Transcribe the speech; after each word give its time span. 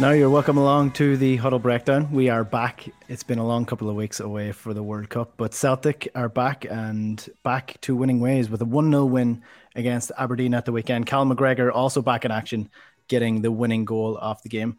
Now 0.00 0.12
you're 0.12 0.30
welcome 0.30 0.56
along 0.56 0.92
to 0.92 1.18
the 1.18 1.36
Huddle 1.36 1.58
Breakdown. 1.58 2.10
We 2.10 2.30
are 2.30 2.42
back. 2.42 2.88
It's 3.10 3.22
been 3.22 3.38
a 3.38 3.46
long 3.46 3.66
couple 3.66 3.90
of 3.90 3.96
weeks 3.96 4.18
away 4.18 4.50
for 4.50 4.72
the 4.72 4.82
World 4.82 5.10
Cup, 5.10 5.34
but 5.36 5.52
Celtic 5.52 6.08
are 6.14 6.30
back 6.30 6.64
and 6.64 7.28
back 7.42 7.78
to 7.82 7.94
winning 7.94 8.18
ways 8.18 8.48
with 8.48 8.62
a 8.62 8.64
1 8.64 8.90
0 8.90 9.04
win 9.04 9.42
against 9.74 10.10
Aberdeen 10.16 10.54
at 10.54 10.64
the 10.64 10.72
weekend. 10.72 11.04
Cal 11.04 11.26
McGregor 11.26 11.70
also 11.70 12.00
back 12.00 12.24
in 12.24 12.30
action, 12.30 12.70
getting 13.08 13.42
the 13.42 13.52
winning 13.52 13.84
goal 13.84 14.16
off 14.16 14.42
the 14.42 14.48
game. 14.48 14.78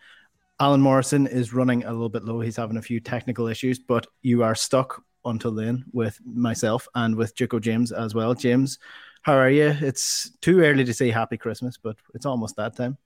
Alan 0.59 0.81
Morrison 0.81 1.27
is 1.27 1.53
running 1.53 1.83
a 1.83 1.91
little 1.91 2.09
bit 2.09 2.25
low. 2.25 2.41
He's 2.41 2.57
having 2.57 2.77
a 2.77 2.81
few 2.81 2.99
technical 2.99 3.45
issues, 3.45 3.77
but 3.77 4.07
you 4.23 4.41
are 4.41 4.55
stuck 4.55 5.03
until 5.23 5.53
then 5.53 5.85
with 5.93 6.19
myself 6.25 6.87
and 6.95 7.15
with 7.15 7.35
Jiko 7.35 7.61
James 7.61 7.91
as 7.91 8.15
well. 8.15 8.33
James, 8.33 8.79
how 9.21 9.33
are 9.33 9.51
you? 9.51 9.67
It's 9.81 10.31
too 10.41 10.61
early 10.61 10.83
to 10.83 10.95
say 10.95 11.11
happy 11.11 11.37
Christmas, 11.37 11.77
but 11.77 11.95
it's 12.15 12.25
almost 12.25 12.55
that 12.55 12.75
time. 12.75 12.97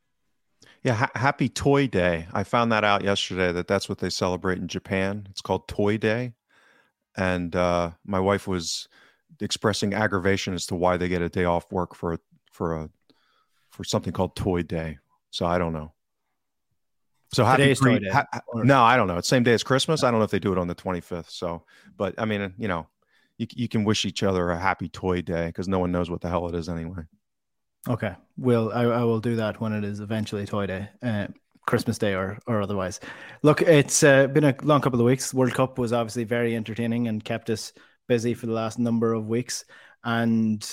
Yeah, 0.86 0.94
ha- 0.94 1.12
happy 1.16 1.50
Toy 1.50 1.88
Day. 1.88 2.28
I 2.32 2.44
found 2.44 2.72
that 2.72 2.84
out 2.84 3.04
yesterday 3.04 3.52
that 3.52 3.68
that's 3.68 3.90
what 3.90 3.98
they 3.98 4.12
celebrate 4.12 4.60
in 4.60 4.68
Japan. 4.68 5.26
It's 5.32 5.42
called 5.42 5.68
Toy 5.68 5.98
Day. 5.98 6.34
And 7.18 7.56
uh, 7.56 7.92
my 8.06 8.20
wife 8.20 8.48
was 8.48 8.88
expressing 9.42 9.96
aggravation 9.96 10.54
as 10.54 10.68
to 10.68 10.76
why 10.76 10.98
they 10.98 11.08
get 11.08 11.24
a 11.24 11.30
day 11.30 11.46
off 11.46 11.72
work 11.72 11.96
for 11.96 12.14
a, 12.14 12.20
for 12.52 12.76
a 12.76 12.90
for 13.72 13.84
something 13.84 14.14
called 14.14 14.36
Toy 14.36 14.62
Day. 14.62 15.00
So 15.32 15.48
I 15.48 15.58
don't 15.58 15.74
know. 15.74 15.92
So 17.34 17.44
happy 17.44 17.64
Today's 17.64 17.80
pre- 17.80 17.94
Toy 17.94 18.00
Day, 18.02 18.12
ha- 18.12 18.42
no, 18.54 18.84
I 18.84 18.96
don't 18.96 19.08
know. 19.08 19.18
It's 19.18 19.28
same 19.28 19.42
day 19.42 19.54
as 19.54 19.64
Christmas. 19.64 20.04
I 20.04 20.12
don't 20.12 20.20
know 20.20 20.26
if 20.26 20.32
they 20.32 20.38
do 20.38 20.52
it 20.52 20.60
on 20.60 20.68
the 20.68 20.76
25th. 20.76 21.32
So, 21.32 21.64
but 21.98 22.14
I 22.20 22.26
mean, 22.26 22.54
you 22.60 22.68
know, 22.68 22.86
you, 23.40 23.48
you 23.56 23.68
can 23.68 23.86
wish 23.86 24.06
each 24.06 24.22
other 24.22 24.52
a 24.52 24.60
happy 24.60 24.90
Toy 24.90 25.24
Day 25.24 25.48
because 25.48 25.68
no 25.68 25.80
one 25.80 25.92
knows 25.92 26.12
what 26.12 26.22
the 26.22 26.30
hell 26.30 26.48
it 26.48 26.54
is 26.54 26.70
anyway. 26.70 27.06
Okay, 27.88 28.16
will 28.38 28.72
I, 28.74 28.84
I 28.84 29.04
will 29.04 29.20
do 29.20 29.36
that 29.36 29.62
when 29.62 29.72
it 29.72 29.84
is 29.84 30.00
eventually 30.00 30.46
Toy 30.46 30.66
Day, 30.66 30.90
uh, 31.04 31.28
Christmas 31.68 31.98
Day, 31.98 32.16
or 32.16 32.40
or 32.48 32.62
otherwise. 32.62 33.00
Look, 33.44 33.62
it's 33.62 34.04
uh, 34.04 34.28
been 34.28 34.44
a 34.44 34.56
long 34.64 34.82
couple 34.82 35.00
of 35.00 35.06
weeks. 35.06 35.34
World 35.34 35.54
Cup 35.54 35.78
was 35.78 35.94
obviously 35.94 36.24
very 36.24 36.56
entertaining 36.56 37.08
and 37.08 37.24
kept 37.24 37.50
us 37.50 37.74
busy 38.08 38.34
for 38.34 38.48
the 38.48 38.54
last 38.54 38.80
number 38.80 39.14
of 39.14 39.28
weeks, 39.28 39.66
and 40.04 40.66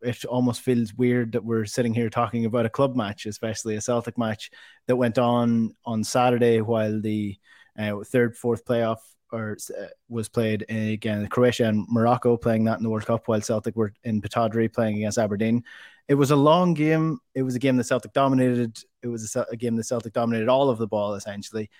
it 0.00 0.24
almost 0.26 0.60
feels 0.60 0.94
weird 0.94 1.32
that 1.32 1.44
we're 1.44 1.64
sitting 1.64 1.94
here 1.94 2.10
talking 2.10 2.44
about 2.44 2.66
a 2.66 2.70
club 2.70 2.94
match, 2.94 3.26
especially 3.26 3.74
a 3.74 3.80
Celtic 3.80 4.16
match 4.16 4.50
that 4.86 4.96
went 4.96 5.18
on 5.18 5.74
on 5.84 6.04
Saturday 6.04 6.60
while 6.60 7.00
the 7.00 7.36
uh, 7.76 7.96
third, 8.04 8.36
fourth 8.36 8.64
playoff 8.64 8.98
or 9.32 9.56
uh, 9.76 9.86
was 10.08 10.28
played 10.28 10.64
again 10.68 11.26
Croatia 11.26 11.64
and 11.64 11.86
Morocco 11.88 12.36
playing 12.36 12.64
that 12.64 12.76
in 12.78 12.84
the 12.84 12.90
World 12.90 13.06
Cup 13.06 13.26
while 13.26 13.40
Celtic 13.40 13.74
were 13.74 13.92
in 14.04 14.22
Pittodrie 14.22 14.72
playing 14.72 14.98
against 14.98 15.18
Aberdeen. 15.18 15.64
It 16.08 16.14
was 16.14 16.30
a 16.30 16.36
long 16.36 16.74
game. 16.74 17.18
It 17.34 17.42
was 17.42 17.54
a 17.54 17.58
game 17.58 17.76
the 17.76 17.84
Celtic 17.84 18.12
dominated. 18.12 18.78
It 19.02 19.08
was 19.08 19.34
a, 19.36 19.46
a 19.50 19.56
game 19.56 19.76
the 19.76 19.84
Celtic 19.84 20.12
dominated 20.12 20.48
all 20.48 20.68
of 20.68 20.78
the 20.78 20.86
ball 20.86 21.14
essentially, 21.14 21.70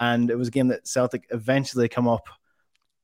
and 0.00 0.30
it 0.30 0.36
was 0.36 0.48
a 0.48 0.52
game 0.52 0.68
that 0.68 0.88
Celtic 0.88 1.26
eventually 1.30 1.88
come 1.88 2.08
up 2.08 2.28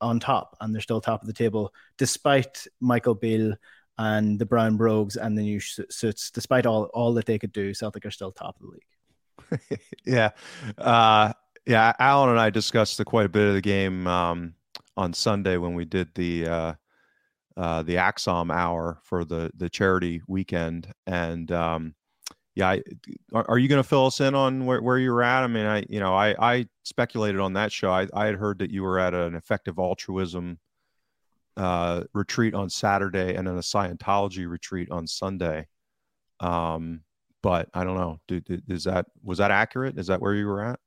on 0.00 0.19
top, 0.19 0.56
and 0.60 0.74
they're 0.74 0.80
still 0.80 1.00
top 1.00 1.20
of 1.20 1.26
the 1.26 1.34
table 1.34 1.72
despite 1.98 2.66
Michael 2.80 3.14
Beale 3.14 3.54
and 3.98 4.38
the 4.38 4.46
Brown 4.46 4.78
Brogues 4.78 5.16
and 5.16 5.36
the 5.36 5.42
new 5.42 5.60
suits. 5.60 6.30
Despite 6.30 6.64
all 6.64 6.84
all 6.94 7.12
that 7.14 7.26
they 7.26 7.38
could 7.38 7.52
do, 7.52 7.74
Celtic 7.74 8.06
are 8.06 8.10
still 8.10 8.32
top 8.32 8.56
of 8.56 8.62
the 8.62 8.72
league. 8.72 9.80
yeah. 10.06 10.30
Uh, 10.78 11.32
yeah. 11.66 11.92
Alan 11.98 12.30
and 12.30 12.40
I 12.40 12.50
discussed 12.50 13.04
quite 13.04 13.26
a 13.26 13.30
bit 13.30 13.46
of 13.46 13.54
the 13.54 13.60
game 13.60 14.06
um, 14.06 14.54
on 14.96 15.12
Sunday 15.12 15.56
when 15.56 15.74
we 15.74 15.84
did 15.84 16.08
the 16.14 16.46
uh, 16.46 16.74
uh, 17.56 17.83
the 17.83 17.97
Axom 17.97 18.53
hour 18.53 19.00
for 19.05 19.25
the 19.25 19.50
the 19.56 19.69
charity 19.69 20.22
weekend. 20.28 20.93
And 21.06 21.50
um, 21.53 21.94
yeah, 22.55 22.71
I, 22.71 22.83
are, 23.33 23.59
you 23.59 23.69
going 23.69 23.83
to 23.83 23.88
fill 23.88 24.06
us 24.06 24.21
in 24.21 24.34
on 24.34 24.66
where, 24.66 24.83
where 24.83 24.99
you 24.99 25.12
were 25.12 25.22
at? 25.22 25.43
I 25.43 25.47
mean, 25.47 25.66
I 25.66 25.84
you 25.88 26.00
know 26.00 26.15
I 26.15 26.34
I 26.38 26.66
speculated 26.84 27.41
on 27.41 27.55
that 27.55 27.72
show. 27.72 27.91
I, 27.91 28.09
I 28.15 28.27
had 28.27 28.37
heard 28.37 28.59
that 28.61 28.71
you 28.71 28.83
were 28.83 28.99
at 28.99 29.15
an 29.15 29.34
effective 29.34 29.78
altruism 29.78 30.59
uh, 31.56 32.05
retreat 32.15 32.55
on 32.55 32.71
Saturday 32.71 33.34
and 33.34 33.47
then 33.47 33.56
a 33.56 33.61
Scientology 33.61 34.49
retreat 34.49 34.91
on 34.91 35.06
Sunday. 35.06 35.67
Um, 36.41 37.03
but 37.43 37.69
I 37.75 37.84
don't 37.84 37.97
know. 37.97 38.21
Is 38.69 38.84
that 38.84 39.06
was 39.22 39.38
that 39.38 39.50
accurate? 39.50 39.99
Is 39.99 40.09
that 40.09 40.21
where 40.21 40.34
you 40.34 40.47
were 40.47 40.62
at? 40.62 40.81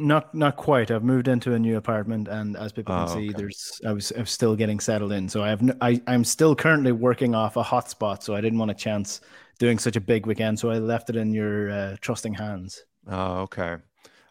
Not 0.00 0.34
not 0.34 0.56
quite. 0.56 0.90
I've 0.90 1.04
moved 1.04 1.28
into 1.28 1.52
a 1.54 1.58
new 1.58 1.76
apartment, 1.76 2.28
and 2.28 2.56
as 2.56 2.72
people 2.72 2.94
can 2.94 3.04
Oh, 3.08 3.14
see, 3.14 3.28
okay. 3.30 3.36
there's 3.36 3.80
I 3.86 3.92
was 3.92 4.10
I'm 4.12 4.26
still 4.26 4.56
getting 4.56 4.80
settled 4.80 5.12
in. 5.12 5.28
So 5.28 5.42
I 5.42 5.48
have 5.50 5.62
no, 5.62 5.74
I 5.80 6.00
I'm 6.06 6.24
still 6.24 6.54
currently 6.54 6.92
working 6.92 7.34
off 7.34 7.56
a 7.56 7.62
hotspot. 7.62 8.22
So 8.22 8.34
I 8.34 8.40
didn't 8.40 8.58
want 8.58 8.70
to 8.70 8.74
chance 8.74 9.20
doing 9.58 9.78
such 9.78 9.96
a 9.96 10.00
big 10.00 10.26
weekend. 10.26 10.58
So 10.58 10.70
I 10.70 10.78
left 10.78 11.10
it 11.10 11.16
in 11.16 11.32
your 11.34 11.70
uh, 11.70 11.96
trusting 12.00 12.34
hands. 12.34 12.84
Oh, 13.06 13.40
okay. 13.42 13.76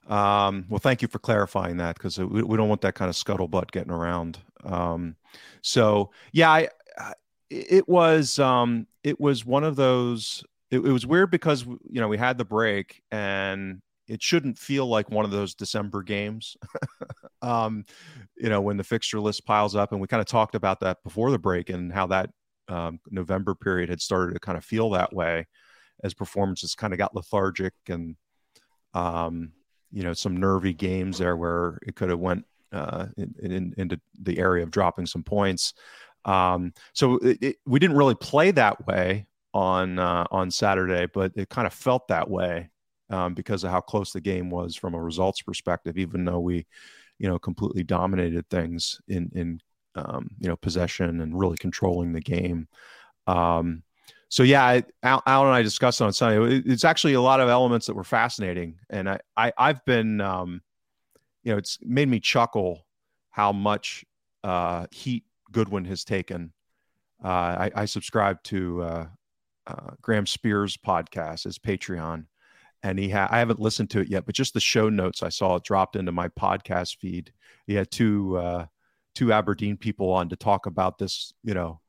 Um, 0.08 0.66
well, 0.70 0.80
thank 0.80 1.02
you 1.04 1.08
for 1.08 1.20
clarifying 1.20 1.78
that 1.78 1.96
because 1.96 2.18
we, 2.18 2.42
we 2.42 2.58
don't 2.58 2.70
want 2.70 2.82
that 2.82 2.96
kind 2.96 3.10
of 3.10 3.16
scuttlebutt 3.16 3.70
getting 3.72 3.92
around. 3.92 4.40
Um, 4.64 5.16
so 5.62 6.12
yeah, 6.32 6.50
I, 6.52 6.70
I 6.98 7.14
it 7.50 7.88
was 7.88 8.40
um, 8.40 8.88
it 9.04 9.20
was 9.20 9.46
one 9.46 9.64
of 9.64 9.76
those. 9.76 10.44
It, 10.72 10.80
it 10.80 10.92
was 10.92 11.06
weird 11.06 11.32
because 11.32 11.66
you 11.66 12.02
know 12.02 12.08
we 12.08 12.18
had 12.18 12.38
the 12.38 12.46
break 12.46 13.02
and 13.12 13.82
it 14.10 14.22
shouldn't 14.24 14.58
feel 14.58 14.88
like 14.88 15.10
one 15.10 15.24
of 15.24 15.32
those 15.32 15.54
December 15.54 16.04
games. 16.04 16.58
um, 17.42 17.86
you 18.36 18.50
know 18.50 18.62
when 18.62 18.78
the 18.78 18.84
fixture 18.84 19.20
list 19.20 19.46
piles 19.46 19.76
up, 19.76 19.92
and 19.92 20.02
we 20.02 20.08
kind 20.08 20.22
of 20.22 20.28
talked 20.28 20.56
about 20.56 20.80
that 20.82 20.98
before 21.04 21.32
the 21.32 21.40
break 21.40 21.70
and 21.70 21.94
how 21.94 22.08
that 22.08 22.30
um, 22.68 23.00
November 23.10 23.56
period 23.56 23.90
had 23.90 24.02
started 24.02 24.34
to 24.34 24.40
kind 24.40 24.58
of 24.58 24.66
feel 24.66 24.90
that 24.92 25.14
way 25.14 25.48
as 26.04 26.14
performances 26.14 26.76
kind 26.76 26.94
of 26.94 27.00
got 27.00 27.16
lethargic 27.16 27.74
and 27.88 28.16
um, 28.94 29.52
you 29.92 30.04
know 30.04 30.14
some 30.14 30.38
nervy 30.38 30.74
games 30.74 31.18
there 31.18 31.36
where 31.36 31.78
it 31.86 31.96
could 31.96 32.10
have 32.10 32.20
went 32.20 32.46
uh, 32.72 33.08
in, 33.18 33.34
in, 33.40 33.74
into 33.78 34.00
the 34.22 34.40
area 34.40 34.64
of 34.64 34.72
dropping 34.72 35.06
some 35.06 35.24
points. 35.24 35.74
Um, 36.26 36.74
so 36.94 37.18
it, 37.18 37.38
it, 37.42 37.56
we 37.66 37.80
didn't 37.80 37.98
really 37.98 38.16
play 38.16 38.52
that 38.52 38.86
way 38.86 39.28
on 39.54 40.00
uh, 40.00 40.26
on 40.32 40.52
Saturday, 40.52 41.08
but 41.14 41.32
it 41.36 41.50
kind 41.50 41.68
of 41.68 41.74
felt 41.74 42.08
that 42.10 42.30
way 42.30 42.70
um, 43.10 43.34
because 43.34 43.64
of 43.64 43.72
how 43.72 43.82
close 43.82 44.12
the 44.14 44.22
game 44.22 44.50
was 44.50 44.76
from 44.76 44.94
a 44.94 45.02
results 45.02 45.42
perspective. 45.42 45.98
Even 45.98 46.26
though 46.26 46.40
we, 46.40 46.66
you 47.18 47.28
know, 47.28 47.40
completely 47.40 47.84
dominated 47.84 48.50
things 48.50 49.02
in 49.08 49.32
in 49.36 49.62
um, 49.96 50.30
you 50.40 50.48
know 50.48 50.56
possession 50.56 51.22
and 51.22 51.40
really 51.40 51.58
controlling 51.58 52.14
the 52.14 52.22
game. 52.22 52.68
Um, 53.28 53.84
so 54.30 54.44
yeah, 54.44 54.64
I, 54.64 54.84
Al, 55.04 55.24
Al 55.26 55.46
and 55.46 55.56
I 55.56 55.62
discussed 55.64 56.02
it 56.02 56.04
on 56.04 56.14
Sunday. 56.14 56.58
It- 56.58 56.68
It's 56.68 56.86
actually 56.86 57.14
a 57.14 57.22
lot 57.22 57.40
of 57.40 57.50
elements 57.50 57.88
that 57.88 57.96
were 57.96 58.04
fascinating, 58.04 58.78
and 58.90 59.10
I, 59.10 59.20
I 59.36 59.54
I've 59.58 59.84
been, 59.86 60.22
um, 60.22 60.62
you 61.44 61.52
know, 61.52 61.58
it's 61.58 61.80
made 61.82 62.08
me 62.10 62.20
chuckle 62.20 62.86
how 63.32 63.52
much 63.52 64.06
uh, 64.44 64.86
heat 64.92 65.24
Goodwin 65.52 65.86
has 65.86 66.04
taken. 66.04 66.54
Uh, 67.24 67.28
I, 67.28 67.72
I 67.76 67.86
subscribe 67.86 68.42
to 68.44 68.82
uh, 68.84 69.06
uh, 69.68 69.92
Graham 70.02 70.26
Spiers' 70.26 70.78
podcast, 70.78 71.44
his 71.44 71.58
Patreon, 71.60 72.26
and 72.84 72.98
he 72.98 73.10
ha- 73.10 73.28
I 73.30 73.40
haven't 73.40 73.60
listened 73.60 73.90
to 73.92 74.00
it 74.00 74.10
yet, 74.10 74.26
but 74.26 74.36
just 74.36 74.54
the 74.54 74.60
show 74.60 74.90
notes 74.90 75.24
I 75.24 75.30
saw 75.30 75.56
it 75.56 75.64
dropped 75.64 75.96
into 75.96 76.12
my 76.12 76.30
podcast 76.30 76.98
feed. 76.98 77.34
He 77.68 77.74
had 77.74 77.92
two 77.92 78.38
uh, 78.38 78.66
two 79.16 79.34
Aberdeen 79.34 79.78
people 79.78 80.12
on 80.12 80.30
to 80.30 80.36
talk 80.36 80.66
about 80.66 80.98
this, 80.98 81.34
you 81.44 81.54
know, 81.54 81.82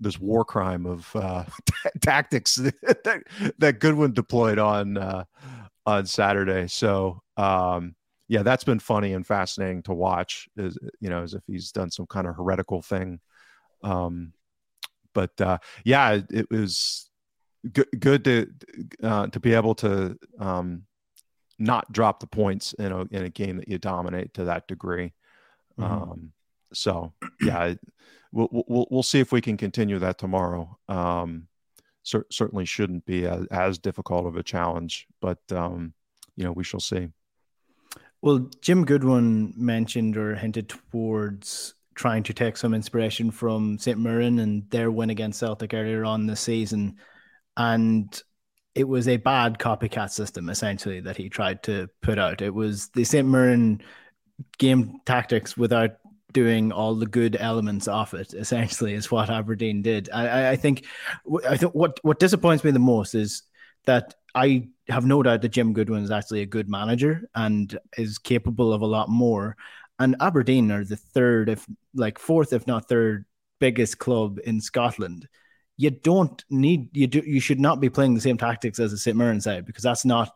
this 0.00 0.18
war 0.18 0.44
crime 0.44 0.86
of 0.86 1.10
uh, 1.14 1.44
t- 1.66 1.90
tactics 2.00 2.54
that, 2.82 3.22
that 3.58 3.80
Goodwin 3.80 4.12
deployed 4.12 4.58
on 4.58 4.96
uh, 4.96 5.24
on 5.86 6.06
Saturday. 6.06 6.66
So 6.68 7.20
um, 7.36 7.94
yeah, 8.28 8.42
that's 8.42 8.64
been 8.64 8.78
funny 8.78 9.12
and 9.14 9.26
fascinating 9.26 9.82
to 9.84 9.94
watch. 9.94 10.48
Is 10.56 10.78
you 11.00 11.10
know 11.10 11.22
as 11.22 11.34
if 11.34 11.42
he's 11.46 11.72
done 11.72 11.90
some 11.90 12.06
kind 12.06 12.26
of 12.26 12.36
heretical 12.36 12.82
thing. 12.82 13.20
Um, 13.82 14.32
but 15.14 15.40
uh, 15.40 15.58
yeah, 15.84 16.12
it, 16.12 16.26
it 16.30 16.50
was 16.50 17.07
good, 17.72 17.88
good 17.98 18.24
to 18.24 18.50
uh, 19.02 19.26
to 19.28 19.40
be 19.40 19.54
able 19.54 19.74
to 19.76 20.18
um, 20.38 20.82
not 21.58 21.90
drop 21.92 22.20
the 22.20 22.26
points 22.26 22.72
in 22.74 22.92
a 22.92 23.02
in 23.10 23.24
a 23.24 23.28
game 23.28 23.56
that 23.56 23.68
you 23.68 23.78
dominate 23.78 24.34
to 24.34 24.44
that 24.44 24.68
degree. 24.68 25.12
Mm-hmm. 25.78 26.10
Um, 26.10 26.32
so 26.72 27.12
yeah, 27.40 27.74
we'll, 28.32 28.48
we'll 28.50 28.86
we'll 28.90 29.02
see 29.02 29.20
if 29.20 29.32
we 29.32 29.40
can 29.40 29.56
continue 29.56 29.98
that 29.98 30.18
tomorrow. 30.18 30.78
Um, 30.88 31.48
cer- 32.02 32.26
certainly 32.30 32.64
shouldn't 32.64 33.04
be 33.06 33.26
as, 33.26 33.46
as, 33.50 33.78
difficult 33.78 34.26
of 34.26 34.36
a 34.36 34.42
challenge, 34.42 35.06
but 35.20 35.40
um, 35.50 35.94
you 36.36 36.44
know 36.44 36.52
we 36.52 36.64
shall 36.64 36.80
see. 36.80 37.08
Well, 38.20 38.50
Jim 38.60 38.84
Goodwin 38.84 39.54
mentioned 39.56 40.16
or 40.16 40.34
hinted 40.34 40.68
towards 40.68 41.74
trying 41.94 42.22
to 42.22 42.32
take 42.32 42.56
some 42.56 42.74
inspiration 42.74 43.30
from 43.30 43.78
St. 43.78 43.98
Mirren 43.98 44.38
and 44.38 44.68
their 44.70 44.90
win 44.90 45.10
against 45.10 45.40
Celtic 45.40 45.74
earlier 45.74 46.04
on 46.04 46.26
this 46.26 46.40
season, 46.40 46.96
and 47.58 48.22
it 48.74 48.88
was 48.88 49.08
a 49.08 49.16
bad 49.18 49.58
copycat 49.58 50.10
system 50.10 50.48
essentially 50.48 51.00
that 51.00 51.16
he 51.16 51.28
tried 51.28 51.62
to 51.64 51.88
put 52.00 52.18
out. 52.18 52.40
It 52.40 52.54
was 52.54 52.88
the 52.90 53.04
St. 53.04 53.28
Mirren 53.28 53.82
game 54.58 55.00
tactics 55.04 55.56
without 55.56 55.96
doing 56.32 56.70
all 56.72 56.94
the 56.94 57.06
good 57.06 57.36
elements 57.40 57.88
of 57.88 58.14
it 58.14 58.34
essentially 58.34 58.94
is 58.94 59.10
what 59.10 59.30
Aberdeen 59.30 59.82
did. 59.82 60.08
I, 60.12 60.50
I 60.50 60.56
think 60.56 60.86
I 61.46 61.56
think 61.56 61.74
what 61.74 61.98
what 62.02 62.20
disappoints 62.20 62.64
me 62.64 62.70
the 62.70 62.78
most 62.78 63.14
is 63.14 63.42
that 63.86 64.14
I 64.34 64.68
have 64.88 65.04
no 65.04 65.22
doubt 65.22 65.42
that 65.42 65.48
Jim 65.48 65.72
Goodwin 65.72 66.04
is 66.04 66.10
actually 66.10 66.42
a 66.42 66.46
good 66.46 66.68
manager 66.68 67.28
and 67.34 67.76
is 67.96 68.18
capable 68.18 68.72
of 68.72 68.82
a 68.82 68.86
lot 68.86 69.08
more. 69.08 69.56
And 69.98 70.14
Aberdeen 70.20 70.70
are 70.70 70.84
the 70.84 70.96
third, 70.96 71.48
if 71.48 71.66
like 71.94 72.18
fourth, 72.18 72.52
if 72.52 72.66
not 72.66 72.88
third, 72.88 73.24
biggest 73.58 73.98
club 73.98 74.38
in 74.44 74.60
Scotland. 74.60 75.26
You 75.78 75.90
don't 75.90 76.44
need 76.50 76.94
you 76.94 77.06
do 77.06 77.22
you 77.24 77.40
should 77.40 77.60
not 77.60 77.80
be 77.80 77.88
playing 77.88 78.14
the 78.14 78.20
same 78.20 78.36
tactics 78.36 78.78
as 78.78 78.92
a 78.92 78.98
St 78.98 79.16
Mirren 79.16 79.40
side 79.40 79.64
because 79.64 79.82
that's 79.82 80.04
not 80.04 80.30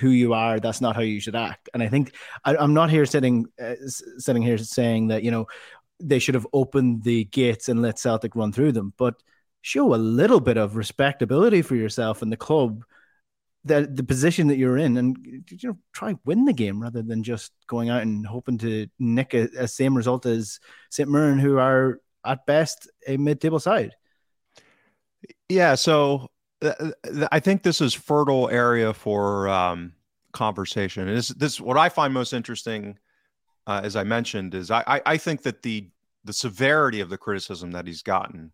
who 0.00 0.10
you 0.10 0.32
are. 0.32 0.58
That's 0.58 0.80
not 0.80 0.96
how 0.96 1.02
you 1.02 1.20
should 1.20 1.36
act. 1.36 1.68
And 1.72 1.82
I 1.82 1.88
think 1.88 2.14
I, 2.44 2.56
am 2.56 2.74
not 2.74 2.90
here 2.90 3.06
sitting 3.06 3.46
uh, 3.62 3.74
sitting 3.86 4.42
here 4.42 4.58
saying 4.58 5.08
that 5.08 5.22
you 5.22 5.30
know 5.30 5.46
they 6.00 6.18
should 6.18 6.34
have 6.34 6.46
opened 6.52 7.02
the 7.02 7.24
gates 7.24 7.68
and 7.68 7.82
let 7.82 7.98
Celtic 7.98 8.34
run 8.34 8.52
through 8.52 8.72
them, 8.72 8.94
but 8.96 9.14
show 9.62 9.94
a 9.94 9.96
little 9.96 10.40
bit 10.40 10.56
of 10.56 10.76
respectability 10.76 11.62
for 11.62 11.76
yourself 11.76 12.22
and 12.22 12.32
the 12.32 12.36
club 12.36 12.84
the 13.64 13.88
the 13.92 14.04
position 14.04 14.48
that 14.48 14.56
you're 14.56 14.78
in 14.78 14.96
and 14.96 15.16
you 15.50 15.68
know 15.68 15.78
try 15.92 16.14
win 16.24 16.44
the 16.44 16.52
game 16.52 16.80
rather 16.80 17.02
than 17.02 17.22
just 17.22 17.52
going 17.66 17.90
out 17.90 18.02
and 18.02 18.24
hoping 18.24 18.56
to 18.56 18.86
nick 18.98 19.34
a, 19.34 19.48
a 19.58 19.68
same 19.68 19.96
result 19.96 20.26
as 20.26 20.60
St. 20.90 21.10
Mirren 21.10 21.38
who 21.38 21.58
are 21.58 22.00
at 22.24 22.46
best 22.46 22.88
a 23.06 23.16
mid-table 23.16 23.60
side. 23.60 23.94
Yeah, 25.48 25.74
so 25.74 26.28
I 27.30 27.40
think 27.40 27.62
this 27.62 27.80
is 27.80 27.94
fertile 27.94 28.48
area 28.50 28.92
for 28.92 29.48
um, 29.48 29.92
conversation. 30.32 31.06
This 31.06 31.28
this 31.28 31.60
what 31.60 31.76
I 31.76 31.88
find 31.88 32.12
most 32.12 32.32
interesting, 32.32 32.98
uh, 33.66 33.80
as 33.82 33.96
I 33.96 34.04
mentioned, 34.04 34.54
is 34.54 34.70
I, 34.70 35.00
I 35.04 35.16
think 35.16 35.42
that 35.42 35.62
the 35.62 35.88
the 36.24 36.32
severity 36.32 37.00
of 37.00 37.10
the 37.10 37.18
criticism 37.18 37.70
that 37.72 37.86
he's 37.86 38.02
gotten 38.02 38.52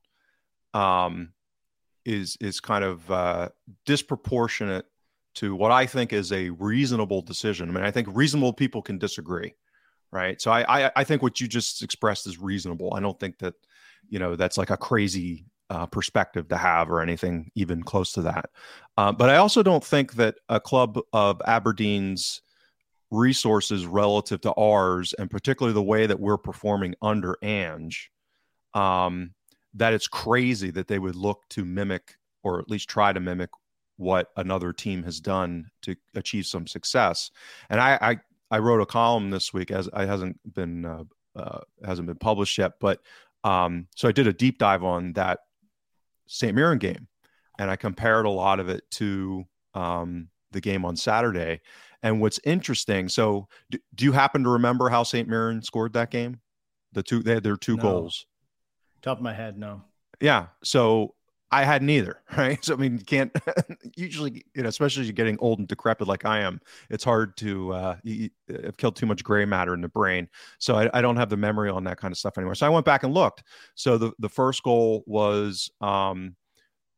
um, 0.75 1.33
is 2.05 2.37
is 2.41 2.61
kind 2.61 2.85
of 2.85 3.11
uh, 3.11 3.49
disproportionate 3.87 4.87
to 5.37 5.55
what 5.57 5.73
I 5.73 5.87
think 5.87 6.13
is 6.13 6.31
a 6.33 6.51
reasonable 6.51 7.23
decision. 7.23 7.69
I 7.69 7.73
mean, 7.73 7.85
I 7.85 7.91
think 7.91 8.09
reasonable 8.13 8.53
people 8.53 8.83
can 8.83 8.99
disagree, 8.99 9.55
right? 10.13 10.41
So 10.41 10.51
I 10.51 10.87
I, 10.87 10.93
I 10.97 11.05
think 11.05 11.23
what 11.23 11.41
you 11.41 11.49
just 11.49 11.83
expressed 11.83 12.27
is 12.27 12.39
reasonable. 12.39 12.95
I 12.95 13.01
don't 13.01 13.19
think 13.19 13.39
that 13.39 13.55
you 14.09 14.19
know 14.19 14.37
that's 14.37 14.59
like 14.59 14.71
a 14.71 14.77
crazy 14.77 15.47
uh, 15.71 15.87
perspective 15.87 16.49
to 16.49 16.57
have 16.57 16.91
or 16.91 17.01
anything 17.01 17.51
even 17.55 17.83
close 17.83 18.13
to 18.13 18.23
that. 18.23 18.51
Uh, 18.97 19.13
but 19.13 19.31
I 19.31 19.37
also 19.37 19.63
don't 19.63 19.85
think 19.85 20.15
that 20.15 20.37
a 20.49 20.61
club 20.61 20.99
of 21.13 21.41
Aberdeen's 21.47 22.43
resources 23.11 23.87
relative 23.87 24.41
to 24.43 24.53
ours, 24.55 25.15
and 25.15 25.31
particularly 25.31 25.75
the 25.75 25.83
way 25.83 26.07
that 26.07 26.21
we're 26.21 26.39
performing 26.39 26.95
under 27.01 27.37
Ange, 27.43 28.11
um, 28.75 29.33
that 29.75 29.93
it's 29.93 30.09
crazy 30.09 30.71
that 30.71 30.89
they 30.89 30.99
would 30.99 31.17
look 31.17 31.43
to 31.51 31.65
mimic 31.65 32.17
or 32.43 32.61
at 32.61 32.69
least 32.69 32.89
try 32.89 33.13
to 33.13 33.21
mimic 33.21 33.51
what 33.97 34.31
another 34.37 34.73
team 34.73 35.03
has 35.03 35.21
done 35.21 35.71
to 35.83 35.95
achieve 36.15 36.47
some 36.47 36.67
success. 36.67 37.31
And 37.71 37.81
I, 37.81 37.99
I, 38.01 38.17
I 38.51 38.59
wrote 38.59 38.81
a 38.81 38.87
column 38.87 39.31
this 39.31 39.53
week 39.53 39.71
as 39.71 39.89
I 39.93 40.05
hasn't 40.05 40.39
been 40.55 40.85
uh, 40.85 41.05
uh, 41.37 41.61
hasn't 41.85 42.07
been 42.07 42.19
published 42.19 42.59
yet, 42.59 42.73
but 42.81 43.01
um, 43.43 43.89
so 43.97 44.09
I 44.09 44.13
did 44.13 44.27
a 44.27 44.33
deep 44.33 44.59
dive 44.59 44.85
on 44.85 45.13
that 45.15 45.41
St. 46.27 46.55
Mirren 46.55 46.79
game, 46.79 47.09
and 47.59 47.71
I 47.71 47.77
compared 47.77 48.27
a 48.27 48.31
lot 48.31 48.61
of 48.61 48.69
it 48.69 48.83
to 48.93 49.45
um, 49.75 50.29
the 50.53 50.61
game 50.61 50.85
on 50.85 50.97
Saturday. 50.97 51.61
And 52.03 52.21
what's 52.21 52.41
interesting, 52.45 53.09
so 53.09 53.49
do, 53.71 53.79
do 53.95 54.05
you 54.05 54.13
happen 54.13 54.45
to 54.45 54.51
remember 54.51 54.89
how 54.89 55.03
St. 55.03 55.29
Mirren 55.29 55.63
scored 55.63 55.95
that 55.95 56.11
game? 56.11 56.41
The 56.93 57.03
two 57.03 57.23
they 57.23 57.35
had 57.35 57.43
their 57.43 57.57
two 57.57 57.77
no. 57.77 57.83
goals. 57.83 58.27
Top 59.03 59.19
of 59.19 59.23
my 59.23 59.33
head, 59.33 59.59
no. 59.59 59.83
Yeah. 60.21 60.47
So 60.63 61.15
I 61.55 61.63
had 61.63 61.83
neither, 61.83 62.21
right? 62.37 62.63
So 62.65 62.75
I 62.75 62.77
mean, 62.77 62.99
you 62.99 63.05
can't 63.05 63.31
usually, 63.97 64.45
you 64.55 64.63
know, 64.63 64.69
especially 64.69 65.03
as 65.03 65.07
you're 65.07 65.15
getting 65.15 65.39
old 65.39 65.61
and 65.61 65.69
decrepit 65.69 66.09
like 66.09 66.25
I 66.25 66.41
am, 66.41 66.61
it's 66.91 67.05
hard 67.05 67.37
to 67.39 67.73
uh, 67.73 67.97
you, 68.03 68.31
have 68.49 68.77
killed 68.77 68.97
too 68.97 69.07
much 69.07 69.23
gray 69.23 69.45
matter 69.45 69.73
in 69.73 69.81
the 69.81 69.89
brain. 69.89 70.29
So 70.59 70.75
I, 70.75 70.91
I, 70.93 71.01
don't 71.01 71.17
have 71.17 71.31
the 71.31 71.37
memory 71.37 71.71
on 71.71 71.85
that 71.85 71.99
kind 71.99 72.11
of 72.11 72.19
stuff 72.19 72.37
anymore. 72.37 72.57
So 72.57 72.67
I 72.67 72.71
went 72.71 72.85
back 72.85 73.05
and 73.05 73.15
looked. 73.15 73.45
So 73.77 73.97
the 73.99 74.13
the 74.19 74.29
first 74.29 74.65
goal 74.65 75.05
was 75.07 75.71
um, 75.81 76.35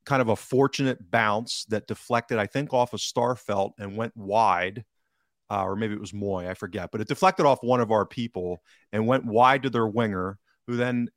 kind 0.06 0.22
of 0.22 0.30
a 0.30 0.36
fortunate 0.36 1.10
bounce 1.10 1.66
that 1.68 1.86
deflected, 1.86 2.38
I 2.38 2.46
think, 2.46 2.72
off 2.72 2.94
of 2.94 3.00
Starfelt 3.00 3.72
and 3.78 3.96
went 3.96 4.16
wide. 4.16 4.84
Uh, 5.48 5.64
or 5.64 5.76
maybe 5.76 5.94
it 5.94 6.00
was 6.00 6.14
Moy, 6.14 6.48
I 6.48 6.54
forget, 6.54 6.88
but 6.90 7.00
it 7.00 7.06
deflected 7.06 7.46
off 7.46 7.58
one 7.62 7.80
of 7.80 7.92
our 7.92 8.04
people 8.04 8.62
and 8.92 9.06
went 9.06 9.24
wide 9.24 9.62
to 9.62 9.70
their 9.70 9.86
winger, 9.86 10.38
who 10.66 10.76
then 10.76 11.08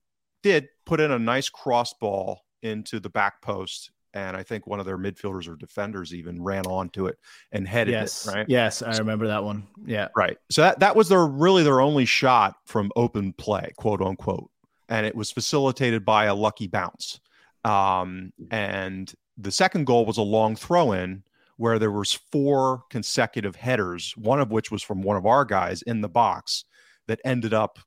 did 0.44 0.68
put 0.86 1.00
in 1.00 1.10
a 1.10 1.18
nice 1.18 1.50
cross 1.50 1.96
ball 2.00 2.42
into 2.62 3.00
the 3.00 3.10
back 3.10 3.42
post 3.42 3.92
and 4.14 4.36
I 4.36 4.44
think 4.44 4.66
one 4.66 4.80
of 4.80 4.86
their 4.86 4.98
midfielders 4.98 5.48
or 5.48 5.56
defenders 5.56 6.14
even 6.14 6.42
ran 6.42 6.66
onto 6.66 7.08
it 7.08 7.18
and 7.52 7.68
headed 7.68 7.94
yes. 7.94 8.28
it. 8.28 8.34
Right? 8.34 8.50
Yes, 8.50 8.82
I 8.82 8.98
remember 8.98 9.28
that 9.28 9.44
one. 9.44 9.68
Yeah. 9.86 10.08
Right. 10.16 10.38
So 10.50 10.62
that 10.62 10.80
that 10.80 10.96
was 10.96 11.10
their 11.10 11.26
really 11.26 11.64
their 11.64 11.82
only 11.82 12.06
shot 12.06 12.56
from 12.66 12.92
open 12.96 13.34
play, 13.34 13.72
quote 13.78 14.02
unquote, 14.02 14.50
and 14.90 15.06
it 15.06 15.16
was 15.16 15.32
facilitated 15.32 16.06
by 16.06 16.26
a 16.26 16.36
lucky 16.36 16.68
bounce. 16.68 17.20
Um, 17.64 18.34
and 18.52 19.14
the 19.38 19.52
second 19.52 19.86
goal 19.86 20.06
was 20.06 20.18
a 20.18 20.24
long 20.24 20.56
throw 20.56 20.94
in 20.94 21.24
where 21.58 21.78
there 21.78 21.92
was 21.92 22.14
four 22.14 22.84
consecutive 22.90 23.56
headers, 23.56 24.16
one 24.16 24.40
of 24.40 24.50
which 24.50 24.72
was 24.72 24.82
from 24.82 25.02
one 25.02 25.18
of 25.18 25.26
our 25.26 25.44
guys 25.44 25.82
in 25.84 26.02
the 26.02 26.10
box 26.10 26.64
that 27.08 27.20
ended 27.26 27.54
up 27.54 27.80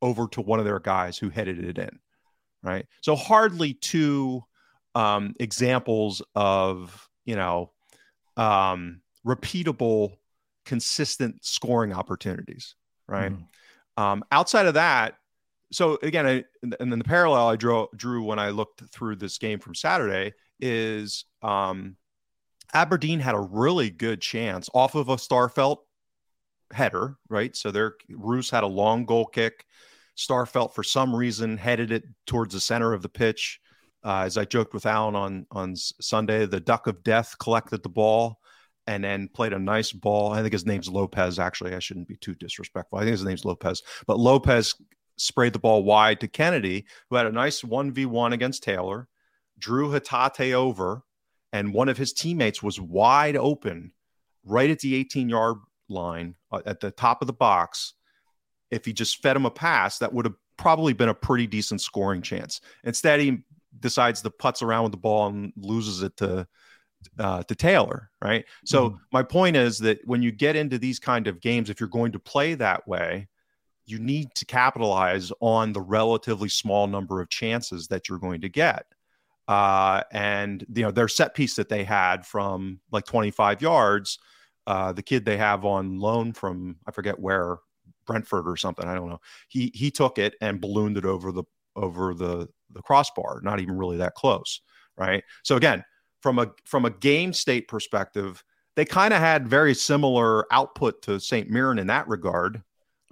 over 0.00 0.26
to 0.28 0.40
one 0.40 0.58
of 0.58 0.64
their 0.64 0.80
guys 0.80 1.18
who 1.18 1.28
headed 1.28 1.62
it 1.62 1.78
in 1.78 2.00
right? 2.64 2.86
So 3.02 3.14
hardly 3.14 3.74
two 3.74 4.42
um, 4.94 5.34
examples 5.38 6.22
of 6.34 7.08
you 7.24 7.36
know 7.36 7.70
um, 8.36 9.02
repeatable, 9.24 10.16
consistent 10.64 11.44
scoring 11.44 11.92
opportunities, 11.92 12.74
right? 13.06 13.32
Mm-hmm. 13.32 14.02
Um, 14.02 14.24
outside 14.32 14.66
of 14.66 14.74
that, 14.74 15.14
so 15.70 15.98
again, 16.02 16.26
I, 16.26 16.44
and 16.80 16.90
then 16.90 16.98
the 16.98 17.04
parallel 17.04 17.48
I 17.48 17.56
drew 17.56 17.86
drew 17.94 18.24
when 18.24 18.38
I 18.38 18.50
looked 18.50 18.82
through 18.90 19.16
this 19.16 19.38
game 19.38 19.58
from 19.60 19.74
Saturday 19.74 20.32
is 20.60 21.24
um, 21.42 21.96
Aberdeen 22.72 23.20
had 23.20 23.34
a 23.34 23.40
really 23.40 23.90
good 23.90 24.20
chance 24.20 24.68
off 24.74 24.94
of 24.94 25.08
a 25.08 25.16
Starfelt 25.16 25.78
header, 26.72 27.16
right? 27.28 27.54
So 27.54 27.70
their 27.70 27.94
Roos 28.08 28.50
had 28.50 28.64
a 28.64 28.68
long 28.68 29.04
goal 29.04 29.26
kick. 29.26 29.64
Starfelt, 30.16 30.74
for 30.74 30.82
some 30.82 31.14
reason, 31.14 31.56
headed 31.56 31.92
it 31.92 32.04
towards 32.26 32.54
the 32.54 32.60
center 32.60 32.92
of 32.92 33.02
the 33.02 33.08
pitch. 33.08 33.60
Uh, 34.04 34.22
as 34.26 34.36
I 34.36 34.44
joked 34.44 34.74
with 34.74 34.86
Alan 34.86 35.16
on 35.16 35.46
on 35.50 35.76
Sunday, 35.76 36.46
the 36.46 36.60
Duck 36.60 36.86
of 36.86 37.02
Death 37.02 37.36
collected 37.38 37.82
the 37.82 37.88
ball 37.88 38.38
and 38.86 39.02
then 39.02 39.28
played 39.28 39.52
a 39.52 39.58
nice 39.58 39.92
ball. 39.92 40.32
I 40.32 40.42
think 40.42 40.52
his 40.52 40.66
name's 40.66 40.90
Lopes. 40.90 41.38
Actually, 41.38 41.74
I 41.74 41.78
shouldn't 41.78 42.08
be 42.08 42.16
too 42.16 42.34
disrespectful. 42.34 42.98
I 42.98 43.02
think 43.02 43.12
his 43.12 43.24
name's 43.24 43.44
Lopes, 43.44 43.82
but 44.06 44.18
Lopes 44.18 44.74
sprayed 45.16 45.52
the 45.52 45.58
ball 45.58 45.84
wide 45.84 46.20
to 46.20 46.28
Kennedy, 46.28 46.84
who 47.08 47.16
had 47.16 47.26
a 47.26 47.32
nice 47.32 47.64
one 47.64 47.92
v 47.92 48.06
one 48.06 48.32
against 48.32 48.62
Taylor, 48.62 49.08
drew 49.58 49.90
Hatate 49.90 50.52
over, 50.52 51.02
and 51.52 51.72
one 51.72 51.88
of 51.88 51.96
his 51.96 52.12
teammates 52.12 52.62
was 52.62 52.80
wide 52.80 53.36
open, 53.36 53.92
right 54.44 54.70
at 54.70 54.80
the 54.80 54.94
18 54.96 55.28
yard 55.28 55.56
line 55.88 56.34
uh, 56.50 56.60
at 56.66 56.80
the 56.80 56.90
top 56.90 57.22
of 57.22 57.26
the 57.26 57.32
box 57.32 57.94
if 58.74 58.84
he 58.84 58.92
just 58.92 59.22
fed 59.22 59.36
him 59.36 59.46
a 59.46 59.50
pass, 59.50 59.98
that 59.98 60.12
would 60.12 60.24
have 60.24 60.34
probably 60.56 60.92
been 60.92 61.08
a 61.08 61.14
pretty 61.14 61.46
decent 61.46 61.80
scoring 61.80 62.22
chance. 62.22 62.60
Instead, 62.84 63.20
he 63.20 63.38
decides 63.80 64.22
to 64.22 64.30
putz 64.30 64.62
around 64.62 64.84
with 64.84 64.92
the 64.92 64.98
ball 64.98 65.26
and 65.28 65.52
loses 65.56 66.02
it 66.02 66.16
to 66.18 66.46
uh, 67.18 67.42
to 67.42 67.54
Taylor, 67.54 68.10
right? 68.22 68.44
So 68.64 68.90
mm. 68.90 68.98
my 69.12 69.22
point 69.22 69.56
is 69.56 69.78
that 69.80 70.00
when 70.04 70.22
you 70.22 70.32
get 70.32 70.56
into 70.56 70.78
these 70.78 70.98
kind 70.98 71.26
of 71.26 71.40
games, 71.40 71.68
if 71.68 71.78
you're 71.78 71.88
going 71.88 72.12
to 72.12 72.18
play 72.18 72.54
that 72.54 72.88
way, 72.88 73.28
you 73.86 73.98
need 73.98 74.34
to 74.36 74.46
capitalize 74.46 75.30
on 75.40 75.72
the 75.72 75.80
relatively 75.80 76.48
small 76.48 76.86
number 76.86 77.20
of 77.20 77.28
chances 77.28 77.88
that 77.88 78.08
you're 78.08 78.18
going 78.18 78.40
to 78.40 78.48
get. 78.48 78.86
Uh, 79.46 80.02
and 80.10 80.64
you 80.74 80.82
know 80.82 80.90
their 80.90 81.08
set 81.08 81.34
piece 81.34 81.56
that 81.56 81.68
they 81.68 81.84
had 81.84 82.24
from 82.24 82.80
like 82.90 83.04
25 83.04 83.60
yards, 83.60 84.18
uh, 84.66 84.92
the 84.92 85.02
kid 85.02 85.24
they 85.24 85.36
have 85.36 85.66
on 85.66 85.98
loan 85.98 86.32
from 86.32 86.76
I 86.86 86.92
forget 86.92 87.18
where 87.18 87.58
Brentford 88.06 88.48
or 88.48 88.56
something. 88.56 88.86
I 88.86 88.94
don't 88.94 89.08
know. 89.08 89.20
He 89.48 89.70
he 89.74 89.90
took 89.90 90.18
it 90.18 90.34
and 90.40 90.60
ballooned 90.60 90.96
it 90.96 91.04
over 91.04 91.32
the 91.32 91.44
over 91.76 92.14
the 92.14 92.48
the 92.70 92.82
crossbar. 92.82 93.40
Not 93.42 93.60
even 93.60 93.76
really 93.76 93.96
that 93.98 94.14
close, 94.14 94.60
right? 94.96 95.22
So 95.42 95.56
again, 95.56 95.84
from 96.20 96.38
a 96.38 96.50
from 96.64 96.84
a 96.84 96.90
game 96.90 97.32
state 97.32 97.68
perspective, 97.68 98.42
they 98.76 98.84
kind 98.84 99.14
of 99.14 99.20
had 99.20 99.48
very 99.48 99.74
similar 99.74 100.52
output 100.52 101.02
to 101.02 101.20
St. 101.20 101.48
Mirren 101.50 101.78
in 101.78 101.86
that 101.88 102.08
regard, 102.08 102.62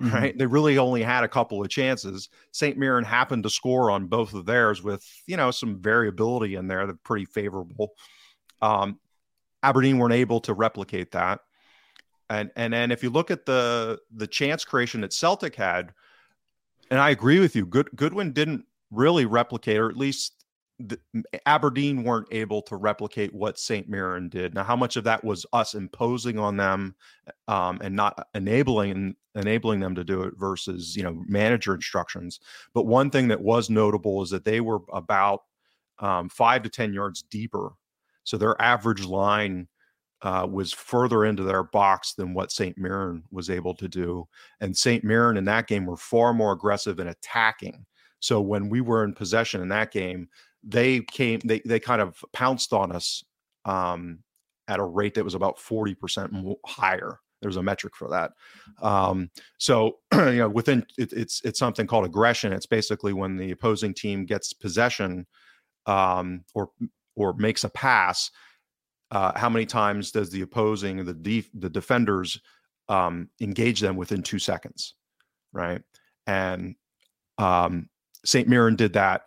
mm-hmm. 0.00 0.14
right? 0.14 0.38
They 0.38 0.46
really 0.46 0.78
only 0.78 1.02
had 1.02 1.24
a 1.24 1.28
couple 1.28 1.62
of 1.62 1.68
chances. 1.68 2.28
St. 2.52 2.76
Mirren 2.76 3.04
happened 3.04 3.42
to 3.44 3.50
score 3.50 3.90
on 3.90 4.06
both 4.06 4.34
of 4.34 4.46
theirs 4.46 4.82
with 4.82 5.06
you 5.26 5.36
know 5.36 5.50
some 5.50 5.80
variability 5.80 6.56
in 6.56 6.68
there 6.68 6.86
that's 6.86 6.98
pretty 7.04 7.26
favorable. 7.26 7.92
Um, 8.60 8.98
Aberdeen 9.62 9.98
weren't 9.98 10.14
able 10.14 10.40
to 10.40 10.54
replicate 10.54 11.12
that, 11.12 11.40
and 12.32 12.50
and 12.56 12.72
then 12.72 12.90
if 12.90 13.02
you 13.02 13.10
look 13.10 13.30
at 13.30 13.44
the 13.44 14.00
the 14.14 14.26
chance 14.26 14.64
creation 14.64 15.02
that 15.02 15.12
Celtic 15.12 15.54
had, 15.54 15.92
and 16.90 16.98
I 16.98 17.10
agree 17.10 17.38
with 17.40 17.54
you, 17.54 17.66
Good 17.66 17.90
Goodwin 17.94 18.32
didn't 18.32 18.64
really 18.90 19.26
replicate, 19.26 19.78
or 19.78 19.90
at 19.90 19.96
least 19.96 20.42
the, 20.78 20.98
Aberdeen 21.44 22.02
weren't 22.04 22.28
able 22.30 22.62
to 22.62 22.76
replicate 22.76 23.34
what 23.34 23.58
St. 23.58 23.88
Mirren 23.88 24.30
did. 24.30 24.54
Now, 24.54 24.64
how 24.64 24.76
much 24.76 24.96
of 24.96 25.04
that 25.04 25.22
was 25.22 25.44
us 25.52 25.74
imposing 25.74 26.38
on 26.38 26.56
them 26.56 26.94
um, 27.48 27.78
and 27.82 27.94
not 27.94 28.26
enabling 28.34 29.14
enabling 29.34 29.80
them 29.80 29.94
to 29.94 30.04
do 30.04 30.22
it 30.22 30.34
versus 30.38 30.96
you 30.96 31.02
know 31.02 31.22
manager 31.28 31.74
instructions? 31.74 32.40
But 32.72 32.86
one 32.86 33.10
thing 33.10 33.28
that 33.28 33.42
was 33.42 33.68
notable 33.68 34.22
is 34.22 34.30
that 34.30 34.46
they 34.46 34.62
were 34.62 34.80
about 34.90 35.42
um, 35.98 36.30
five 36.30 36.62
to 36.62 36.70
ten 36.70 36.94
yards 36.94 37.22
deeper, 37.22 37.72
so 38.24 38.38
their 38.38 38.60
average 38.60 39.04
line. 39.04 39.68
Uh, 40.22 40.46
was 40.48 40.72
further 40.72 41.24
into 41.24 41.42
their 41.42 41.64
box 41.64 42.14
than 42.14 42.32
what 42.32 42.52
St. 42.52 42.78
Mirren 42.78 43.24
was 43.32 43.50
able 43.50 43.74
to 43.74 43.88
do. 43.88 44.28
And 44.60 44.76
St. 44.76 45.02
Mirren 45.02 45.36
in 45.36 45.44
that 45.46 45.66
game 45.66 45.84
were 45.84 45.96
far 45.96 46.32
more 46.32 46.52
aggressive 46.52 47.00
in 47.00 47.08
attacking. 47.08 47.84
So 48.20 48.40
when 48.40 48.68
we 48.68 48.80
were 48.80 49.02
in 49.02 49.14
possession 49.14 49.62
in 49.62 49.68
that 49.70 49.90
game, 49.90 50.28
they 50.62 51.00
came 51.00 51.40
they 51.44 51.60
they 51.64 51.80
kind 51.80 52.00
of 52.00 52.24
pounced 52.32 52.72
on 52.72 52.92
us 52.92 53.24
um, 53.64 54.20
at 54.68 54.78
a 54.78 54.84
rate 54.84 55.14
that 55.14 55.24
was 55.24 55.34
about 55.34 55.58
40% 55.58 56.54
higher 56.66 57.18
there's 57.40 57.56
a 57.56 57.62
metric 57.62 57.96
for 57.96 58.08
that 58.08 58.32
um, 58.80 59.30
so 59.58 59.98
you 60.14 60.36
know 60.36 60.48
within 60.48 60.86
it, 60.96 61.12
it's 61.12 61.40
it's 61.44 61.58
something 61.58 61.86
called 61.86 62.04
aggression 62.04 62.52
it's 62.52 62.66
basically 62.66 63.12
when 63.12 63.36
the 63.36 63.50
opposing 63.50 63.92
team 63.92 64.24
gets 64.24 64.52
possession 64.52 65.26
um, 65.86 66.44
or 66.54 66.70
or 67.16 67.34
makes 67.34 67.64
a 67.64 67.68
pass 67.70 68.30
uh, 69.12 69.38
how 69.38 69.48
many 69.48 69.64
times 69.64 70.10
does 70.10 70.30
the 70.30 70.42
opposing 70.42 71.04
the 71.04 71.14
def- 71.14 71.50
the 71.54 71.70
defenders 71.70 72.40
um, 72.88 73.28
engage 73.40 73.78
them 73.78 73.96
within 73.96 74.22
two 74.22 74.40
seconds 74.40 74.94
right 75.52 75.82
and 76.26 76.74
um, 77.38 77.88
st 78.24 78.48
mirren 78.48 78.74
did 78.74 78.92
that 78.92 79.22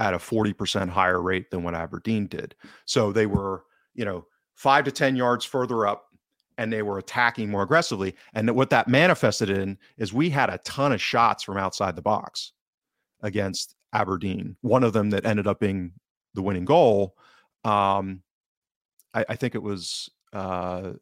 at 0.00 0.14
a 0.14 0.18
40% 0.18 0.88
higher 0.88 1.20
rate 1.20 1.50
than 1.50 1.62
what 1.62 1.74
Aberdeen 1.74 2.26
did. 2.26 2.56
So 2.86 3.12
they 3.12 3.26
were, 3.26 3.64
you 3.94 4.06
know, 4.06 4.26
five 4.56 4.84
to 4.86 4.90
10 4.90 5.14
yards 5.14 5.44
further 5.44 5.86
up 5.86 6.06
and 6.56 6.72
they 6.72 6.82
were 6.82 6.98
attacking 6.98 7.50
more 7.50 7.62
aggressively. 7.62 8.16
And 8.32 8.50
what 8.56 8.70
that 8.70 8.88
manifested 8.88 9.50
in 9.50 9.78
is 9.98 10.12
we 10.12 10.30
had 10.30 10.48
a 10.50 10.58
ton 10.64 10.92
of 10.92 11.02
shots 11.02 11.44
from 11.44 11.58
outside 11.58 11.96
the 11.96 12.02
box 12.02 12.52
against 13.22 13.76
Aberdeen. 13.92 14.56
One 14.62 14.84
of 14.84 14.94
them 14.94 15.10
that 15.10 15.26
ended 15.26 15.46
up 15.46 15.60
being 15.60 15.92
the 16.34 16.42
winning 16.42 16.64
goal. 16.64 17.14
Um, 17.64 18.22
I, 19.14 19.24
I 19.30 19.36
think 19.36 19.54
it 19.54 19.62
was 19.62 20.10
uh, 20.32 20.92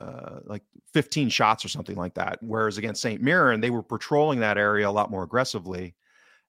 uh, 0.00 0.40
like 0.44 0.62
15 0.92 1.28
shots 1.28 1.64
or 1.64 1.68
something 1.68 1.96
like 1.96 2.14
that. 2.14 2.38
Whereas 2.40 2.78
against 2.78 3.02
St. 3.02 3.20
Mirren, 3.20 3.60
they 3.60 3.70
were 3.70 3.82
patrolling 3.82 4.40
that 4.40 4.58
area 4.58 4.88
a 4.88 4.90
lot 4.90 5.10
more 5.10 5.22
aggressively 5.22 5.94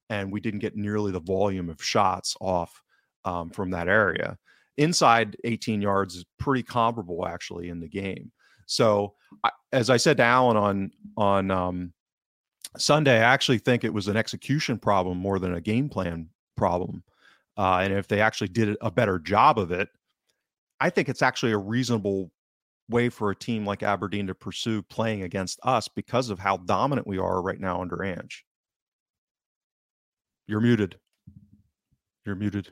and 0.10 0.32
we 0.32 0.40
didn't 0.40 0.60
get 0.60 0.76
nearly 0.76 1.12
the 1.12 1.20
volume 1.20 1.70
of 1.70 1.84
shots 1.84 2.36
off 2.42 2.84
um, 3.26 3.50
from 3.50 3.70
that 3.72 3.88
area. 3.88 4.38
Inside 4.78 5.38
18 5.44 5.82
yards 5.82 6.16
is 6.16 6.26
pretty 6.38 6.64
comparable 6.64 7.28
actually 7.28 7.70
in 7.70 7.80
the 7.80 7.88
game. 7.88 8.32
So, 8.66 9.16
I, 9.44 9.52
as 9.72 9.90
I 9.90 9.98
said 9.98 10.18
to 10.18 10.24
Alan 10.24 10.58
on 10.58 10.92
on 11.18 11.52
um, 11.52 11.94
Sunday, 12.78 13.18
I 13.18 13.34
actually 13.34 13.58
think 13.58 13.84
it 13.84 13.94
was 13.94 14.08
an 14.08 14.18
execution 14.18 14.78
problem 14.78 15.18
more 15.18 15.40
than 15.40 15.56
a 15.56 15.62
game 15.62 15.90
plan 15.90 16.30
problem. 16.56 17.04
Uh, 17.58 17.80
and 17.84 17.94
if 17.94 18.08
they 18.08 18.22
actually 18.22 18.48
did 18.48 18.78
a 18.82 18.92
better 18.92 19.20
job 19.20 19.60
of 19.60 19.72
it, 19.72 19.90
I 20.80 20.90
think 20.90 21.10
it's 21.10 21.22
actually 21.22 21.52
a 21.52 21.58
reasonable 21.58 22.32
way 22.90 23.10
for 23.10 23.30
a 23.30 23.36
team 23.36 23.66
like 23.66 23.84
Aberdeen 23.84 24.28
to 24.28 24.36
pursue 24.36 24.82
playing 24.82 25.24
against 25.24 25.60
us 25.64 25.88
because 25.88 26.30
of 26.30 26.40
how 26.40 26.58
dominant 26.58 27.08
we 27.08 27.18
are 27.18 27.42
right 27.42 27.60
now 27.60 27.82
under 27.82 28.04
Ange. 28.04 28.46
You're 30.48 30.62
muted. 30.62 30.98
You're 32.26 32.36
muted. 32.36 32.72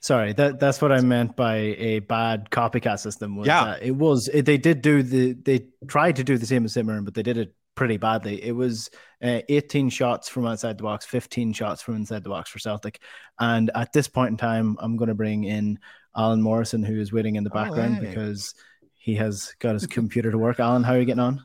Sorry, 0.00 0.32
that 0.34 0.60
that's 0.60 0.80
what 0.82 0.92
I 0.92 1.00
meant 1.00 1.36
by 1.36 1.56
a 1.56 2.00
bad 2.00 2.50
copycat 2.50 2.98
system. 2.98 3.38
Yeah, 3.44 3.76
it 3.80 3.92
was. 3.92 4.28
It, 4.32 4.44
they 4.44 4.58
did 4.58 4.82
do 4.82 5.02
the. 5.02 5.32
They 5.32 5.66
tried 5.88 6.16
to 6.16 6.24
do 6.24 6.36
the 6.38 6.46
same 6.46 6.64
as 6.64 6.74
St. 6.74 6.86
Mirren, 6.86 7.04
but 7.04 7.14
they 7.14 7.22
did 7.22 7.38
it 7.38 7.54
pretty 7.76 7.96
badly. 7.96 8.42
It 8.42 8.52
was 8.52 8.90
uh, 9.22 9.40
18 9.48 9.90
shots 9.90 10.28
from 10.28 10.46
outside 10.46 10.78
the 10.78 10.82
box, 10.82 11.06
15 11.06 11.52
shots 11.52 11.82
from 11.82 11.94
inside 11.94 12.24
the 12.24 12.30
box 12.30 12.50
for 12.50 12.58
Celtic. 12.58 13.00
And 13.38 13.70
at 13.74 13.92
this 13.92 14.08
point 14.08 14.30
in 14.30 14.36
time, 14.36 14.76
I'm 14.80 14.96
going 14.96 15.08
to 15.08 15.14
bring 15.14 15.44
in 15.44 15.78
Alan 16.16 16.42
Morrison, 16.42 16.82
who 16.82 17.00
is 17.00 17.12
waiting 17.12 17.36
in 17.36 17.44
the 17.44 17.50
background 17.50 17.98
oh, 17.98 18.02
hey. 18.02 18.08
because 18.08 18.54
he 18.94 19.14
has 19.14 19.54
got 19.60 19.74
his 19.74 19.86
computer 19.86 20.32
to 20.32 20.38
work. 20.38 20.58
Alan, 20.58 20.82
how 20.82 20.94
are 20.94 20.98
you 20.98 21.04
getting 21.04 21.20
on? 21.20 21.44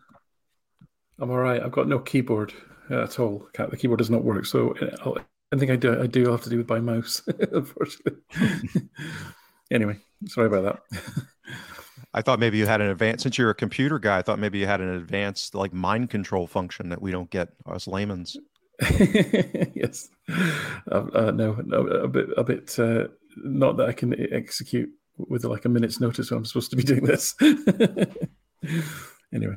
I'm 1.20 1.30
all 1.30 1.38
right. 1.38 1.62
I've 1.62 1.72
got 1.72 1.88
no 1.88 2.00
keyboard 2.00 2.52
at 2.90 3.20
all. 3.20 3.48
The 3.56 3.78
keyboard 3.78 4.00
does 4.00 4.10
not 4.10 4.24
work, 4.24 4.46
so 4.46 4.76
uh, 4.82 5.20
I 5.54 5.58
think 5.58 5.70
I 5.70 5.76
do. 5.76 6.02
I 6.02 6.08
do 6.08 6.32
have 6.32 6.42
to 6.44 6.50
do 6.50 6.62
it 6.62 6.68
by 6.68 6.80
mouse, 6.80 7.22
unfortunately. 7.52 8.22
anyway, 9.72 9.98
sorry 10.26 10.48
about 10.48 10.82
that. 10.92 11.26
I 12.14 12.22
thought 12.22 12.40
maybe 12.40 12.58
you 12.58 12.66
had 12.66 12.82
an 12.82 12.90
advanced. 12.90 13.24
Since 13.24 13.38
you're 13.38 13.50
a 13.50 13.56
computer 13.56 14.00
guy, 14.00 14.18
I 14.18 14.22
thought 14.22 14.40
maybe 14.40 14.60
you 14.60 14.66
had 14.66 14.82
an 14.82 14.90
advanced 14.90 15.56
like 15.56 15.74
mind 15.74 16.10
control 16.10 16.48
function 16.48 16.90
that 16.90 17.02
we 17.02 17.12
don't 17.12 17.30
get 17.30 17.50
us 17.66 17.88
layman's. 17.88 18.38
yes. 19.74 20.10
Uh, 20.92 21.06
uh, 21.14 21.32
no, 21.34 21.54
no, 21.66 21.88
a 21.88 22.08
bit, 22.08 22.30
a 22.36 22.44
bit. 22.44 22.78
Uh, 22.78 23.08
not 23.38 23.78
that 23.78 23.88
I 23.88 23.94
can 23.94 24.14
execute 24.34 24.90
with 25.18 25.46
like 25.46 25.66
a 25.66 25.70
minute's 25.70 26.00
notice 26.00 26.32
when 26.32 26.40
I'm 26.40 26.46
supposed 26.46 26.72
to 26.72 26.76
be 26.76 26.84
doing 26.84 27.04
this. 27.04 27.36
anyway. 29.34 29.56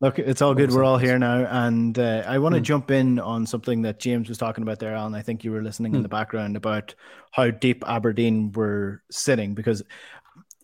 Look, 0.00 0.18
it's 0.18 0.42
all 0.42 0.54
good. 0.54 0.72
We're 0.72 0.84
all 0.84 0.98
here 0.98 1.18
now, 1.18 1.46
and 1.48 1.98
uh, 1.98 2.24
I 2.26 2.38
want 2.38 2.54
to 2.54 2.58
hmm. 2.58 2.64
jump 2.64 2.90
in 2.90 3.18
on 3.18 3.46
something 3.46 3.82
that 3.82 4.00
James 4.00 4.28
was 4.28 4.36
talking 4.36 4.62
about 4.62 4.80
there, 4.80 4.94
Alan. 4.94 5.14
I 5.14 5.22
think 5.22 5.44
you 5.44 5.52
were 5.52 5.62
listening 5.62 5.92
hmm. 5.92 5.96
in 5.98 6.02
the 6.02 6.08
background 6.08 6.56
about 6.56 6.94
how 7.30 7.50
deep 7.50 7.84
Aberdeen 7.86 8.52
were 8.52 9.02
sitting 9.10 9.54
because 9.54 9.82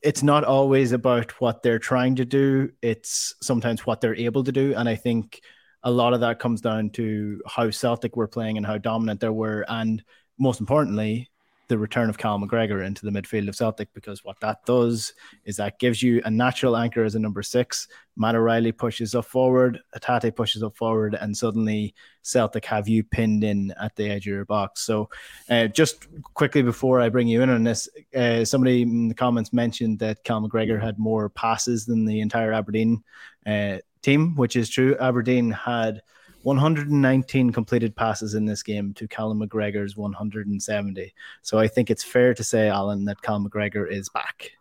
it's 0.03 0.23
not 0.23 0.45
always 0.45 0.93
about 0.93 1.41
what 1.41 1.63
they're 1.63 1.79
trying 1.79 2.17
to 2.17 2.25
do; 2.25 2.71
it's 2.83 3.35
sometimes 3.43 3.87
what 3.87 4.01
they're 4.01 4.15
able 4.17 4.45
to 4.45 4.53
do, 4.53 4.75
and 4.77 4.89
I 4.89 4.97
think 4.97 5.41
a 5.83 5.91
lot 5.91 6.13
of 6.15 6.21
that 6.21 6.39
comes 6.39 6.61
down 6.61 6.91
to 6.91 7.41
how 7.47 7.71
Celtic 7.71 8.17
were 8.17 8.29
playing 8.29 8.57
and 8.57 8.67
how 8.67 8.79
dominant 8.79 9.21
they 9.21 9.29
were, 9.29 9.65
and 9.69 10.03
most 10.39 10.61
importantly, 10.61 11.29
the 11.71 11.79
return 11.79 12.11
of 12.11 12.19
Cal 12.19 12.37
McGregor 12.37 12.85
into 12.85 13.07
the 13.07 13.13
midfield 13.13 13.49
of 13.49 13.55
Celtic 13.55 13.95
because 13.95 14.25
what 14.25 14.41
that 14.41 14.67
does 14.67 15.15
is 15.45 15.57
that 15.57 15.79
gives 15.79 16.03
you 16.03 16.21
a 16.25 16.31
natural 16.31 16.77
anchor 16.77 17.05
as 17.05 17.15
a 17.15 17.19
number 17.21 17.45
six. 17.45 17.87
Matt 18.17 18.35
O'Riley 18.35 18.73
pushes 18.73 19.15
up 19.15 19.25
forward, 19.25 19.79
Hatate 19.95 20.35
pushes 20.35 20.65
up 20.65 20.77
forward, 20.77 21.15
and 21.15 21.35
suddenly 21.35 21.95
Celtic 22.23 22.65
have 22.65 22.89
you 22.89 23.05
pinned 23.05 23.45
in 23.45 23.73
at 23.81 23.95
the 23.95 24.11
edge 24.11 24.27
of 24.27 24.33
your 24.33 24.45
box. 24.45 24.83
So, 24.83 25.09
uh, 25.49 25.69
just 25.69 26.09
quickly 26.35 26.63
before 26.63 27.01
I 27.01 27.09
bring 27.09 27.29
you 27.29 27.41
in 27.41 27.49
on 27.49 27.63
this, 27.63 27.89
uh, 28.17 28.45
somebody 28.45 28.83
in 28.83 29.07
the 29.07 29.15
comments 29.15 29.53
mentioned 29.53 30.01
that 30.01 30.25
Cal 30.25 30.43
McGregor 30.43 30.83
had 30.83 30.99
more 30.99 31.29
passes 31.29 31.87
than 31.87 32.05
the 32.05 32.21
entire 32.21 32.53
Aberdeen 32.53 33.05
uh, 33.47 33.79
team, 34.03 34.35
which 34.35 34.57
is 34.57 34.69
true. 34.69 34.97
Aberdeen 34.99 35.53
had 35.53 36.03
119 36.43 37.51
completed 37.51 37.95
passes 37.95 38.35
in 38.35 38.47
this 38.47 38.63
game 38.63 38.95
to 38.95 39.07
Callum 39.07 39.41
McGregor's 39.41 39.97
170. 39.97 41.15
So 41.43 41.59
I 41.59 41.69
think 41.69 41.91
it's 41.91 42.05
fair 42.05 42.35
to 42.35 42.45
say, 42.45 42.69
Alan, 42.69 43.05
that 43.07 43.23
Callum 43.23 43.49
McGregor 43.49 43.91
is 43.91 44.09
back. 44.09 44.53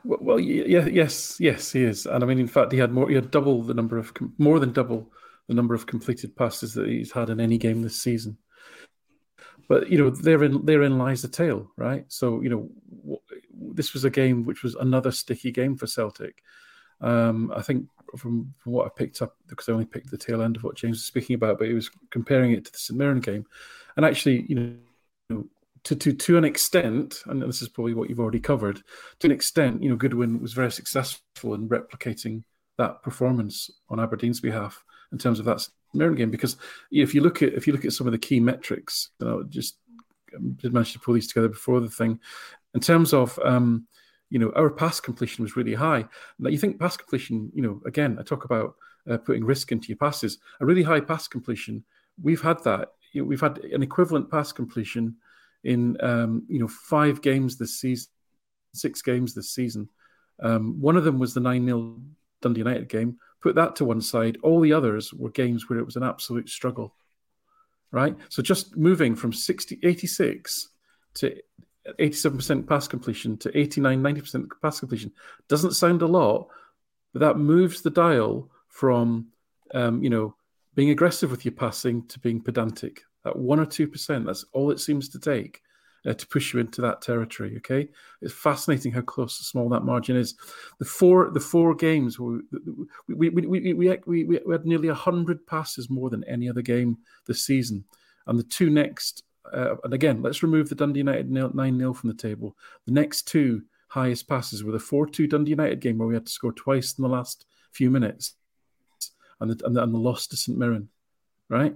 well, 0.04 0.40
yeah, 0.40 0.86
yes, 0.86 1.38
yes, 1.40 1.72
he 1.72 1.82
is. 1.82 2.06
And 2.06 2.24
I 2.24 2.26
mean, 2.26 2.38
in 2.38 2.48
fact, 2.48 2.72
he 2.72 2.78
had 2.78 2.92
more, 2.92 3.08
he 3.08 3.14
had 3.14 3.30
double 3.30 3.62
the 3.62 3.74
number 3.74 3.98
of, 3.98 4.12
more 4.38 4.58
than 4.58 4.72
double 4.72 5.10
the 5.48 5.54
number 5.54 5.74
of 5.74 5.86
completed 5.86 6.34
passes 6.36 6.74
that 6.74 6.88
he's 6.88 7.12
had 7.12 7.30
in 7.30 7.40
any 7.40 7.58
game 7.58 7.82
this 7.82 8.00
season. 8.00 8.38
but 9.68 9.90
you 9.90 9.98
know, 9.98 10.10
therein 10.10 10.64
therein 10.64 10.98
lies 10.98 11.22
the 11.22 11.28
tale, 11.28 11.70
right? 11.76 12.04
So 12.08 12.40
you 12.42 12.48
know, 12.48 13.20
this 13.50 13.92
was 13.92 14.04
a 14.04 14.10
game 14.10 14.44
which 14.44 14.62
was 14.62 14.74
another 14.74 15.10
sticky 15.10 15.52
game 15.52 15.76
for 15.76 15.86
Celtic. 15.86 16.42
Um, 17.00 17.52
I 17.54 17.62
think 17.62 17.88
from, 18.18 18.54
from 18.58 18.72
what 18.72 18.86
I 18.86 18.90
picked 18.96 19.22
up, 19.22 19.36
because 19.48 19.68
I 19.68 19.72
only 19.72 19.84
picked 19.84 20.10
the 20.10 20.18
tail 20.18 20.42
end 20.42 20.56
of 20.56 20.64
what 20.64 20.76
James 20.76 20.96
was 20.96 21.04
speaking 21.04 21.34
about, 21.34 21.58
but 21.58 21.68
he 21.68 21.74
was 21.74 21.90
comparing 22.10 22.52
it 22.52 22.64
to 22.64 22.72
the 22.72 22.78
St 22.78 22.98
Mirren 22.98 23.20
game, 23.20 23.46
and 23.96 24.04
actually, 24.04 24.46
you 24.48 24.54
know, 25.30 25.44
to 25.84 25.94
to 25.94 26.12
to 26.12 26.38
an 26.38 26.44
extent, 26.44 27.22
and 27.26 27.42
this 27.42 27.62
is 27.62 27.68
probably 27.68 27.94
what 27.94 28.08
you've 28.08 28.20
already 28.20 28.40
covered, 28.40 28.82
to 29.20 29.26
an 29.26 29.32
extent, 29.32 29.82
you 29.82 29.90
know, 29.90 29.96
Goodwin 29.96 30.40
was 30.40 30.52
very 30.52 30.72
successful 30.72 31.54
in 31.54 31.68
replicating 31.68 32.42
that 32.78 33.02
performance 33.02 33.70
on 33.88 34.00
Aberdeen's 34.00 34.40
behalf 34.40 34.82
in 35.12 35.18
terms 35.18 35.38
of 35.38 35.44
that 35.44 35.60
St 35.60 35.74
Mirren 35.92 36.14
game. 36.14 36.30
Because 36.30 36.56
if 36.90 37.14
you 37.14 37.20
look 37.20 37.42
at 37.42 37.52
if 37.52 37.66
you 37.66 37.72
look 37.72 37.84
at 37.84 37.92
some 37.92 38.06
of 38.06 38.12
the 38.12 38.18
key 38.18 38.40
metrics, 38.40 39.10
you 39.20 39.26
know, 39.26 39.42
just 39.44 39.76
um, 40.34 40.52
did 40.60 40.72
manage 40.72 40.92
to 40.94 40.98
pull 40.98 41.14
these 41.14 41.28
together 41.28 41.48
before 41.48 41.80
the 41.80 41.90
thing, 41.90 42.18
in 42.74 42.80
terms 42.80 43.12
of 43.12 43.38
um, 43.44 43.86
you 44.34 44.40
know 44.40 44.50
our 44.56 44.68
pass 44.68 44.98
completion 44.98 45.44
was 45.44 45.54
really 45.54 45.74
high. 45.74 46.04
Now 46.40 46.50
you 46.50 46.58
think 46.58 46.80
pass 46.80 46.96
completion, 46.96 47.52
you 47.54 47.62
know, 47.62 47.80
again 47.86 48.16
I 48.18 48.24
talk 48.24 48.44
about 48.44 48.74
uh, 49.08 49.16
putting 49.16 49.44
risk 49.44 49.70
into 49.70 49.86
your 49.86 49.96
passes. 49.96 50.38
A 50.58 50.66
really 50.66 50.82
high 50.82 50.98
pass 50.98 51.28
completion, 51.28 51.84
we've 52.20 52.42
had 52.42 52.60
that. 52.64 52.94
You 53.12 53.22
know, 53.22 53.28
we've 53.28 53.40
had 53.40 53.58
an 53.58 53.84
equivalent 53.84 54.28
pass 54.32 54.50
completion 54.50 55.14
in 55.62 55.96
um, 56.02 56.42
you 56.48 56.58
know 56.58 56.66
five 56.66 57.22
games 57.22 57.56
this 57.56 57.78
season, 57.78 58.10
six 58.72 59.02
games 59.02 59.34
this 59.34 59.50
season. 59.54 59.88
Um, 60.42 60.80
one 60.80 60.96
of 60.96 61.04
them 61.04 61.20
was 61.20 61.32
the 61.32 61.38
nine 61.38 61.64
0 61.64 62.00
Dundee 62.42 62.58
United 62.58 62.88
game. 62.88 63.18
Put 63.40 63.54
that 63.54 63.76
to 63.76 63.84
one 63.84 64.00
side. 64.00 64.36
All 64.42 64.60
the 64.60 64.72
others 64.72 65.14
were 65.14 65.30
games 65.30 65.70
where 65.70 65.78
it 65.78 65.86
was 65.86 65.94
an 65.94 66.02
absolute 66.02 66.48
struggle, 66.48 66.92
right? 67.92 68.16
So 68.30 68.42
just 68.42 68.76
moving 68.76 69.14
from 69.14 69.32
60, 69.32 69.78
86 69.84 70.70
to 71.14 71.36
87% 71.98 72.66
pass 72.66 72.88
completion 72.88 73.36
to 73.38 73.56
89, 73.56 74.02
90% 74.02 74.48
pass 74.62 74.80
completion 74.80 75.12
doesn't 75.48 75.72
sound 75.72 76.02
a 76.02 76.06
lot, 76.06 76.48
but 77.12 77.20
that 77.20 77.38
moves 77.38 77.82
the 77.82 77.90
dial 77.90 78.50
from, 78.68 79.28
um, 79.74 80.02
you 80.02 80.10
know, 80.10 80.34
being 80.74 80.90
aggressive 80.90 81.30
with 81.30 81.44
your 81.44 81.52
passing 81.52 82.06
to 82.08 82.18
being 82.18 82.40
pedantic. 82.40 83.02
That 83.24 83.36
one 83.36 83.60
or 83.60 83.66
two 83.66 83.86
percent, 83.86 84.26
that's 84.26 84.44
all 84.52 84.70
it 84.70 84.80
seems 84.80 85.08
to 85.10 85.18
take 85.18 85.62
uh, 86.06 86.12
to 86.12 86.26
push 86.26 86.52
you 86.52 86.60
into 86.60 86.80
that 86.82 87.00
territory. 87.00 87.54
Okay, 87.58 87.88
it's 88.20 88.34
fascinating 88.34 88.92
how 88.92 89.00
close 89.00 89.38
small 89.38 89.68
that 89.70 89.84
margin 89.84 90.16
is. 90.16 90.34
The 90.78 90.84
four 90.84 91.30
the 91.30 91.40
four 91.40 91.74
games 91.74 92.18
we 92.18 92.40
we 93.08 93.30
we 93.30 93.46
we, 93.46 93.72
we, 93.74 93.98
we, 94.06 94.24
we 94.24 94.52
had 94.52 94.66
nearly 94.66 94.88
hundred 94.88 95.46
passes 95.46 95.88
more 95.88 96.10
than 96.10 96.24
any 96.24 96.48
other 96.48 96.62
game 96.62 96.98
this 97.26 97.44
season, 97.44 97.84
and 98.26 98.38
the 98.38 98.44
two 98.44 98.70
next. 98.70 99.22
Uh, 99.52 99.76
and 99.84 99.92
again, 99.92 100.22
let's 100.22 100.42
remove 100.42 100.68
the 100.68 100.74
Dundee 100.74 101.00
United 101.00 101.30
9 101.30 101.78
0 101.78 101.92
from 101.94 102.08
the 102.08 102.16
table. 102.16 102.56
The 102.86 102.92
next 102.92 103.28
two 103.28 103.62
highest 103.88 104.28
passes 104.28 104.64
were 104.64 104.72
the 104.72 104.78
4 104.78 105.06
2 105.06 105.26
Dundee 105.26 105.50
United 105.50 105.80
game, 105.80 105.98
where 105.98 106.08
we 106.08 106.14
had 106.14 106.26
to 106.26 106.32
score 106.32 106.52
twice 106.52 106.98
in 106.98 107.02
the 107.02 107.08
last 107.08 107.46
few 107.72 107.90
minutes, 107.90 108.34
and 109.40 109.50
the, 109.50 109.66
and 109.66 109.76
the, 109.76 109.82
and 109.82 109.94
the 109.94 109.98
loss 109.98 110.26
to 110.28 110.36
St 110.36 110.58
Mirren, 110.58 110.88
right? 111.48 111.74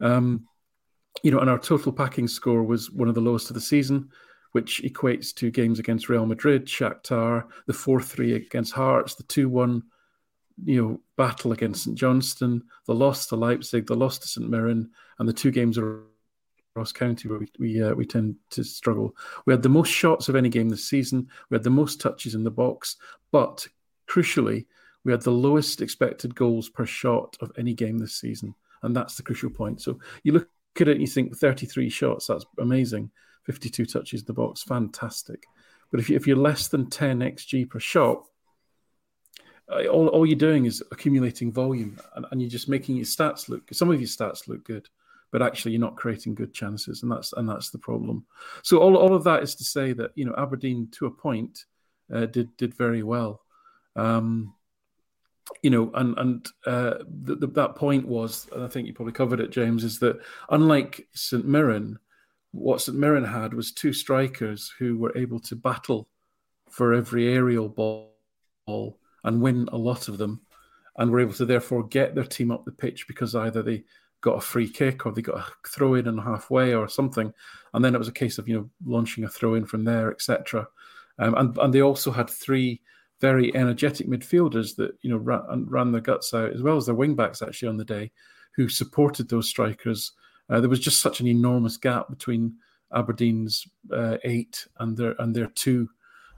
Um, 0.00 0.46
you 1.22 1.30
know, 1.30 1.40
and 1.40 1.50
our 1.50 1.58
total 1.58 1.92
packing 1.92 2.28
score 2.28 2.62
was 2.62 2.90
one 2.90 3.08
of 3.08 3.14
the 3.14 3.20
lowest 3.20 3.50
of 3.50 3.54
the 3.54 3.60
season, 3.60 4.10
which 4.52 4.82
equates 4.82 5.34
to 5.34 5.50
games 5.50 5.78
against 5.78 6.08
Real 6.08 6.26
Madrid, 6.26 6.66
Shakhtar, 6.66 7.44
the 7.66 7.72
4 7.72 8.00
3 8.00 8.34
against 8.34 8.72
Hearts, 8.72 9.14
the 9.14 9.22
2 9.24 9.48
1 9.48 9.82
you 10.64 10.82
know, 10.82 11.00
battle 11.16 11.52
against 11.52 11.84
St 11.84 11.96
Johnstone, 11.96 12.62
the 12.86 12.94
loss 12.94 13.26
to 13.26 13.36
Leipzig, 13.36 13.86
the 13.86 13.94
loss 13.94 14.18
to 14.18 14.28
St 14.28 14.48
Mirren, 14.48 14.90
and 15.18 15.28
the 15.28 15.32
two 15.32 15.50
games 15.50 15.78
of 15.78 16.02
Ross 16.76 16.92
County 16.92 17.28
where 17.28 17.38
we 17.38 17.48
we, 17.58 17.82
uh, 17.82 17.94
we 17.94 18.06
tend 18.06 18.36
to 18.50 18.62
struggle. 18.64 19.14
We 19.46 19.52
had 19.52 19.62
the 19.62 19.68
most 19.68 19.88
shots 19.88 20.28
of 20.28 20.36
any 20.36 20.48
game 20.48 20.68
this 20.68 20.88
season. 20.88 21.28
We 21.48 21.56
had 21.56 21.64
the 21.64 21.70
most 21.70 22.00
touches 22.00 22.34
in 22.34 22.44
the 22.44 22.50
box, 22.50 22.96
but 23.32 23.66
crucially, 24.08 24.66
we 25.04 25.12
had 25.12 25.22
the 25.22 25.30
lowest 25.30 25.82
expected 25.82 26.34
goals 26.34 26.68
per 26.68 26.86
shot 26.86 27.36
of 27.40 27.50
any 27.58 27.74
game 27.74 27.98
this 27.98 28.14
season, 28.14 28.54
and 28.82 28.94
that's 28.94 29.16
the 29.16 29.22
crucial 29.22 29.50
point. 29.50 29.82
So 29.82 29.98
you 30.22 30.32
look 30.32 30.48
at 30.80 30.88
it 30.88 30.92
and 30.92 31.00
you 31.00 31.06
think 31.06 31.36
33 31.36 31.88
shots, 31.88 32.26
that's 32.26 32.46
amazing. 32.58 33.10
52 33.44 33.86
touches 33.86 34.20
in 34.20 34.26
the 34.26 34.32
box, 34.32 34.62
fantastic. 34.62 35.44
But 35.90 36.00
if, 36.00 36.08
you, 36.08 36.16
if 36.16 36.26
you're 36.26 36.36
less 36.36 36.68
than 36.68 36.88
10 36.88 37.20
xg 37.20 37.68
per 37.68 37.80
shot, 37.80 38.24
uh, 39.68 39.86
all, 39.86 40.08
all 40.08 40.26
you're 40.26 40.36
doing 40.36 40.66
is 40.66 40.82
accumulating 40.92 41.52
volume 41.52 41.98
and, 42.14 42.26
and 42.30 42.40
you're 42.40 42.50
just 42.50 42.68
making 42.68 42.96
your 42.96 43.04
stats 43.04 43.48
look 43.48 43.62
some 43.72 43.88
of 43.88 44.00
your 44.00 44.08
stats 44.08 44.48
look 44.48 44.64
good 44.64 44.88
but 45.30 45.42
actually 45.42 45.72
you're 45.72 45.80
not 45.80 45.96
creating 45.96 46.34
good 46.34 46.52
chances 46.52 47.02
and 47.02 47.10
that's 47.10 47.32
and 47.34 47.48
that's 47.48 47.70
the 47.70 47.78
problem. 47.78 48.24
So 48.62 48.78
all, 48.78 48.96
all 48.96 49.14
of 49.14 49.24
that 49.24 49.42
is 49.42 49.54
to 49.56 49.64
say 49.64 49.92
that 49.94 50.12
you 50.14 50.24
know 50.24 50.34
aberdeen 50.36 50.88
to 50.92 51.06
a 51.06 51.10
point 51.10 51.64
uh, 52.12 52.26
did 52.26 52.56
did 52.56 52.74
very 52.74 53.02
well. 53.02 53.42
Um, 53.96 54.54
you 55.62 55.70
know, 55.70 55.90
and 55.94 56.16
and 56.18 56.46
uh, 56.66 56.98
the, 57.22 57.36
the, 57.36 57.46
that 57.48 57.74
point 57.74 58.06
was, 58.06 58.48
and 58.52 58.62
I 58.62 58.68
think 58.68 58.86
you 58.86 58.94
probably 58.94 59.12
covered 59.12 59.40
it, 59.40 59.50
James, 59.50 59.84
is 59.84 59.98
that 59.98 60.20
unlike 60.48 61.08
St 61.12 61.44
Mirren, 61.44 61.98
what 62.52 62.80
St 62.80 62.96
Mirren 62.96 63.24
had 63.24 63.54
was 63.54 63.72
two 63.72 63.92
strikers 63.92 64.72
who 64.78 64.96
were 64.96 65.16
able 65.16 65.40
to 65.40 65.56
battle 65.56 66.08
for 66.70 66.94
every 66.94 67.32
aerial 67.32 67.68
ball 67.68 68.98
and 69.24 69.42
win 69.42 69.68
a 69.72 69.76
lot 69.76 70.08
of 70.08 70.18
them, 70.18 70.40
and 70.96 71.10
were 71.10 71.20
able 71.20 71.34
to 71.34 71.46
therefore 71.46 71.86
get 71.86 72.14
their 72.14 72.24
team 72.24 72.50
up 72.50 72.64
the 72.64 72.72
pitch 72.72 73.06
because 73.08 73.34
either 73.34 73.62
they 73.62 73.84
got 74.20 74.36
a 74.36 74.40
free 74.40 74.68
kick 74.68 75.06
or 75.06 75.12
they 75.12 75.22
got 75.22 75.38
a 75.38 75.68
throw 75.68 75.94
in 75.94 76.08
and 76.08 76.20
halfway 76.20 76.74
or 76.74 76.88
something, 76.88 77.32
and 77.74 77.84
then 77.84 77.94
it 77.94 77.98
was 77.98 78.08
a 78.08 78.12
case 78.12 78.38
of 78.38 78.48
you 78.48 78.54
know 78.54 78.70
launching 78.84 79.24
a 79.24 79.28
throw 79.28 79.54
in 79.54 79.64
from 79.64 79.84
there, 79.84 80.10
etc. 80.10 80.66
Um, 81.18 81.34
and 81.34 81.58
and 81.58 81.74
they 81.74 81.82
also 81.82 82.10
had 82.10 82.30
three 82.30 82.80
very 83.20 83.54
energetic 83.54 84.08
midfielders 84.08 84.74
that 84.76 84.92
you 85.02 85.10
know 85.10 85.18
ran, 85.18 85.66
ran 85.68 85.92
their 85.92 86.00
guts 86.00 86.32
out, 86.34 86.52
as 86.52 86.62
well 86.62 86.76
as 86.76 86.86
their 86.86 86.94
wing 86.94 87.14
backs 87.14 87.42
actually 87.42 87.68
on 87.68 87.76
the 87.76 87.84
day, 87.84 88.10
who 88.56 88.68
supported 88.68 89.28
those 89.28 89.48
strikers. 89.48 90.12
Uh, 90.48 90.60
there 90.60 90.70
was 90.70 90.80
just 90.80 91.00
such 91.00 91.20
an 91.20 91.26
enormous 91.26 91.76
gap 91.76 92.08
between 92.10 92.54
Aberdeen's 92.92 93.68
uh, 93.92 94.16
eight 94.24 94.66
and 94.78 94.96
their 94.96 95.14
and 95.20 95.34
their 95.34 95.46
two. 95.46 95.88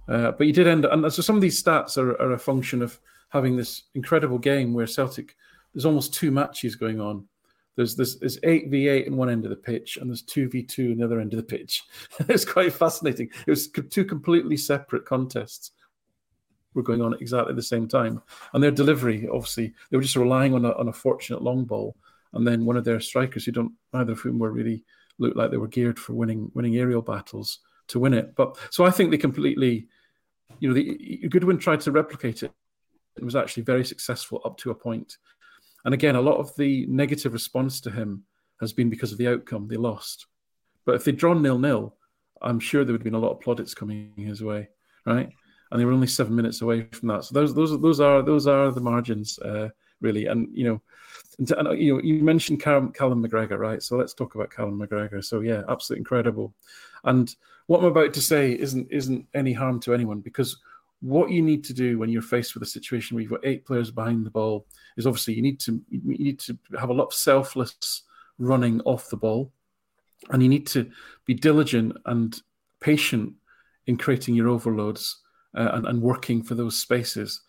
Uh, 0.08 0.32
but 0.32 0.46
you 0.46 0.52
did 0.52 0.66
end 0.66 0.84
and 0.84 1.12
so 1.12 1.22
some 1.22 1.36
of 1.36 1.42
these 1.42 1.62
stats 1.62 1.96
are, 1.96 2.20
are 2.20 2.32
a 2.32 2.38
function 2.38 2.82
of 2.82 2.98
having 3.28 3.56
this 3.56 3.84
incredible 3.94 4.38
game 4.38 4.74
where 4.74 4.86
Celtic 4.86 5.36
there's 5.72 5.86
almost 5.86 6.12
two 6.12 6.30
matches 6.30 6.76
going 6.76 7.00
on. 7.00 7.26
There's 7.76 7.96
this 7.96 8.16
there's 8.16 8.38
eight 8.42 8.68
v 8.68 8.88
eight 8.88 9.06
in 9.06 9.16
one 9.16 9.30
end 9.30 9.44
of 9.44 9.50
the 9.50 9.56
pitch, 9.56 9.96
and 9.96 10.10
there's 10.10 10.22
two 10.22 10.48
v 10.48 10.62
two 10.62 10.90
in 10.90 10.98
the 10.98 11.04
other 11.04 11.20
end 11.20 11.32
of 11.32 11.38
the 11.38 11.42
pitch. 11.42 11.82
it's 12.28 12.44
quite 12.44 12.72
fascinating. 12.72 13.30
It 13.46 13.50
was 13.50 13.68
two 13.68 14.04
completely 14.04 14.56
separate 14.56 15.06
contests 15.06 15.72
were 16.74 16.82
going 16.82 17.02
on 17.02 17.14
at 17.14 17.20
exactly 17.20 17.54
the 17.54 17.62
same 17.62 17.86
time. 17.86 18.22
And 18.52 18.62
their 18.62 18.70
delivery, 18.70 19.28
obviously, 19.28 19.74
they 19.90 19.96
were 19.96 20.02
just 20.02 20.16
relying 20.16 20.54
on 20.54 20.64
a, 20.64 20.72
on 20.72 20.88
a 20.88 20.92
fortunate 20.92 21.42
long 21.42 21.64
ball. 21.64 21.96
And 22.32 22.46
then 22.46 22.64
one 22.64 22.76
of 22.76 22.84
their 22.84 23.00
strikers, 23.00 23.44
who 23.44 23.52
don't 23.52 23.72
neither 23.92 24.12
of 24.12 24.20
whom 24.20 24.38
were 24.38 24.50
really 24.50 24.84
looked 25.18 25.36
like 25.36 25.50
they 25.50 25.58
were 25.58 25.68
geared 25.68 25.98
for 25.98 26.14
winning 26.14 26.50
winning 26.54 26.76
aerial 26.76 27.02
battles 27.02 27.60
to 27.88 27.98
win 27.98 28.14
it. 28.14 28.34
But 28.34 28.56
so 28.70 28.84
I 28.84 28.90
think 28.90 29.10
they 29.10 29.18
completely, 29.18 29.88
you 30.60 30.68
know, 30.68 30.74
the, 30.74 31.28
Goodwin 31.28 31.58
tried 31.58 31.80
to 31.82 31.92
replicate 31.92 32.42
it. 32.42 32.52
It 33.16 33.24
was 33.24 33.36
actually 33.36 33.64
very 33.64 33.84
successful 33.84 34.40
up 34.44 34.56
to 34.58 34.70
a 34.70 34.74
point. 34.74 35.18
And 35.84 35.94
again, 35.94 36.16
a 36.16 36.20
lot 36.20 36.38
of 36.38 36.54
the 36.56 36.86
negative 36.86 37.32
response 37.32 37.80
to 37.82 37.90
him 37.90 38.24
has 38.60 38.72
been 38.72 38.90
because 38.90 39.12
of 39.12 39.18
the 39.18 39.28
outcome. 39.28 39.68
They 39.68 39.76
lost. 39.76 40.26
But 40.84 40.94
if 40.94 41.04
they'd 41.04 41.16
drawn 41.16 41.42
nil 41.42 41.58
nil, 41.58 41.94
I'm 42.40 42.60
sure 42.60 42.84
there 42.84 42.92
would 42.92 43.00
have 43.00 43.04
been 43.04 43.14
a 43.14 43.18
lot 43.18 43.32
of 43.32 43.40
plaudits 43.40 43.74
coming 43.74 44.12
his 44.16 44.42
way, 44.42 44.68
right? 45.06 45.30
and 45.72 45.80
they 45.80 45.86
were 45.86 45.92
only 45.92 46.06
seven 46.06 46.36
minutes 46.36 46.60
away 46.60 46.86
from 46.92 47.08
that. 47.08 47.24
So 47.24 47.34
those 47.34 47.54
those 47.54 47.80
those 47.80 47.98
are 47.98 48.22
those 48.22 48.46
are 48.46 48.70
the 48.70 48.80
margins 48.80 49.38
uh, 49.38 49.70
really. 50.02 50.26
And 50.26 50.48
you 50.52 50.64
know, 50.64 50.82
and, 51.38 51.50
and, 51.50 51.80
you 51.80 51.94
know, 51.94 52.02
you 52.02 52.22
mentioned 52.22 52.60
Callum, 52.60 52.92
Callum 52.92 53.26
McGregor, 53.26 53.58
right? 53.58 53.82
So 53.82 53.96
let's 53.96 54.12
talk 54.12 54.34
about 54.34 54.50
Callum 54.50 54.78
McGregor. 54.78 55.24
So 55.24 55.40
yeah, 55.40 55.62
absolutely 55.68 56.02
incredible. 56.02 56.54
And 57.04 57.34
what 57.68 57.78
I'm 57.78 57.86
about 57.86 58.12
to 58.14 58.20
say 58.20 58.52
isn't 58.52 58.88
isn't 58.90 59.26
any 59.32 59.54
harm 59.54 59.80
to 59.80 59.94
anyone 59.94 60.20
because 60.20 60.58
what 61.02 61.30
you 61.30 61.42
need 61.42 61.64
to 61.64 61.74
do 61.74 61.98
when 61.98 62.08
you're 62.08 62.22
faced 62.22 62.54
with 62.54 62.62
a 62.62 62.66
situation 62.66 63.14
where 63.14 63.22
you've 63.22 63.30
got 63.30 63.44
eight 63.44 63.66
players 63.66 63.90
behind 63.90 64.24
the 64.24 64.30
ball 64.30 64.66
is 64.96 65.06
obviously 65.06 65.34
you 65.34 65.42
need 65.42 65.58
to 65.60 65.82
you 65.90 66.00
need 66.04 66.38
to 66.38 66.56
have 66.78 66.90
a 66.90 66.94
lot 66.94 67.06
of 67.06 67.14
selfless 67.14 68.04
running 68.38 68.80
off 68.82 69.10
the 69.10 69.16
ball, 69.16 69.52
and 70.30 70.42
you 70.42 70.48
need 70.48 70.66
to 70.68 70.90
be 71.26 71.34
diligent 71.34 71.96
and 72.06 72.40
patient 72.80 73.32
in 73.86 73.96
creating 73.96 74.36
your 74.36 74.48
overloads 74.48 75.18
uh, 75.56 75.70
and, 75.72 75.86
and, 75.86 76.00
working 76.00 76.42
for 76.42 76.54
those 76.54 76.78
spaces. 76.78 77.40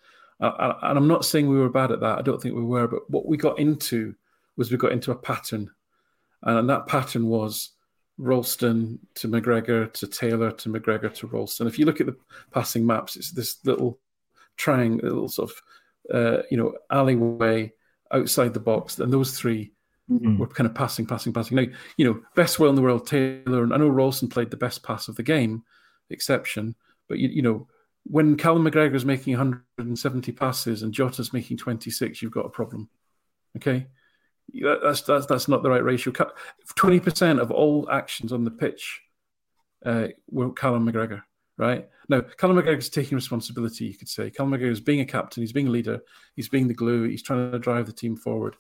Uh, 0.42 0.74
and 0.82 0.98
I'm 0.98 1.08
not 1.08 1.24
saying 1.24 1.48
we 1.48 1.60
were 1.60 1.70
bad 1.70 1.92
at 1.92 2.00
that. 2.00 2.18
I 2.18 2.22
don't 2.22 2.42
think 2.42 2.56
we 2.56 2.64
were. 2.64 2.88
But 2.88 3.08
what 3.10 3.28
we 3.28 3.38
got 3.38 3.60
into 3.60 4.16
was 4.58 4.72
we 4.72 4.78
got 4.78 4.92
into 4.92 5.12
a 5.12 5.16
pattern. 5.16 5.70
And 6.42 6.68
that 6.70 6.88
pattern 6.88 7.28
was 7.28 7.72
Ralston 8.18 9.00
to 9.16 9.28
McGregor 9.28 9.92
to 9.94 10.08
Taylor 10.08 10.52
to 10.52 10.70
McGregor 10.70 11.14
to 11.16 11.28
Ralston. 11.28 11.68
If 11.68 11.80
you 11.80 11.86
look 11.86 12.00
at 12.00 12.08
the 12.08 12.18
passing 12.52 12.86
maps, 12.86 13.16
it's 13.16 13.32
this 13.32 13.58
little 13.66 14.00
triangle, 14.58 15.10
little 15.10 15.30
sort 15.30 15.52
of, 15.52 16.16
uh, 16.16 16.44
you 16.52 16.58
know, 16.58 16.76
alleyway 16.92 17.74
outside 18.12 18.54
the 18.54 18.60
box. 18.60 19.00
And 19.00 19.12
those 19.12 19.38
three 19.38 19.74
Mm-hmm. 20.12 20.38
We're 20.38 20.48
kind 20.48 20.70
of 20.70 20.76
passing, 20.76 21.06
passing, 21.06 21.34
passing. 21.34 21.56
Now, 21.56 21.66
you 21.98 22.06
know, 22.06 22.22
best 22.36 22.60
will 22.60 22.70
in 22.70 22.76
the 22.76 22.82
world, 22.82 23.08
Taylor, 23.08 23.64
and 23.64 23.74
I 23.74 23.78
know 23.78 23.88
Ralston 23.88 24.28
played 24.28 24.52
the 24.52 24.58
best 24.58 24.84
pass 24.84 25.08
of 25.08 25.16
the 25.16 25.24
game, 25.24 25.64
exception, 26.10 26.76
but 27.08 27.20
you, 27.20 27.30
you 27.30 27.42
know, 27.42 27.68
when 28.06 28.36
Callum 28.36 28.66
McGregor 28.66 28.96
is 28.96 29.06
making 29.06 29.32
170 29.34 30.32
passes 30.34 30.84
and 30.84 30.94
Jota's 30.94 31.32
making 31.32 31.58
26, 31.58 32.22
you've 32.22 32.34
got 32.34 32.46
a 32.46 32.50
problem. 32.50 32.90
Okay, 33.56 33.88
that's 34.54 35.02
that's 35.02 35.26
that's 35.26 35.48
not 35.48 35.64
the 35.64 35.70
right 35.70 35.84
ratio. 35.84 36.14
Twenty 36.76 37.00
percent 37.00 37.40
of 37.40 37.52
all 37.52 37.90
actions 37.90 38.32
on 38.32 38.44
the 38.44 38.52
pitch 38.52 39.02
uh, 39.86 40.08
were 40.30 40.52
Callum 40.52 40.90
McGregor. 40.90 41.24
Right 41.58 41.88
now, 42.10 42.22
Callum 42.22 42.58
McGregor 42.58 42.80
is 42.80 42.90
taking 42.90 43.16
responsibility. 43.16 43.86
You 43.86 43.96
could 43.96 44.10
say 44.10 44.32
Callum 44.32 44.52
McGregor 44.52 44.72
is 44.72 44.82
being 44.82 45.02
a 45.02 45.06
captain. 45.06 45.44
He's 45.44 45.54
being 45.54 45.68
a 45.68 45.72
leader. 45.72 46.02
He's 46.36 46.50
being 46.50 46.68
the 46.68 46.74
glue. 46.74 47.04
He's 47.04 47.24
trying 47.24 47.52
to 47.52 47.60
drive 47.60 47.86
the 47.86 47.94
team 47.94 48.16
forward. 48.16 48.56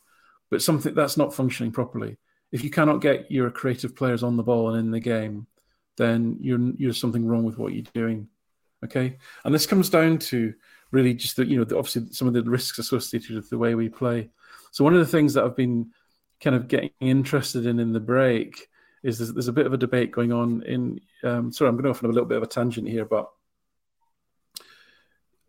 But 0.52 0.62
something 0.62 0.94
that's 0.94 1.18
not 1.18 1.34
functioning 1.34 1.72
properly. 1.72 2.18
If 2.52 2.64
you 2.64 2.70
cannot 2.70 3.02
get 3.02 3.32
your 3.32 3.50
creative 3.50 3.96
players 3.96 4.22
on 4.22 4.38
the 4.38 4.44
ball 4.44 4.70
and 4.70 4.80
in 4.80 4.92
the 4.92 5.00
game, 5.00 5.48
then 5.98 6.38
you're 6.40 6.60
you're 6.78 6.94
something 6.94 7.26
wrong 7.26 7.44
with 7.44 7.58
what 7.58 7.74
you're 7.74 7.84
doing. 7.94 8.28
Okay, 8.84 9.18
and 9.44 9.56
this 9.56 9.66
comes 9.66 9.90
down 9.90 10.20
to 10.20 10.54
really 10.92 11.16
just 11.16 11.36
the 11.36 11.46
you 11.46 11.58
know 11.58 11.64
the, 11.64 11.78
obviously 11.78 12.12
some 12.12 12.28
of 12.28 12.34
the 12.34 12.44
risks 12.44 12.78
associated 12.78 13.36
with 13.36 13.50
the 13.50 13.58
way 13.58 13.74
we 13.74 13.90
play. 13.90 14.30
So 14.74 14.84
one 14.84 14.94
of 14.94 15.00
the 15.00 15.06
things 15.06 15.36
that 15.36 15.44
I've 15.44 15.56
been 15.56 15.92
kind 16.42 16.56
of 16.56 16.68
getting 16.68 16.90
interested 17.00 17.68
in 17.68 17.80
in 17.80 17.94
the 17.94 18.00
break 18.00 18.68
is 19.04 19.20
there's, 19.20 19.32
there's 19.32 19.48
a 19.48 19.54
bit 19.54 19.68
of 19.68 19.74
a 19.74 19.78
debate 19.78 20.12
going 20.12 20.34
on 20.34 20.64
in. 20.64 21.00
Um, 21.24 21.52
sorry, 21.52 21.70
I'm 21.70 21.78
going 21.78 21.90
off 21.90 22.04
on 22.04 22.10
a 22.10 22.14
little 22.14 22.28
bit 22.28 22.38
of 22.38 22.44
a 22.44 22.48
tangent 22.48 22.90
here, 22.90 23.06
but 23.06 23.30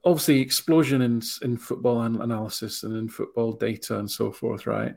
obviously 0.05 0.41
explosion 0.41 1.01
in 1.01 1.23
in 1.41 1.57
football 1.57 2.03
analysis 2.03 2.83
and 2.83 2.95
in 2.99 3.09
football 3.09 3.53
data 3.53 3.99
and 3.99 4.11
so 4.11 4.31
forth, 4.31 4.67
right? 4.67 4.95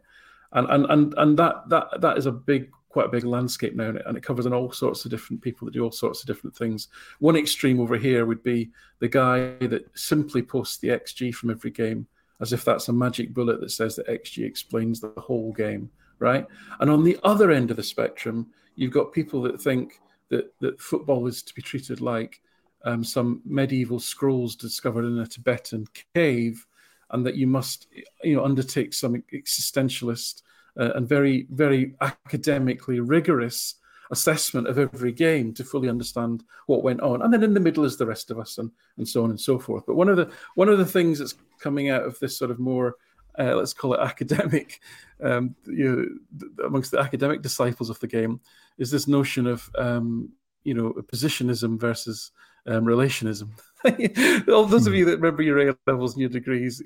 And 0.52 0.70
and 0.70 0.86
and 0.90 1.14
and 1.16 1.40
that 1.40 1.70
that 1.70 2.02
that 2.02 2.18
is 2.18 2.26
a 2.26 2.32
big 2.34 2.70
quite 2.90 3.06
a 3.06 3.10
big 3.10 3.24
landscape 3.24 3.76
now, 3.76 3.94
and 4.06 4.18
it 4.18 4.24
covers 4.24 4.46
on 4.46 4.54
all 4.54 4.74
sorts 4.74 5.06
of 5.06 5.12
different 5.12 5.42
people 5.42 5.66
that 5.66 5.74
do 5.74 5.86
all 5.86 5.92
sorts 5.92 6.20
of 6.20 6.28
different 6.28 6.56
things. 6.58 6.90
One 7.20 7.38
extreme 7.38 7.80
over 7.80 7.96
here 7.96 8.26
would 8.26 8.44
be 8.44 8.72
the 9.00 9.08
guy 9.08 9.56
that 9.68 9.86
simply 9.98 10.42
posts 10.42 10.80
the 10.80 10.90
XG 10.90 11.34
from 11.34 11.50
every 11.50 11.72
game 11.72 12.08
as 12.42 12.54
if 12.54 12.64
that's 12.64 12.88
a 12.88 12.94
magic 12.94 13.34
bullet 13.34 13.60
that 13.62 13.72
says 13.72 13.96
that 13.96 14.08
XG 14.08 14.46
explains 14.46 15.00
the 15.00 15.14
whole 15.18 15.52
game, 15.54 15.90
right? 16.20 16.46
And 16.80 16.90
on 16.90 17.04
the 17.04 17.20
other 17.24 17.52
end 17.52 17.72
of 17.72 17.78
the 17.78 17.84
spectrum, 17.84 18.48
you've 18.76 18.94
got 18.94 19.14
people 19.14 19.42
that 19.44 19.62
think 19.62 20.00
that, 20.30 20.54
that 20.60 20.80
football 20.80 21.28
is 21.28 21.42
to 21.44 21.54
be 21.54 21.62
treated 21.62 22.02
like 22.02 22.42
um, 22.86 23.04
some 23.04 23.42
medieval 23.46 24.00
scrolls 24.00 24.56
discovered 24.56 25.06
in 25.06 25.20
a 25.20 25.28
Tibetan 25.28 25.88
cave, 26.14 26.66
and 27.12 27.26
that 27.26 27.36
you 27.36 27.48
must, 27.48 27.88
you 28.24 28.36
know, 28.36 28.44
undertake 28.44 28.94
some 28.94 29.24
existentialist 29.34 30.42
uh, 30.80 30.92
and 30.96 31.08
very, 31.08 31.48
very 31.50 31.96
academically 32.02 33.00
rigorous 33.00 33.76
assessment 34.12 34.68
of 34.68 34.78
every 34.78 35.12
game 35.12 35.54
to 35.54 35.64
fully 35.64 35.90
understand 35.90 36.44
what 36.68 36.84
went 36.84 37.02
on. 37.02 37.22
And 37.22 37.34
then 37.34 37.44
in 37.44 37.54
the 37.54 37.60
middle 37.60 37.84
is 37.84 37.98
the 37.98 38.06
rest 38.06 38.32
of 38.32 38.40
us, 38.40 38.58
and 38.58 38.72
and 38.98 39.08
so 39.08 39.24
on 39.24 39.30
and 39.30 39.40
so 39.40 39.60
forth. 39.60 39.86
But 39.86 39.96
one 39.96 40.10
of 40.10 40.18
the 40.18 40.32
one 40.56 40.70
of 40.70 40.78
the 40.78 40.86
things 40.86 41.20
that's 41.20 41.36
coming 41.60 41.90
out 41.90 42.04
of 42.04 42.18
this 42.20 42.38
sort 42.38 42.52
of 42.52 42.60
more 42.60 42.96
uh, 43.40 43.56
let's 43.56 43.74
call 43.74 43.94
it 43.94 44.00
academic, 44.02 44.82
um, 45.22 45.56
you 45.66 46.20
know, 46.40 46.66
amongst 46.66 46.92
the 46.92 47.00
academic 47.00 47.42
disciples 47.42 47.90
of 47.90 48.00
the 48.00 48.08
game, 48.08 48.40
is 48.78 48.92
this 48.92 49.08
notion 49.08 49.48
of 49.48 49.70
um, 49.78 50.30
you 50.64 50.74
know 50.74 50.94
positionism 51.08 51.78
versus 51.78 52.32
um, 52.66 52.86
relationism. 52.86 53.50
All 54.48 54.66
those 54.66 54.88
of 54.88 54.96
you 54.96 55.06
that 55.06 55.18
remember 55.18 55.44
your 55.44 55.70
A 55.70 55.76
levels 55.86 56.14
and 56.14 56.22
your 56.22 56.30
degrees, 56.30 56.82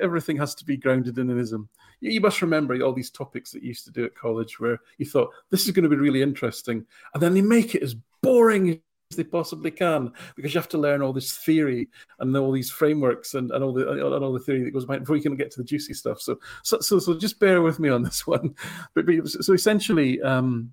everything 0.00 0.36
has 0.36 0.54
to 0.56 0.64
be 0.64 0.76
grounded 0.76 1.18
in 1.18 1.30
an 1.30 1.38
ism. 1.38 1.68
You 2.00 2.20
must 2.20 2.42
remember 2.42 2.80
all 2.82 2.92
these 2.92 3.10
topics 3.10 3.50
that 3.50 3.62
you 3.62 3.68
used 3.68 3.84
to 3.86 3.90
do 3.90 4.04
at 4.04 4.14
college 4.14 4.60
where 4.60 4.78
you 4.98 5.06
thought 5.06 5.32
this 5.50 5.64
is 5.64 5.72
going 5.72 5.82
to 5.82 5.88
be 5.88 5.96
really 5.96 6.22
interesting, 6.22 6.86
and 7.12 7.22
then 7.22 7.34
they 7.34 7.42
make 7.42 7.74
it 7.74 7.82
as 7.82 7.96
boring 8.22 8.80
as 9.10 9.16
they 9.16 9.24
possibly 9.24 9.70
can 9.70 10.12
because 10.36 10.54
you 10.54 10.60
have 10.60 10.68
to 10.68 10.78
learn 10.78 11.02
all 11.02 11.12
this 11.12 11.36
theory 11.38 11.88
and 12.20 12.36
all 12.36 12.52
these 12.52 12.70
frameworks 12.70 13.34
and, 13.34 13.50
and 13.50 13.64
all 13.64 13.72
the 13.72 13.88
and 13.90 14.24
all 14.24 14.32
the 14.32 14.38
theory 14.38 14.62
that 14.62 14.70
goes 14.70 14.84
behind 14.84 15.02
before 15.02 15.16
you 15.16 15.22
can 15.22 15.36
get 15.36 15.50
to 15.50 15.58
the 15.58 15.64
juicy 15.64 15.94
stuff. 15.94 16.20
So 16.20 16.38
so 16.62 16.78
so, 16.80 17.00
so 17.00 17.18
just 17.18 17.40
bear 17.40 17.62
with 17.62 17.80
me 17.80 17.88
on 17.88 18.02
this 18.02 18.26
one. 18.26 18.54
But, 18.94 19.06
but 19.06 19.28
so 19.28 19.52
essentially. 19.52 20.20
Um, 20.22 20.72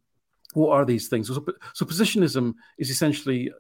what 0.53 0.71
are 0.71 0.85
these 0.85 1.09
things? 1.09 1.27
So, 1.27 1.45
so 1.73 1.85
positionism 1.85 2.55
is 2.77 2.89
essentially 2.89 3.51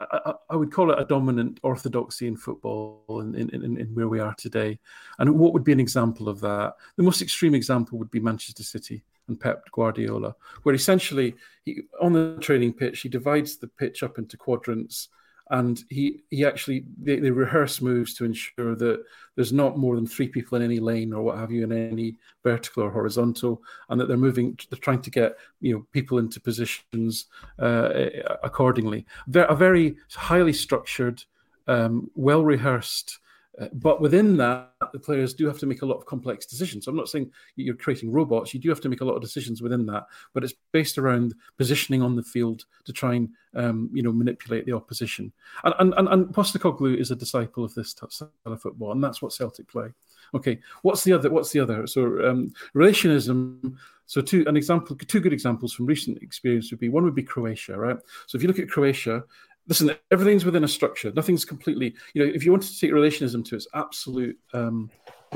I, 0.00 0.34
I, 0.50 0.56
would 0.56 0.72
call 0.72 0.92
it 0.92 1.00
a 1.00 1.04
dominant 1.04 1.58
orthodoxy 1.62 2.28
in 2.28 2.36
football 2.36 3.02
in, 3.08 3.34
in, 3.34 3.50
in, 3.50 3.78
in, 3.78 3.86
where 3.94 4.08
we 4.08 4.20
are 4.20 4.34
today. 4.34 4.78
And 5.18 5.38
what 5.38 5.52
would 5.52 5.64
be 5.64 5.72
an 5.72 5.80
example 5.80 6.28
of 6.28 6.40
that? 6.40 6.74
The 6.96 7.02
most 7.02 7.20
extreme 7.20 7.54
example 7.54 7.98
would 7.98 8.10
be 8.10 8.20
Manchester 8.20 8.62
City 8.62 9.02
and 9.26 9.40
Pep 9.40 9.64
Guardiola, 9.72 10.36
where 10.62 10.74
essentially 10.74 11.34
he, 11.64 11.82
on 12.00 12.12
the 12.12 12.38
training 12.40 12.74
pitch, 12.74 13.00
he 13.00 13.08
divides 13.08 13.56
the 13.56 13.66
pitch 13.66 14.02
up 14.02 14.18
into 14.18 14.36
quadrants 14.36 15.08
and 15.50 15.82
he 15.88 16.20
he 16.30 16.44
actually 16.44 16.84
they, 17.00 17.16
they, 17.16 17.30
rehearse 17.30 17.80
moves 17.80 18.14
to 18.14 18.24
ensure 18.24 18.74
that 18.74 19.02
there's 19.34 19.52
not 19.52 19.78
more 19.78 19.94
than 19.96 20.06
three 20.06 20.28
people 20.28 20.56
in 20.56 20.62
any 20.62 20.78
lane 20.78 21.12
or 21.12 21.22
what 21.22 21.38
have 21.38 21.50
you 21.50 21.64
in 21.64 21.72
any 21.72 22.16
vertical 22.44 22.82
or 22.82 22.90
horizontal, 22.90 23.62
and 23.88 24.00
that 24.00 24.08
they're 24.08 24.16
moving, 24.16 24.58
they're 24.70 24.78
trying 24.78 25.02
to 25.02 25.10
get 25.10 25.36
you 25.60 25.74
know 25.74 25.86
people 25.92 26.18
into 26.18 26.40
positions 26.40 27.26
uh, 27.58 28.06
accordingly. 28.42 29.06
They're 29.26 29.44
a 29.46 29.56
very 29.56 29.96
highly 30.12 30.52
structured, 30.52 31.24
um, 31.66 32.10
well 32.14 32.44
rehearsed 32.44 33.18
uh, 33.60 33.68
but 33.72 34.00
within 34.00 34.36
that, 34.36 34.70
the 34.92 34.98
players 34.98 35.34
do 35.34 35.46
have 35.46 35.58
to 35.58 35.66
make 35.66 35.82
a 35.82 35.86
lot 35.86 35.96
of 35.96 36.06
complex 36.06 36.46
decisions. 36.46 36.86
I'm 36.86 36.96
not 36.96 37.08
saying 37.08 37.30
you're 37.56 37.74
creating 37.74 38.12
robots. 38.12 38.54
You 38.54 38.60
do 38.60 38.68
have 38.68 38.80
to 38.82 38.88
make 38.88 39.00
a 39.00 39.04
lot 39.04 39.14
of 39.14 39.22
decisions 39.22 39.60
within 39.60 39.86
that, 39.86 40.06
but 40.32 40.44
it's 40.44 40.54
based 40.72 40.98
around 40.98 41.34
positioning 41.56 42.02
on 42.02 42.14
the 42.14 42.22
field 42.22 42.64
to 42.84 42.92
try 42.92 43.14
and 43.14 43.28
um, 43.54 43.90
you 43.92 44.02
know 44.02 44.12
manipulate 44.12 44.66
the 44.66 44.72
opposition. 44.72 45.32
And 45.64 45.74
and 45.78 45.94
and, 45.96 46.08
and 46.08 46.26
Postecoglou 46.26 46.96
is 46.96 47.10
a 47.10 47.16
disciple 47.16 47.64
of 47.64 47.74
this 47.74 47.90
style 47.90 48.30
of 48.46 48.62
football, 48.62 48.92
and 48.92 49.02
that's 49.02 49.20
what 49.20 49.32
Celtic 49.32 49.68
play. 49.68 49.88
Okay, 50.34 50.60
what's 50.82 51.04
the 51.04 51.12
other? 51.12 51.30
What's 51.30 51.52
the 51.52 51.60
other? 51.60 51.86
So 51.86 52.28
um, 52.28 52.52
relationism. 52.74 53.76
So 54.06 54.22
two 54.22 54.42
an 54.46 54.56
example, 54.56 54.96
two 54.96 55.20
good 55.20 55.34
examples 55.34 55.74
from 55.74 55.84
recent 55.84 56.22
experience 56.22 56.70
would 56.70 56.80
be 56.80 56.88
one 56.88 57.04
would 57.04 57.14
be 57.14 57.22
Croatia, 57.22 57.76
right? 57.76 57.96
So 58.26 58.36
if 58.36 58.42
you 58.42 58.48
look 58.48 58.58
at 58.58 58.70
Croatia, 58.70 59.22
listen, 59.68 59.90
everything's 60.10 60.44
within 60.44 60.64
a 60.64 60.68
structure. 60.68 61.12
Nothing's 61.14 61.44
completely, 61.44 61.94
you 62.14 62.24
know, 62.24 62.32
if 62.34 62.44
you 62.44 62.50
wanted 62.50 62.70
to 62.70 62.80
take 62.80 62.90
relationism 62.90 63.44
to 63.44 63.54
its 63.54 63.68
absolute 63.74 64.38
um, 64.54 64.90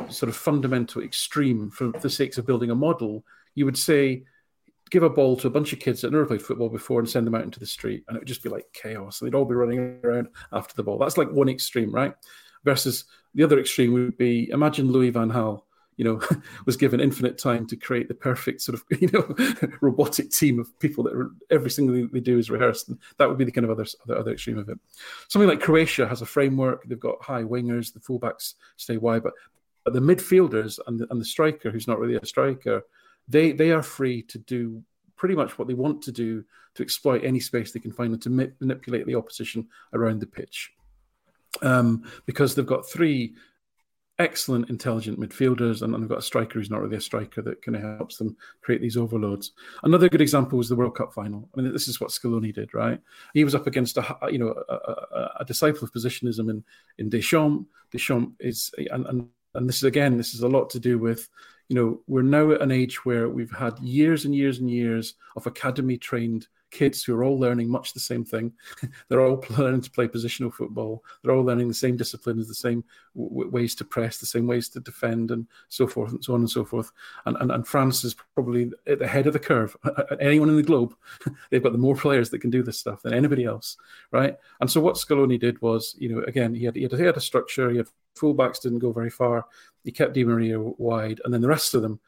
sort 0.08 0.30
of 0.30 0.36
fundamental 0.36 1.02
extreme 1.02 1.70
for 1.70 1.92
the 2.00 2.10
sake 2.10 2.36
of 2.38 2.46
building 2.46 2.70
a 2.70 2.74
model, 2.74 3.24
you 3.54 3.66
would 3.66 3.78
say, 3.78 4.24
give 4.90 5.02
a 5.02 5.10
ball 5.10 5.36
to 5.36 5.46
a 5.46 5.50
bunch 5.50 5.72
of 5.72 5.78
kids 5.78 6.00
that 6.00 6.12
never 6.12 6.26
played 6.26 6.42
football 6.42 6.68
before 6.68 6.98
and 6.98 7.08
send 7.08 7.26
them 7.26 7.34
out 7.34 7.44
into 7.44 7.60
the 7.60 7.66
street, 7.66 8.04
and 8.08 8.16
it 8.16 8.20
would 8.20 8.28
just 8.28 8.42
be 8.42 8.48
like 8.48 8.66
chaos. 8.72 9.20
And 9.20 9.26
They'd 9.26 9.36
all 9.36 9.44
be 9.44 9.54
running 9.54 10.00
around 10.02 10.28
after 10.52 10.74
the 10.74 10.82
ball. 10.82 10.98
That's 10.98 11.16
like 11.16 11.30
one 11.30 11.48
extreme, 11.48 11.94
right? 11.94 12.14
Versus 12.64 13.04
the 13.34 13.42
other 13.42 13.58
extreme 13.58 13.92
would 13.92 14.18
be 14.18 14.50
imagine 14.50 14.90
Louis 14.90 15.10
Van 15.10 15.30
Gaal 15.30 15.62
you 15.96 16.04
know, 16.04 16.20
was 16.66 16.76
given 16.76 17.00
infinite 17.00 17.38
time 17.38 17.66
to 17.66 17.76
create 17.76 18.08
the 18.08 18.14
perfect 18.14 18.62
sort 18.62 18.74
of, 18.74 18.84
you 19.00 19.08
know, 19.08 19.34
robotic 19.80 20.30
team 20.30 20.58
of 20.58 20.78
people 20.78 21.04
that 21.04 21.30
every 21.50 21.70
single 21.70 21.94
thing 21.94 22.10
they 22.12 22.20
do 22.20 22.38
is 22.38 22.50
rehearsed. 22.50 22.88
And 22.88 22.98
that 23.18 23.28
would 23.28 23.38
be 23.38 23.44
the 23.44 23.52
kind 23.52 23.64
of 23.64 23.70
other, 23.70 23.86
other, 24.04 24.18
other 24.18 24.32
extreme 24.32 24.58
of 24.58 24.68
it. 24.68 24.78
Something 25.28 25.48
like 25.48 25.60
Croatia 25.60 26.08
has 26.08 26.22
a 26.22 26.26
framework. 26.26 26.84
They've 26.84 26.98
got 26.98 27.22
high 27.22 27.42
wingers. 27.42 27.92
The 27.92 28.00
fullbacks 28.00 28.54
stay 28.76 28.96
wide, 28.96 29.22
but, 29.22 29.34
but 29.84 29.94
the 29.94 30.00
midfielders 30.00 30.78
and 30.86 30.98
the, 30.98 31.06
and 31.10 31.20
the 31.20 31.24
striker, 31.24 31.70
who's 31.70 31.88
not 31.88 31.98
really 31.98 32.16
a 32.16 32.26
striker, 32.26 32.82
they 33.28 33.52
they 33.52 33.70
are 33.70 33.82
free 33.82 34.22
to 34.22 34.38
do 34.38 34.82
pretty 35.16 35.34
much 35.36 35.56
what 35.56 35.68
they 35.68 35.74
want 35.74 36.02
to 36.02 36.10
do 36.10 36.44
to 36.74 36.82
exploit 36.82 37.22
any 37.22 37.38
space 37.38 37.70
they 37.70 37.80
can 37.80 37.92
find 37.92 38.12
and 38.12 38.22
to 38.22 38.30
ma- 38.30 38.44
manipulate 38.60 39.06
the 39.06 39.14
opposition 39.14 39.68
around 39.92 40.20
the 40.20 40.26
pitch. 40.26 40.72
Um, 41.60 42.10
because 42.26 42.54
they've 42.54 42.66
got 42.66 42.88
three 42.88 43.34
excellent, 44.22 44.70
intelligent 44.70 45.20
midfielders, 45.20 45.82
and, 45.82 45.94
and 45.94 46.02
they've 46.02 46.08
got 46.08 46.18
a 46.18 46.22
striker 46.22 46.58
who's 46.58 46.70
not 46.70 46.80
really 46.80 46.96
a 46.96 47.00
striker 47.00 47.42
that 47.42 47.62
kind 47.62 47.76
of 47.76 47.82
helps 47.82 48.16
them 48.16 48.36
create 48.62 48.80
these 48.80 48.96
overloads. 48.96 49.52
Another 49.82 50.08
good 50.08 50.20
example 50.20 50.56
was 50.56 50.68
the 50.68 50.76
World 50.76 50.96
Cup 50.96 51.12
final. 51.12 51.48
I 51.56 51.60
mean, 51.60 51.72
this 51.72 51.88
is 51.88 52.00
what 52.00 52.10
Scaloni 52.10 52.54
did, 52.54 52.72
right? 52.72 53.00
He 53.34 53.44
was 53.44 53.54
up 53.54 53.66
against 53.66 53.98
a 53.98 54.16
you 54.30 54.38
know 54.38 54.54
a, 54.68 54.74
a, 54.74 55.32
a 55.40 55.44
disciple 55.44 55.84
of 55.84 55.92
positionism 55.92 56.48
in 56.48 56.64
in 56.98 57.10
Deschamps. 57.10 57.66
Deschamps 57.90 58.34
is 58.40 58.70
and, 58.90 59.06
and 59.06 59.28
and 59.54 59.68
this 59.68 59.76
is 59.76 59.84
again, 59.84 60.16
this 60.16 60.34
is 60.34 60.42
a 60.42 60.48
lot 60.48 60.70
to 60.70 60.80
do 60.80 60.98
with 60.98 61.28
you 61.68 61.76
know 61.76 62.00
we're 62.06 62.22
now 62.22 62.50
at 62.52 62.62
an 62.62 62.70
age 62.70 63.04
where 63.04 63.28
we've 63.28 63.54
had 63.54 63.78
years 63.78 64.24
and 64.24 64.34
years 64.34 64.58
and 64.58 64.70
years 64.70 65.14
of 65.36 65.46
academy 65.46 65.96
trained 65.96 66.46
kids 66.72 67.04
who 67.04 67.14
are 67.14 67.22
all 67.22 67.38
learning 67.38 67.68
much 67.68 67.92
the 67.92 68.00
same 68.00 68.24
thing. 68.24 68.52
They're 69.08 69.20
all 69.20 69.44
learning 69.58 69.82
to 69.82 69.90
play 69.90 70.08
positional 70.08 70.52
football. 70.52 71.04
They're 71.22 71.34
all 71.34 71.44
learning 71.44 71.68
the 71.68 71.74
same 71.74 71.96
disciplines, 71.96 72.48
the 72.48 72.54
same 72.54 72.82
w- 73.14 73.48
ways 73.48 73.76
to 73.76 73.84
press, 73.84 74.18
the 74.18 74.26
same 74.26 74.46
ways 74.46 74.68
to 74.70 74.80
defend, 74.80 75.30
and 75.30 75.46
so 75.68 75.86
forth, 75.86 76.12
and 76.12 76.24
so 76.24 76.34
on 76.34 76.40
and 76.40 76.50
so 76.50 76.64
forth. 76.64 76.90
And, 77.26 77.36
and, 77.36 77.52
and 77.52 77.66
France 77.66 78.02
is 78.02 78.16
probably 78.34 78.72
at 78.86 78.98
the 78.98 79.06
head 79.06 79.26
of 79.28 79.34
the 79.34 79.38
curve. 79.38 79.76
Anyone 80.20 80.48
in 80.48 80.56
the 80.56 80.62
globe, 80.62 80.94
they've 81.50 81.62
got 81.62 81.72
the 81.72 81.78
more 81.78 81.94
players 81.94 82.30
that 82.30 82.40
can 82.40 82.50
do 82.50 82.62
this 82.62 82.78
stuff 82.78 83.02
than 83.02 83.14
anybody 83.14 83.44
else, 83.44 83.76
right? 84.10 84.36
And 84.60 84.70
so 84.70 84.80
what 84.80 84.96
Scaloni 84.96 85.38
did 85.38 85.60
was, 85.62 85.94
you 85.98 86.08
know, 86.08 86.22
again, 86.24 86.54
he 86.54 86.64
had, 86.64 86.74
he 86.74 86.82
had, 86.82 86.92
he 86.92 87.04
had 87.04 87.16
a 87.16 87.20
structure. 87.20 87.70
He 87.70 87.76
had 87.76 87.88
fullbacks 88.16 88.60
didn't 88.60 88.80
go 88.80 88.92
very 88.92 89.10
far. 89.10 89.46
He 89.84 89.92
kept 89.92 90.14
Di 90.14 90.24
Maria 90.24 90.58
wide, 90.58 91.20
and 91.24 91.32
then 91.32 91.40
the 91.40 91.48
rest 91.48 91.74
of 91.74 91.82
them 91.82 92.00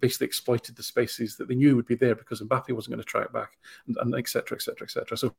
basically 0.00 0.26
exploited 0.26 0.76
the 0.76 0.82
spaces 0.82 1.36
that 1.36 1.48
they 1.48 1.54
knew 1.54 1.76
would 1.76 1.86
be 1.86 1.96
there 1.96 2.14
because 2.14 2.40
Mbappe 2.40 2.72
wasn't 2.72 2.94
going 2.94 3.04
to 3.04 3.04
track 3.04 3.32
back, 3.32 3.58
and, 3.86 3.96
and 4.00 4.14
et 4.14 4.28
cetera, 4.28 4.56
et 4.56 4.62
cetera, 4.62 4.86
et 4.86 4.90
cetera. 4.90 5.16
So 5.16 5.34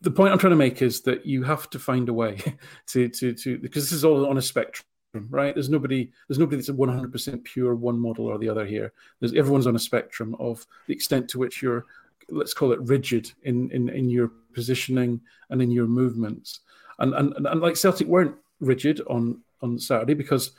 the 0.00 0.10
point 0.10 0.32
I'm 0.32 0.38
trying 0.38 0.52
to 0.52 0.56
make 0.56 0.82
is 0.82 1.02
that 1.02 1.26
you 1.26 1.42
have 1.42 1.68
to 1.70 1.78
find 1.78 2.08
a 2.08 2.12
way 2.12 2.38
to 2.88 3.08
to 3.08 3.32
to 3.34 3.58
because 3.58 3.84
this 3.84 3.92
is 3.92 4.04
all 4.04 4.26
on 4.26 4.38
a 4.38 4.42
spectrum 4.42 4.84
right? 5.30 5.54
There's 5.54 5.70
nobody 5.70 6.10
there's 6.28 6.38
nobody 6.38 6.56
that's 6.56 6.68
a 6.68 6.74
100% 6.74 7.44
pure 7.44 7.74
one 7.74 7.98
model 7.98 8.26
or 8.26 8.38
the 8.38 8.48
other 8.48 8.66
here. 8.66 8.92
There's 9.20 9.34
everyone's 9.34 9.66
on 9.66 9.76
a 9.76 9.80
spectrum 9.80 10.36
of 10.38 10.66
the 10.86 10.94
extent 10.94 11.28
to 11.30 11.38
which 11.38 11.62
you're 11.62 11.86
let's 12.30 12.54
call 12.54 12.72
it 12.72 12.80
rigid 12.82 13.32
in 13.44 13.70
in, 13.70 13.88
in 13.88 14.10
your 14.10 14.30
positioning 14.52 15.20
and 15.50 15.62
in 15.62 15.70
your 15.70 15.86
movements. 15.86 16.60
And, 16.98 17.14
and 17.14 17.46
and 17.46 17.60
like 17.60 17.76
celtic 17.76 18.06
weren't 18.06 18.34
rigid 18.60 19.00
on 19.08 19.40
on 19.62 19.78
saturday 19.78 20.14
because 20.14 20.52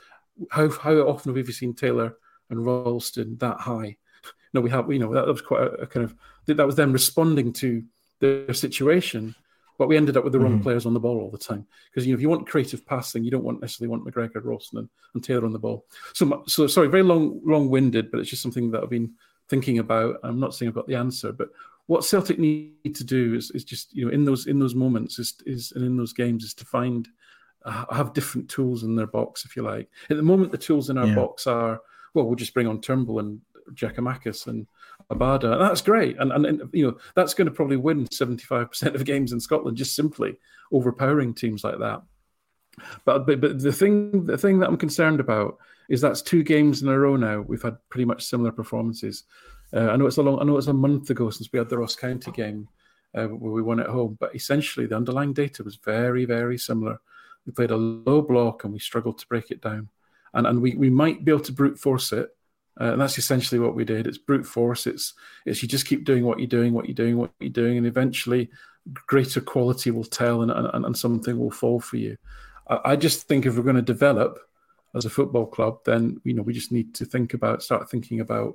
how 0.50 0.68
how 0.68 0.92
often 0.92 1.34
have 1.34 1.46
we 1.46 1.52
seen 1.52 1.74
taylor 1.74 2.16
and 2.50 2.64
ralston 2.64 3.36
that 3.38 3.58
high 3.58 3.96
no 4.52 4.60
we 4.60 4.70
have 4.70 4.90
you 4.90 4.98
know 4.98 5.12
that, 5.12 5.26
was 5.26 5.42
quite 5.42 5.62
a, 5.62 5.70
a 5.72 5.86
kind 5.86 6.04
of 6.04 6.14
that 6.46 6.66
was 6.66 6.76
them 6.76 6.92
responding 6.92 7.52
to 7.52 7.82
their 8.20 8.52
situation 8.52 9.34
but 9.80 9.88
we 9.88 9.96
ended 9.96 10.18
up 10.18 10.24
with 10.24 10.34
the 10.34 10.38
wrong 10.38 10.56
mm-hmm. 10.56 10.62
players 10.62 10.84
on 10.84 10.92
the 10.92 11.00
ball 11.00 11.18
all 11.18 11.30
the 11.30 11.38
time 11.38 11.66
because 11.86 12.06
you 12.06 12.12
know 12.12 12.18
if 12.18 12.20
you 12.20 12.28
want 12.28 12.46
creative 12.46 12.84
passing, 12.84 13.24
you 13.24 13.30
don't 13.30 13.42
want 13.42 13.62
necessarily 13.62 13.88
want 13.88 14.04
McGregor, 14.04 14.44
Ralston, 14.44 14.80
and, 14.80 14.88
and 15.14 15.24
Taylor 15.24 15.46
on 15.46 15.54
the 15.54 15.58
ball. 15.58 15.86
So, 16.12 16.44
so 16.46 16.66
sorry, 16.66 16.88
very 16.88 17.02
long, 17.02 17.40
long-winded, 17.46 18.10
but 18.10 18.20
it's 18.20 18.28
just 18.28 18.42
something 18.42 18.70
that 18.72 18.82
I've 18.82 18.90
been 18.90 19.14
thinking 19.48 19.78
about. 19.78 20.16
I'm 20.22 20.38
not 20.38 20.54
saying 20.54 20.68
I've 20.68 20.74
got 20.74 20.86
the 20.86 20.96
answer, 20.96 21.32
but 21.32 21.48
what 21.86 22.04
Celtic 22.04 22.38
need 22.38 22.94
to 22.94 23.04
do 23.04 23.34
is, 23.34 23.50
is 23.52 23.64
just 23.64 23.94
you 23.94 24.04
know 24.04 24.12
in 24.12 24.26
those 24.26 24.46
in 24.46 24.58
those 24.58 24.74
moments 24.74 25.18
is, 25.18 25.32
is 25.46 25.72
and 25.74 25.82
in 25.82 25.96
those 25.96 26.12
games 26.12 26.44
is 26.44 26.52
to 26.54 26.66
find 26.66 27.08
have 27.66 28.12
different 28.12 28.48
tools 28.48 28.82
in 28.82 28.96
their 28.96 29.06
box, 29.06 29.44
if 29.44 29.56
you 29.56 29.62
like. 29.62 29.88
At 30.08 30.16
the 30.16 30.22
moment, 30.22 30.52
the 30.52 30.58
tools 30.58 30.90
in 30.90 30.98
our 30.98 31.06
yeah. 31.06 31.14
box 31.14 31.46
are 31.46 31.80
well, 32.14 32.24
we'll 32.24 32.36
just 32.36 32.54
bring 32.54 32.66
on 32.66 32.80
Turnbull 32.80 33.20
and 33.20 33.40
Giakoumakis 33.74 34.46
and 34.46 34.66
Abada. 35.10 35.52
And 35.52 35.60
That's 35.60 35.82
great, 35.82 36.16
and, 36.18 36.32
and, 36.32 36.46
and 36.46 36.70
you 36.72 36.86
know 36.86 36.96
that's 37.14 37.34
going 37.34 37.46
to 37.46 37.54
probably 37.54 37.76
win 37.76 38.10
seventy 38.10 38.44
five 38.44 38.68
percent 38.70 38.96
of 38.96 39.04
games 39.04 39.32
in 39.32 39.40
Scotland 39.40 39.76
just 39.76 39.94
simply 39.94 40.36
overpowering 40.72 41.34
teams 41.34 41.64
like 41.64 41.78
that. 41.78 42.02
But, 43.04 43.26
but 43.26 43.40
but 43.40 43.60
the 43.60 43.72
thing 43.72 44.26
the 44.26 44.38
thing 44.38 44.58
that 44.60 44.68
I'm 44.68 44.76
concerned 44.76 45.20
about 45.20 45.58
is 45.88 46.00
that's 46.00 46.22
two 46.22 46.42
games 46.42 46.82
in 46.82 46.88
a 46.88 46.98
row 46.98 47.16
now. 47.16 47.40
We've 47.40 47.62
had 47.62 47.76
pretty 47.88 48.04
much 48.04 48.24
similar 48.24 48.52
performances. 48.52 49.24
Uh, 49.72 49.88
I 49.90 49.96
know 49.96 50.06
it's 50.06 50.16
a 50.16 50.22
long 50.22 50.40
I 50.40 50.44
know 50.44 50.56
it's 50.56 50.68
a 50.68 50.72
month 50.72 51.10
ago 51.10 51.30
since 51.30 51.50
we 51.52 51.58
had 51.58 51.68
the 51.68 51.78
Ross 51.78 51.96
County 51.96 52.30
game 52.30 52.68
uh, 53.14 53.26
where 53.26 53.52
we 53.52 53.62
won 53.62 53.80
at 53.80 53.88
home, 53.88 54.16
but 54.20 54.34
essentially 54.34 54.86
the 54.86 54.96
underlying 54.96 55.32
data 55.32 55.62
was 55.62 55.76
very 55.76 56.24
very 56.24 56.58
similar. 56.58 57.00
We 57.46 57.52
played 57.52 57.70
a 57.70 57.76
low 57.76 58.22
block 58.22 58.64
and 58.64 58.72
we 58.72 58.78
struggled 58.78 59.18
to 59.18 59.26
break 59.26 59.50
it 59.50 59.60
down, 59.60 59.88
and 60.34 60.46
and 60.46 60.60
we 60.60 60.74
we 60.74 60.90
might 60.90 61.24
be 61.24 61.32
able 61.32 61.44
to 61.44 61.52
brute 61.52 61.78
force 61.78 62.12
it 62.12 62.30
uh, 62.80 62.92
and 62.92 63.00
that's 63.00 63.18
essentially 63.18 63.58
what 63.58 63.74
we 63.74 63.84
did. 63.84 64.06
It's 64.06 64.18
brute 64.18 64.46
force. 64.46 64.86
It's 64.86 65.12
it's 65.44 65.62
you 65.62 65.68
just 65.68 65.86
keep 65.86 66.04
doing 66.04 66.24
what 66.24 66.38
you're 66.38 66.48
doing, 66.48 66.72
what 66.72 66.86
you're 66.86 66.94
doing, 66.94 67.18
what 67.18 67.30
you're 67.38 67.50
doing, 67.50 67.76
and 67.76 67.86
eventually 67.86 68.50
greater 69.06 69.42
quality 69.42 69.90
will 69.90 70.04
tell 70.04 70.40
and, 70.40 70.50
and, 70.50 70.86
and 70.86 70.96
something 70.96 71.38
will 71.38 71.50
fall 71.50 71.78
for 71.78 71.98
you. 71.98 72.16
I, 72.68 72.92
I 72.92 72.96
just 72.96 73.28
think 73.28 73.44
if 73.44 73.56
we're 73.56 73.62
going 73.62 73.76
to 73.76 73.82
develop 73.82 74.38
as 74.94 75.04
a 75.04 75.10
football 75.10 75.46
club, 75.46 75.80
then 75.84 76.20
you 76.24 76.32
know 76.32 76.42
we 76.42 76.54
just 76.54 76.72
need 76.72 76.94
to 76.94 77.04
think 77.04 77.34
about 77.34 77.62
start 77.62 77.90
thinking 77.90 78.20
about 78.20 78.54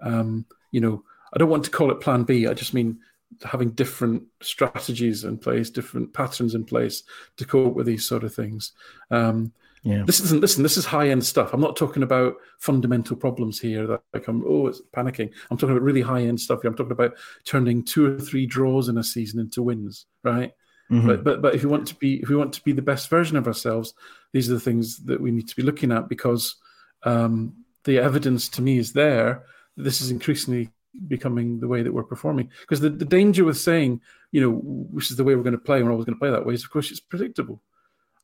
um, 0.00 0.46
you 0.70 0.80
know 0.80 1.04
I 1.34 1.38
don't 1.38 1.50
want 1.50 1.64
to 1.64 1.70
call 1.70 1.90
it 1.90 2.00
Plan 2.00 2.22
B. 2.22 2.46
I 2.46 2.54
just 2.54 2.72
mean 2.72 3.00
having 3.44 3.70
different 3.70 4.22
strategies 4.40 5.24
in 5.24 5.38
place, 5.38 5.70
different 5.70 6.12
patterns 6.12 6.54
in 6.54 6.64
place 6.64 7.02
to 7.36 7.44
cope 7.44 7.74
with 7.74 7.86
these 7.86 8.06
sort 8.06 8.24
of 8.24 8.34
things. 8.34 8.72
Um, 9.10 9.52
yeah. 9.82 10.02
This 10.04 10.18
isn't 10.18 10.40
listen. 10.40 10.64
This 10.64 10.76
is 10.76 10.84
high 10.84 11.10
end 11.10 11.24
stuff. 11.24 11.52
I'm 11.52 11.60
not 11.60 11.76
talking 11.76 12.02
about 12.02 12.34
fundamental 12.58 13.16
problems 13.16 13.60
here 13.60 13.86
that 13.86 14.02
like 14.12 14.26
I'm 14.26 14.42
oh 14.44 14.66
it's 14.66 14.82
panicking. 14.92 15.30
I'm 15.48 15.56
talking 15.56 15.76
about 15.76 15.84
really 15.84 16.00
high 16.00 16.22
end 16.22 16.40
stuff. 16.40 16.62
Here. 16.62 16.68
I'm 16.68 16.76
talking 16.76 16.90
about 16.90 17.16
turning 17.44 17.84
two 17.84 18.04
or 18.04 18.18
three 18.18 18.46
draws 18.46 18.88
in 18.88 18.98
a 18.98 19.04
season 19.04 19.38
into 19.38 19.62
wins, 19.62 20.06
right? 20.24 20.52
Mm-hmm. 20.90 21.06
But 21.06 21.22
but 21.22 21.42
but 21.42 21.54
if 21.54 21.62
we 21.62 21.70
want 21.70 21.86
to 21.86 21.94
be 21.94 22.16
if 22.16 22.28
we 22.28 22.34
want 22.34 22.52
to 22.54 22.62
be 22.64 22.72
the 22.72 22.82
best 22.82 23.08
version 23.08 23.36
of 23.36 23.46
ourselves, 23.46 23.94
these 24.32 24.50
are 24.50 24.54
the 24.54 24.60
things 24.60 25.04
that 25.04 25.20
we 25.20 25.30
need 25.30 25.48
to 25.48 25.56
be 25.56 25.62
looking 25.62 25.92
at 25.92 26.08
because 26.08 26.56
um, 27.04 27.54
the 27.84 27.98
evidence 27.98 28.48
to 28.50 28.62
me 28.62 28.78
is 28.78 28.92
there. 28.92 29.44
This 29.76 30.00
is 30.00 30.10
increasingly 30.10 30.70
becoming 31.08 31.60
the 31.60 31.68
way 31.68 31.82
that 31.82 31.92
we're 31.92 32.02
performing. 32.02 32.50
Because 32.60 32.80
the, 32.80 32.90
the 32.90 33.04
danger 33.04 33.44
with 33.44 33.58
saying, 33.58 34.00
you 34.32 34.40
know, 34.40 34.86
this 34.92 35.10
is 35.10 35.16
the 35.16 35.24
way 35.24 35.34
we're 35.34 35.42
going 35.42 35.52
to 35.52 35.58
play, 35.58 35.82
we're 35.82 35.90
always 35.90 36.06
going 36.06 36.16
to 36.16 36.20
play 36.20 36.30
that 36.30 36.44
way, 36.44 36.54
is 36.54 36.64
of 36.64 36.70
course 36.70 36.90
it's 36.90 37.00
predictable. 37.00 37.60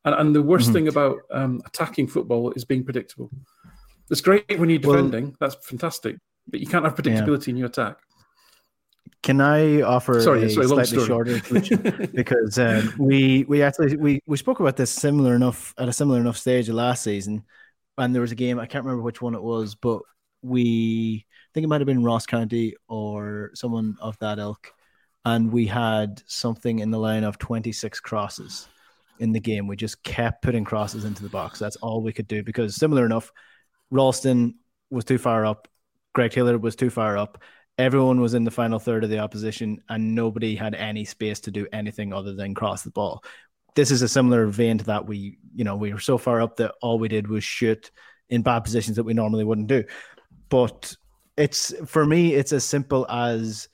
And, 0.04 0.14
and 0.14 0.34
the 0.34 0.42
worst 0.42 0.66
mm-hmm. 0.66 0.74
thing 0.74 0.88
about 0.88 1.18
um, 1.30 1.62
attacking 1.66 2.08
football 2.08 2.52
is 2.52 2.64
being 2.64 2.84
predictable. 2.84 3.30
It's 4.10 4.20
great 4.20 4.58
when 4.58 4.68
you're 4.68 4.78
defending, 4.78 5.24
well, 5.26 5.36
that's 5.40 5.54
fantastic, 5.66 6.16
but 6.48 6.60
you 6.60 6.66
can't 6.66 6.84
have 6.84 6.94
predictability 6.94 7.46
yeah. 7.46 7.50
in 7.50 7.56
your 7.56 7.68
attack. 7.68 7.98
Can 9.22 9.40
I 9.40 9.82
offer 9.82 10.20
sorry, 10.20 10.44
a 10.44 10.50
sorry, 10.50 10.66
slightly 10.66 11.06
shorter 11.06 11.40
because 12.14 12.58
um, 12.58 12.92
we 12.98 13.44
we 13.44 13.62
actually 13.62 13.96
we 13.96 14.20
we 14.26 14.36
spoke 14.36 14.58
about 14.58 14.76
this 14.76 14.90
similar 14.90 15.36
enough 15.36 15.72
at 15.78 15.88
a 15.88 15.92
similar 15.92 16.18
enough 16.18 16.36
stage 16.36 16.68
of 16.68 16.74
last 16.74 17.04
season, 17.04 17.44
and 17.96 18.12
there 18.12 18.20
was 18.20 18.32
a 18.32 18.36
game 18.36 18.58
I 18.58 18.66
can't 18.66 18.84
remember 18.84 19.04
which 19.04 19.22
one 19.22 19.36
it 19.36 19.42
was, 19.42 19.76
but 19.76 20.02
we 20.42 21.24
think 21.52 21.64
it 21.64 21.68
might 21.68 21.80
have 21.80 21.86
been 21.86 22.02
Ross 22.02 22.26
County 22.26 22.74
or 22.88 23.50
someone 23.54 23.96
of 24.00 24.18
that 24.18 24.38
ilk, 24.38 24.72
and 25.24 25.52
we 25.52 25.66
had 25.66 26.22
something 26.26 26.78
in 26.80 26.90
the 26.90 26.98
line 26.98 27.24
of 27.24 27.38
twenty 27.38 27.72
six 27.72 28.00
crosses 28.00 28.68
in 29.18 29.32
the 29.32 29.40
game. 29.40 29.66
We 29.66 29.76
just 29.76 30.02
kept 30.02 30.42
putting 30.42 30.64
crosses 30.64 31.04
into 31.04 31.22
the 31.22 31.28
box. 31.28 31.58
That's 31.58 31.76
all 31.76 32.02
we 32.02 32.12
could 32.12 32.28
do 32.28 32.42
because 32.42 32.76
similar 32.76 33.06
enough, 33.06 33.30
Ralston 33.90 34.56
was 34.90 35.04
too 35.04 35.18
far 35.18 35.46
up, 35.46 35.68
Greg 36.14 36.30
Taylor 36.30 36.58
was 36.58 36.76
too 36.76 36.90
far 36.90 37.16
up. 37.16 37.42
Everyone 37.78 38.20
was 38.20 38.34
in 38.34 38.44
the 38.44 38.50
final 38.50 38.78
third 38.78 39.02
of 39.02 39.10
the 39.10 39.18
opposition, 39.18 39.82
and 39.88 40.14
nobody 40.14 40.54
had 40.54 40.74
any 40.74 41.04
space 41.04 41.40
to 41.40 41.50
do 41.50 41.66
anything 41.72 42.12
other 42.12 42.34
than 42.34 42.54
cross 42.54 42.82
the 42.82 42.90
ball. 42.90 43.24
This 43.74 43.90
is 43.90 44.02
a 44.02 44.08
similar 44.08 44.46
vein 44.46 44.76
to 44.78 44.84
that. 44.84 45.06
We, 45.06 45.38
you 45.54 45.64
know, 45.64 45.76
we 45.76 45.92
were 45.92 45.98
so 45.98 46.18
far 46.18 46.42
up 46.42 46.56
that 46.56 46.74
all 46.82 46.98
we 46.98 47.08
did 47.08 47.28
was 47.28 47.42
shoot 47.42 47.90
in 48.28 48.42
bad 48.42 48.60
positions 48.60 48.96
that 48.96 49.04
we 49.04 49.14
normally 49.14 49.44
wouldn't 49.44 49.68
do. 49.68 49.84
But 50.50 50.94
it's 51.36 51.74
for 51.86 52.04
me, 52.04 52.34
it's 52.34 52.52
as 52.52 52.64
simple 52.64 53.06
as 53.08 53.68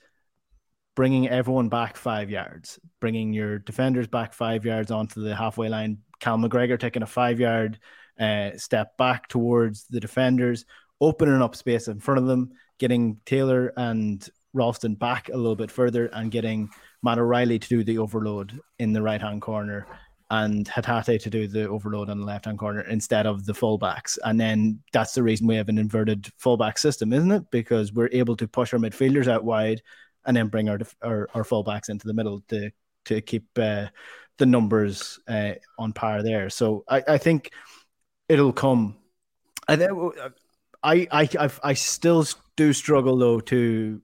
bringing 0.95 1.29
everyone 1.29 1.69
back 1.69 1.97
five 1.97 2.29
yards, 2.29 2.79
bringing 2.99 3.33
your 3.33 3.59
defenders 3.59 4.07
back 4.07 4.33
five 4.33 4.65
yards 4.65 4.91
onto 4.91 5.21
the 5.21 5.35
halfway 5.35 5.69
line. 5.69 5.99
Cal 6.19 6.37
McGregor 6.37 6.79
taking 6.79 7.03
a 7.03 7.07
five 7.07 7.39
yard 7.39 7.79
uh, 8.19 8.51
step 8.57 8.97
back 8.97 9.27
towards 9.29 9.85
the 9.87 9.99
defenders, 9.99 10.65
opening 10.99 11.41
up 11.41 11.55
space 11.55 11.87
in 11.87 11.99
front 11.99 12.19
of 12.19 12.27
them, 12.27 12.51
getting 12.79 13.17
Taylor 13.25 13.71
and 13.77 14.27
Ralston 14.53 14.95
back 14.95 15.29
a 15.29 15.37
little 15.37 15.55
bit 15.55 15.71
further, 15.71 16.07
and 16.07 16.31
getting 16.31 16.69
Matt 17.01 17.19
O'Riley 17.19 17.59
to 17.59 17.67
do 17.69 17.83
the 17.83 17.99
overload 17.99 18.59
in 18.79 18.91
the 18.93 19.01
right 19.01 19.21
hand 19.21 19.41
corner 19.41 19.87
and 20.31 20.65
Hatate 20.67 21.21
to 21.23 21.29
do 21.29 21.47
the 21.47 21.67
overload 21.67 22.09
on 22.09 22.19
the 22.19 22.25
left 22.25 22.45
hand 22.45 22.59
corner 22.59 22.81
instead 22.81 23.25
of 23.25 23.45
the 23.45 23.53
fullbacks. 23.53 24.17
And 24.23 24.39
then 24.39 24.81
that's 24.93 25.13
the 25.13 25.23
reason 25.23 25.47
we 25.47 25.55
have 25.55 25.69
an 25.69 25.79
inverted 25.79 26.31
fullback 26.37 26.77
system, 26.77 27.13
isn't 27.13 27.31
it? 27.31 27.49
Because 27.51 27.91
we're 27.91 28.09
able 28.11 28.35
to 28.37 28.47
push 28.47 28.73
our 28.73 28.79
midfielders 28.79 29.27
out 29.27 29.43
wide 29.43 29.81
and 30.25 30.37
then 30.37 30.47
bring 30.47 30.69
our 30.69 30.79
our, 31.01 31.27
our 31.33 31.43
fullbacks 31.43 31.89
into 31.89 32.07
the 32.07 32.13
middle 32.13 32.41
to 32.49 32.69
to 33.05 33.21
keep 33.21 33.47
uh, 33.57 33.87
the 34.37 34.45
numbers 34.45 35.19
uh, 35.27 35.53
on 35.79 35.93
par 35.93 36.21
there. 36.21 36.49
So 36.49 36.83
I, 36.87 37.03
I 37.07 37.17
think 37.17 37.51
it'll 38.27 38.53
come. 38.53 38.97
I 39.67 39.75
I 40.83 41.29
I 41.39 41.49
I 41.63 41.73
still 41.73 42.25
do 42.55 42.73
struggle 42.73 43.17
though 43.17 43.39
to 43.39 44.01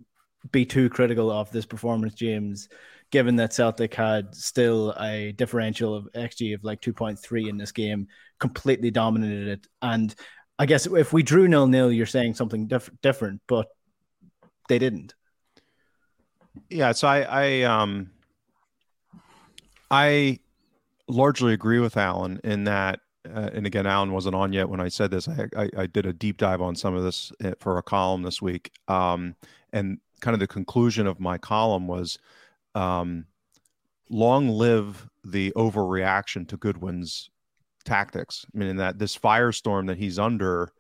be 0.51 0.65
too 0.65 0.89
critical 0.89 1.31
of 1.31 1.51
this 1.51 1.65
performance, 1.65 2.13
James. 2.13 2.69
Given 3.11 3.35
that 3.37 3.53
Celtic 3.53 3.93
had 3.93 4.35
still 4.35 4.93
a 4.99 5.31
differential 5.33 5.95
of 5.95 6.07
XG 6.15 6.53
of 6.53 6.63
like 6.63 6.81
2.3 6.81 7.47
in 7.49 7.57
this 7.57 7.71
game, 7.71 8.07
completely 8.39 8.91
dominated 8.91 9.47
it. 9.47 9.67
And 9.81 10.13
I 10.57 10.65
guess 10.65 10.85
if 10.85 11.13
we 11.13 11.23
drew 11.23 11.47
nil 11.47 11.67
nil, 11.67 11.91
you're 11.91 12.05
saying 12.05 12.33
something 12.33 12.67
diff- 12.67 12.89
different, 13.01 13.41
but 13.47 13.67
they 14.67 14.79
didn't. 14.79 15.13
Yeah, 16.69 16.93
so 16.93 17.07
I, 17.07 17.21
I 17.21 17.61
um 17.63 18.09
I 19.91 20.39
largely 21.07 21.53
agree 21.53 21.79
with 21.79 21.97
Alan 21.97 22.39
in 22.43 22.63
that, 22.65 23.01
uh, 23.25 23.49
and 23.53 23.67
again, 23.67 23.85
Alan 23.85 24.11
wasn't 24.11 24.35
on 24.35 24.53
yet 24.53 24.69
when 24.69 24.79
I 24.79 24.87
said 24.87 25.11
this. 25.11 25.27
I, 25.27 25.47
I, 25.55 25.69
I 25.77 25.85
did 25.87 26.05
a 26.05 26.13
deep 26.13 26.37
dive 26.37 26.61
on 26.61 26.75
some 26.75 26.95
of 26.95 27.03
this 27.03 27.31
uh, 27.43 27.51
for 27.59 27.77
a 27.77 27.83
column 27.83 28.23
this 28.23 28.41
week, 28.41 28.71
um, 28.87 29.35
and 29.73 29.99
kind 30.21 30.33
of 30.33 30.39
the 30.39 30.47
conclusion 30.47 31.07
of 31.07 31.19
my 31.19 31.37
column 31.37 31.87
was, 31.87 32.17
um, 32.75 33.25
long 34.09 34.49
live 34.49 35.09
the 35.23 35.51
overreaction 35.55 36.47
to 36.49 36.57
Goodwin's 36.57 37.29
tactics. 37.85 38.45
I 38.53 38.57
mean, 38.57 38.75
that 38.77 38.99
this 38.99 39.17
firestorm 39.17 39.87
that 39.87 39.97
he's 39.97 40.19
under, 40.19 40.71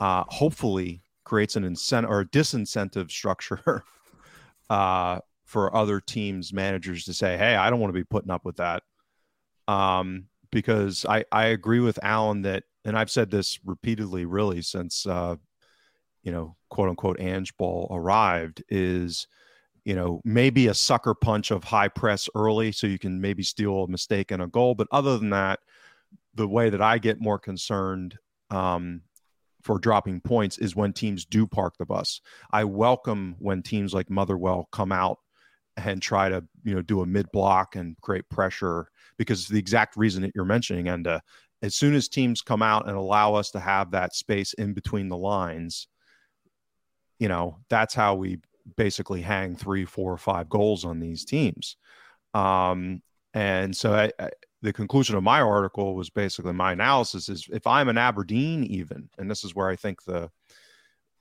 uh, 0.00 0.24
hopefully 0.28 1.02
creates 1.24 1.56
an 1.56 1.64
incentive 1.64 2.10
or 2.10 2.24
disincentive 2.24 3.10
structure 3.10 3.84
uh, 4.70 5.20
for 5.44 5.74
other 5.74 6.00
teams 6.00 6.52
managers 6.52 7.04
to 7.04 7.14
say, 7.14 7.36
"Hey, 7.36 7.56
I 7.56 7.70
don't 7.70 7.80
want 7.80 7.90
to 7.90 7.98
be 7.98 8.04
putting 8.04 8.30
up 8.30 8.44
with 8.44 8.56
that," 8.56 8.82
um, 9.68 10.26
because 10.50 11.06
I 11.08 11.24
I 11.32 11.46
agree 11.46 11.80
with 11.80 11.98
Alan 12.02 12.42
that, 12.42 12.64
and 12.84 12.98
I've 12.98 13.10
said 13.10 13.30
this 13.30 13.58
repeatedly, 13.64 14.24
really 14.24 14.62
since 14.62 15.06
uh, 15.06 15.36
you 16.22 16.32
know, 16.32 16.56
quote 16.68 16.88
unquote 16.88 17.20
Ange 17.20 17.56
ball 17.56 17.88
arrived 17.90 18.62
is, 18.68 19.26
you 19.84 19.94
know, 19.94 20.20
maybe 20.24 20.66
a 20.66 20.74
sucker 20.74 21.14
punch 21.14 21.50
of 21.50 21.64
high 21.64 21.88
press 21.88 22.28
early 22.34 22.72
so 22.72 22.86
you 22.86 22.98
can 22.98 23.20
maybe 23.20 23.42
steal 23.42 23.84
a 23.84 23.88
mistake 23.88 24.30
and 24.30 24.42
a 24.42 24.46
goal. 24.46 24.74
But 24.74 24.88
other 24.90 25.18
than 25.18 25.30
that, 25.30 25.60
the 26.34 26.48
way 26.48 26.70
that 26.70 26.82
I 26.82 26.98
get 26.98 27.20
more 27.20 27.38
concerned 27.38 28.16
um, 28.50 29.02
for 29.62 29.78
dropping 29.78 30.20
points 30.20 30.58
is 30.58 30.76
when 30.76 30.92
teams 30.92 31.24
do 31.24 31.46
park 31.46 31.74
the 31.78 31.86
bus. 31.86 32.20
I 32.50 32.64
welcome 32.64 33.36
when 33.38 33.62
teams 33.62 33.94
like 33.94 34.10
Motherwell 34.10 34.68
come 34.72 34.92
out 34.92 35.18
and 35.76 36.02
try 36.02 36.28
to 36.28 36.44
you 36.64 36.74
know 36.74 36.82
do 36.82 37.00
a 37.00 37.06
mid 37.06 37.30
block 37.32 37.76
and 37.76 37.96
create 38.00 38.28
pressure 38.28 38.88
because 39.16 39.48
the 39.48 39.58
exact 39.58 39.96
reason 39.96 40.22
that 40.22 40.32
you're 40.34 40.44
mentioning 40.44 40.88
and 40.88 41.06
uh, 41.06 41.20
as 41.62 41.74
soon 41.74 41.94
as 41.94 42.08
teams 42.08 42.42
come 42.42 42.62
out 42.62 42.88
and 42.88 42.96
allow 42.96 43.34
us 43.34 43.50
to 43.50 43.60
have 43.60 43.90
that 43.90 44.14
space 44.14 44.52
in 44.54 44.72
between 44.72 45.08
the 45.08 45.16
lines 45.16 45.88
you 47.18 47.28
know 47.28 47.58
that's 47.68 47.94
how 47.94 48.14
we 48.14 48.38
basically 48.76 49.20
hang 49.20 49.56
three 49.56 49.84
four 49.84 50.12
or 50.12 50.18
five 50.18 50.48
goals 50.48 50.84
on 50.84 51.00
these 51.00 51.24
teams 51.24 51.76
um, 52.34 53.02
and 53.34 53.76
so 53.76 53.92
I, 53.94 54.10
I, 54.18 54.30
the 54.62 54.72
conclusion 54.72 55.16
of 55.16 55.22
my 55.22 55.40
article 55.40 55.94
was 55.94 56.10
basically 56.10 56.52
my 56.52 56.72
analysis 56.72 57.28
is 57.28 57.48
if 57.52 57.66
i'm 57.66 57.88
an 57.88 57.98
aberdeen 57.98 58.64
even 58.64 59.08
and 59.18 59.30
this 59.30 59.44
is 59.44 59.54
where 59.54 59.68
i 59.68 59.76
think 59.76 60.02
the 60.04 60.30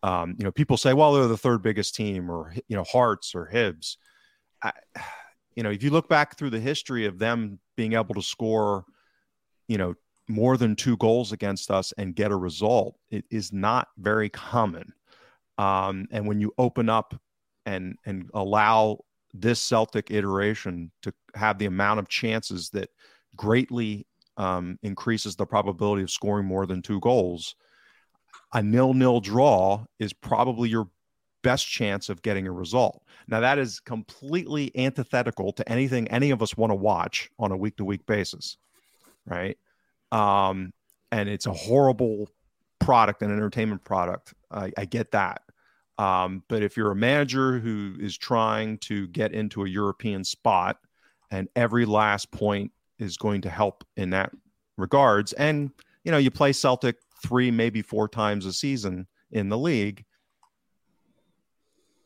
um, 0.02 0.36
you 0.38 0.45
know 0.45 0.52
people 0.52 0.78
say 0.78 0.93
well 0.93 1.13
they're 1.13 1.28
the 1.28 1.38
third 1.38 1.62
biggest 1.62 1.95
team 1.95 2.30
or 2.30 2.54
you 2.67 2.75
know 2.75 2.86
hearts 2.86 3.36
or 3.36 3.49
hibs 3.52 3.97
I, 4.63 4.71
you 5.56 5.63
know, 5.63 5.71
if 5.71 5.84
you 5.84 5.89
look 5.89 6.08
back 6.08 6.38
through 6.38 6.52
the 6.52 6.60
history 6.60 7.06
of 7.06 7.19
them 7.19 7.60
being 7.75 7.93
able 7.93 8.15
to 8.15 8.21
score, 8.21 8.86
you 9.67 9.78
know, 9.78 9.93
more 10.28 10.58
than 10.58 10.75
two 10.75 10.95
goals 10.97 11.32
against 11.32 11.71
us 11.71 11.91
and 11.97 12.15
get 12.15 12.32
a 12.32 12.36
result, 12.36 12.95
it 13.10 13.25
is 13.30 13.52
not 13.52 13.89
very 13.97 14.30
common. 14.30 14.93
Um, 15.58 16.08
and 16.12 16.28
when 16.28 16.39
you 16.39 16.54
open 16.58 16.88
up 16.88 17.19
and 17.69 17.95
and 18.05 18.29
allow 18.34 18.99
this 19.34 19.60
Celtic 19.60 20.10
iteration 20.10 20.91
to 21.03 21.13
have 21.36 21.60
the 21.60 21.67
amount 21.67 21.99
of 21.99 22.08
chances 22.08 22.69
that 22.71 22.89
greatly 23.36 24.08
um, 24.38 24.79
increases 24.82 25.36
the 25.36 25.45
probability 25.45 26.01
of 26.01 26.10
scoring 26.10 26.47
more 26.47 26.65
than 26.65 26.82
two 26.82 26.99
goals, 26.99 27.55
a 28.53 28.63
nil-nil 28.63 29.19
draw 29.19 29.86
is 29.99 30.13
probably 30.13 30.69
your 30.69 30.89
best 31.43 31.67
chance 31.67 32.10
of 32.10 32.21
getting 32.23 32.47
a 32.47 32.51
result. 32.51 33.03
Now, 33.27 33.39
that 33.41 33.60
is 33.60 33.79
completely 33.79 34.71
antithetical 34.75 35.53
to 35.53 35.69
anything 35.69 36.08
any 36.08 36.32
of 36.32 36.41
us 36.41 36.58
want 36.58 36.71
to 36.71 36.75
watch 36.75 37.29
on 37.38 37.51
a 37.51 37.58
week 37.58 37.77
to 37.77 37.86
week 37.86 38.05
basis, 38.08 38.58
right? 39.27 39.58
Um, 40.12 40.73
and 41.12 41.29
it's 41.29 41.45
a 41.45 41.53
horrible 41.53 42.27
product, 42.79 43.21
an 43.21 43.32
entertainment 43.32 43.84
product. 43.84 44.34
I, 44.49 44.71
I 44.75 44.86
get 44.86 45.12
that. 45.12 45.43
Um, 45.99 46.43
but 46.47 46.63
if 46.63 46.77
you're 46.77 46.91
a 46.91 46.95
manager 46.95 47.59
who 47.59 47.95
is 47.99 48.17
trying 48.17 48.77
to 48.79 49.07
get 49.09 49.33
into 49.33 49.65
a 49.65 49.69
European 49.69 50.23
spot 50.23 50.77
and 51.29 51.49
every 51.57 51.85
last 51.85 52.31
point 52.31 52.71
is 52.99 53.17
going 53.17 53.41
to 53.41 53.49
help 53.49 53.83
in 53.97 54.09
that 54.12 54.31
regards, 54.77 55.33
and 55.33 55.71
you 56.05 56.12
know, 56.12 56.17
you 56.17 56.31
play 56.31 56.53
Celtic 56.53 56.95
three, 57.21 57.51
maybe 57.51 57.81
four 57.81 58.07
times 58.07 58.45
a 58.45 58.53
season 58.53 59.07
in 59.31 59.49
the 59.49 59.57
league, 59.57 60.05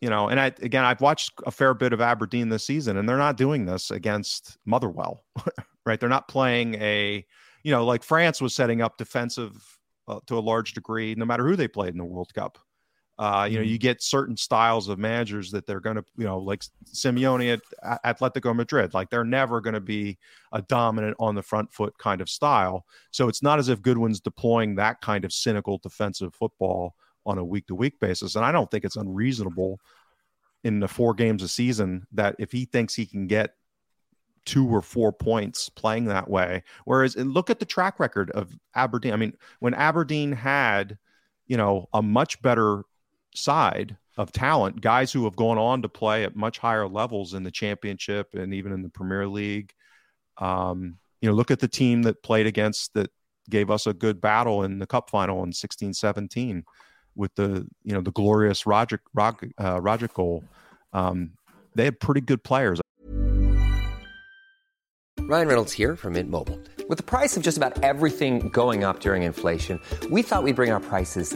you 0.02 0.10
know, 0.10 0.28
and 0.28 0.40
I 0.40 0.48
again 0.48 0.84
I've 0.84 1.00
watched 1.00 1.32
a 1.46 1.52
fair 1.52 1.76
bit 1.76 1.94
of 1.94 2.02
Aberdeen 2.02 2.50
this 2.50 2.66
season, 2.66 2.98
and 2.98 3.08
they're 3.08 3.16
not 3.16 3.38
doing 3.38 3.66
this 3.66 3.92
against 3.92 4.58
Motherwell, 4.66 5.24
right? 5.86 6.00
They're 6.00 6.10
not 6.10 6.28
playing 6.28 6.74
a, 6.82 7.24
you 7.62 7.72
know, 7.72 7.86
like 7.86 8.02
France 8.02 8.42
was 8.42 8.56
setting 8.56 8.82
up 8.82 8.98
defensive 8.98 9.54
uh, 10.08 10.20
to 10.26 10.40
a 10.40 10.42
large 10.42 10.74
degree, 10.74 11.14
no 11.16 11.26
matter 11.26 11.48
who 11.48 11.56
they 11.56 11.68
played 11.68 11.94
in 11.94 12.00
the 12.00 12.06
World 12.06 12.34
Cup. 12.34 12.58
Uh, 13.20 13.48
you 13.50 13.58
know, 13.58 13.64
you 13.64 13.76
mm-hmm. 13.76 13.82
get 13.82 14.02
certain 14.02 14.36
styles 14.36 14.90
of 14.90 14.98
managers 14.98 15.52
that 15.52 15.68
they're 15.68 15.80
going 15.80 15.96
to, 15.96 16.04
you 16.18 16.26
know, 16.26 16.40
like 16.40 16.64
Simeone 16.92 17.60
at 17.84 18.02
Atletico 18.04 18.56
Madrid, 18.56 18.94
like 18.94 19.10
they're 19.10 19.24
never 19.24 19.62
going 19.62 19.76
to 19.76 19.80
be 19.80 20.18
a 20.52 20.64
dominant 20.64 21.16
on 21.20 21.36
the 21.36 21.44
front 21.44 21.72
foot 21.72 21.96
kind 22.00 22.22
of 22.22 22.30
style. 22.30 22.86
So 23.12 23.30
it's 23.30 23.44
not 23.44 23.60
as 23.60 23.70
if 23.70 23.84
Goodwin's 23.84 24.20
deploying 24.20 24.76
that 24.76 25.02
kind 25.02 25.26
of 25.26 25.32
cynical 25.32 25.78
defensive 25.78 26.34
football 26.34 26.96
on 27.26 27.38
a 27.38 27.46
week 27.46 27.68
to 27.68 27.76
week 27.76 28.00
basis. 28.00 28.36
And 28.36 28.44
I 28.44 28.52
don't 28.52 28.70
think 28.72 28.84
it's 28.84 28.96
unreasonable 28.96 29.80
in 30.64 30.80
the 30.80 30.88
four 30.88 31.14
games 31.14 31.44
a 31.44 31.48
season 31.48 32.08
that 32.14 32.36
if 32.40 32.52
he 32.52 32.66
thinks 32.66 32.96
he 32.96 33.06
can 33.06 33.28
get 33.28 33.52
two 34.46 34.68
or 34.68 34.82
four 34.82 35.12
points 35.12 35.70
playing 35.70 36.06
that 36.06 36.30
way. 36.30 36.64
Whereas 36.86 37.16
look 37.16 37.50
at 37.50 37.60
the 37.60 37.66
track 37.66 38.00
record 38.00 38.32
of 38.32 38.58
Aberdeen. 38.76 39.14
I 39.14 39.18
mean, 39.18 39.34
when 39.60 39.74
Aberdeen 39.74 40.32
had, 40.32 40.98
you 41.48 41.58
know, 41.58 41.88
a 41.94 42.02
much 42.02 42.42
better 42.42 42.84
side 43.36 43.98
of 44.18 44.32
talent, 44.32 44.82
guys 44.82 45.12
who 45.12 45.24
have 45.24 45.36
gone 45.36 45.58
on 45.58 45.82
to 45.82 45.90
play 45.90 46.24
at 46.24 46.36
much 46.36 46.60
higher 46.60 46.88
levels 46.88 47.34
in 47.34 47.44
the 47.44 47.52
championship 47.52 48.36
and 48.36 48.54
even 48.54 48.72
in 48.72 48.82
the 48.82 48.90
Premier 48.90 49.28
League. 49.28 49.74
Um, 50.38 50.98
you 51.22 51.30
know, 51.30 51.36
look 51.36 51.52
at 51.52 51.60
the 51.60 51.68
team 51.68 52.04
that 52.04 52.22
played 52.24 52.46
against 52.46 52.94
that 52.94 53.12
gave 53.50 53.70
us 53.72 53.88
a 53.88 53.94
good 53.94 54.22
battle 54.22 54.64
in 54.64 54.80
the 54.80 54.88
cup 54.88 55.10
final 55.10 55.44
in 55.44 55.52
16 55.52 55.94
17 55.94 56.64
with 57.16 57.34
the 57.36 57.68
you 57.84 57.94
know 57.94 58.02
the 58.02 58.12
glorious 58.12 58.64
Rogic 58.64 59.00
Rogic, 59.16 59.52
uh, 59.58 59.80
Rogic 59.80 60.14
goal. 60.14 60.44
Um, 60.94 61.32
they 61.76 61.86
had 61.86 62.00
pretty 62.00 62.22
good 62.22 62.44
players. 62.44 62.80
Ryan 65.22 65.48
Reynolds 65.48 65.72
here 65.72 65.96
from 65.96 66.14
Mint 66.14 66.30
Mobile. 66.30 66.60
With 66.90 66.98
the 66.98 67.04
price 67.04 67.38
of 67.38 67.44
just 67.44 67.58
about 67.58 67.82
everything 67.82 68.50
going 68.50 68.84
up 68.84 69.00
during 69.00 69.24
inflation, 69.24 69.80
we 70.12 70.22
thought 70.22 70.44
we'd 70.44 70.56
bring 70.56 70.72
our 70.72 70.82
prices 70.82 71.36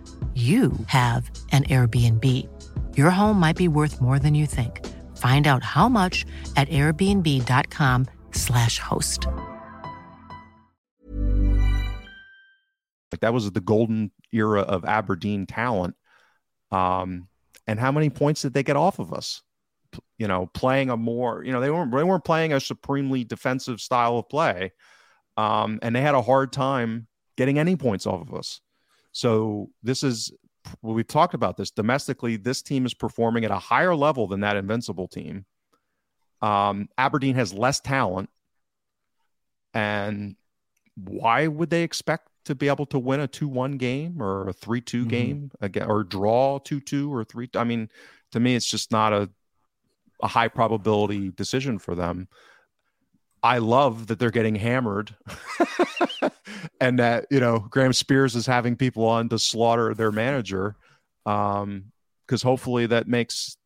you 0.35 0.71
have 0.87 1.29
an 1.51 1.65
Airbnb. 1.65 2.25
Your 2.95 3.09
home 3.09 3.37
might 3.37 3.57
be 3.57 3.67
worth 3.67 3.99
more 3.99 4.17
than 4.17 4.33
you 4.33 4.45
think. 4.45 4.87
Find 5.17 5.45
out 5.45 5.61
how 5.61 5.89
much 5.89 6.25
at 6.55 6.69
airbnb.com/slash 6.69 8.79
host. 8.79 9.27
Like 13.11 13.19
that 13.19 13.33
was 13.33 13.51
the 13.51 13.59
golden 13.59 14.11
era 14.31 14.61
of 14.61 14.85
Aberdeen 14.85 15.45
talent. 15.45 15.95
Um, 16.71 17.27
and 17.67 17.79
how 17.79 17.91
many 17.91 18.09
points 18.09 18.41
did 18.41 18.53
they 18.53 18.63
get 18.63 18.77
off 18.77 18.99
of 18.99 19.13
us? 19.13 19.41
You 20.17 20.27
know, 20.27 20.49
playing 20.53 20.89
a 20.89 20.95
more, 20.95 21.43
you 21.43 21.51
know, 21.51 21.59
they 21.59 21.69
weren't 21.69 21.93
they 21.93 22.03
weren't 22.03 22.23
playing 22.23 22.53
a 22.53 22.61
supremely 22.61 23.25
defensive 23.25 23.81
style 23.81 24.17
of 24.17 24.29
play. 24.29 24.71
Um, 25.35 25.79
and 25.81 25.95
they 25.95 26.01
had 26.01 26.15
a 26.15 26.21
hard 26.21 26.53
time 26.53 27.07
getting 27.37 27.59
any 27.59 27.75
points 27.75 28.07
off 28.07 28.21
of 28.21 28.33
us. 28.33 28.61
So 29.11 29.69
this 29.83 30.03
is 30.03 30.31
well, 30.81 30.93
we've 30.93 31.07
talked 31.07 31.33
about 31.33 31.57
this 31.57 31.71
domestically. 31.71 32.37
This 32.37 32.61
team 32.61 32.85
is 32.85 32.93
performing 32.93 33.45
at 33.45 33.51
a 33.51 33.57
higher 33.57 33.95
level 33.95 34.27
than 34.27 34.41
that 34.41 34.55
invincible 34.55 35.07
team. 35.07 35.45
Um, 36.41 36.87
Aberdeen 36.97 37.35
has 37.35 37.53
less 37.53 37.79
talent, 37.79 38.29
and 39.73 40.35
why 40.95 41.47
would 41.47 41.69
they 41.69 41.83
expect 41.83 42.29
to 42.45 42.55
be 42.55 42.67
able 42.67 42.87
to 42.87 42.99
win 42.99 43.19
a 43.19 43.27
two-one 43.27 43.73
game 43.73 44.21
or 44.21 44.49
a 44.49 44.53
three-two 44.53 45.01
mm-hmm. 45.01 45.09
game 45.09 45.51
again, 45.61 45.87
or 45.87 46.03
draw 46.03 46.57
two-two 46.59 47.13
or 47.13 47.23
three? 47.23 47.49
I 47.55 47.63
mean, 47.63 47.89
to 48.31 48.39
me, 48.39 48.55
it's 48.55 48.69
just 48.69 48.91
not 48.91 49.13
a 49.13 49.29
a 50.23 50.27
high 50.27 50.47
probability 50.47 51.29
decision 51.31 51.79
for 51.79 51.95
them. 51.95 52.27
I 53.43 53.57
love 53.57 54.07
that 54.07 54.19
they're 54.19 54.29
getting 54.29 54.55
hammered 54.55 55.15
and 56.81 56.99
that, 56.99 57.25
you 57.31 57.39
know, 57.39 57.59
Graham 57.59 57.93
Spiers 57.93 58.35
is 58.35 58.45
having 58.45 58.75
people 58.75 59.05
on 59.05 59.29
to 59.29 59.39
slaughter 59.39 59.93
their 59.93 60.11
manager. 60.11 60.75
Um, 61.25 61.91
because 62.31 62.43
hopefully 62.43 62.85
that 62.85 63.09
makes, 63.09 63.57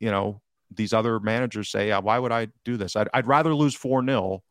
you 0.00 0.10
know, 0.10 0.40
these 0.74 0.94
other 0.94 1.20
managers 1.20 1.68
say, 1.68 1.88
yeah, 1.88 1.98
why 1.98 2.18
would 2.18 2.32
I 2.32 2.48
do 2.64 2.78
this? 2.78 2.96
I'd, 2.96 3.08
I'd 3.12 3.26
rather 3.26 3.54
lose 3.54 3.74
4 3.74 4.02
0 4.02 4.42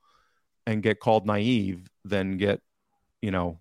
and 0.67 0.83
get 0.83 0.99
called 0.99 1.25
naive 1.25 1.89
than 2.03 2.37
get, 2.37 2.61
you 3.23 3.31
know, 3.31 3.59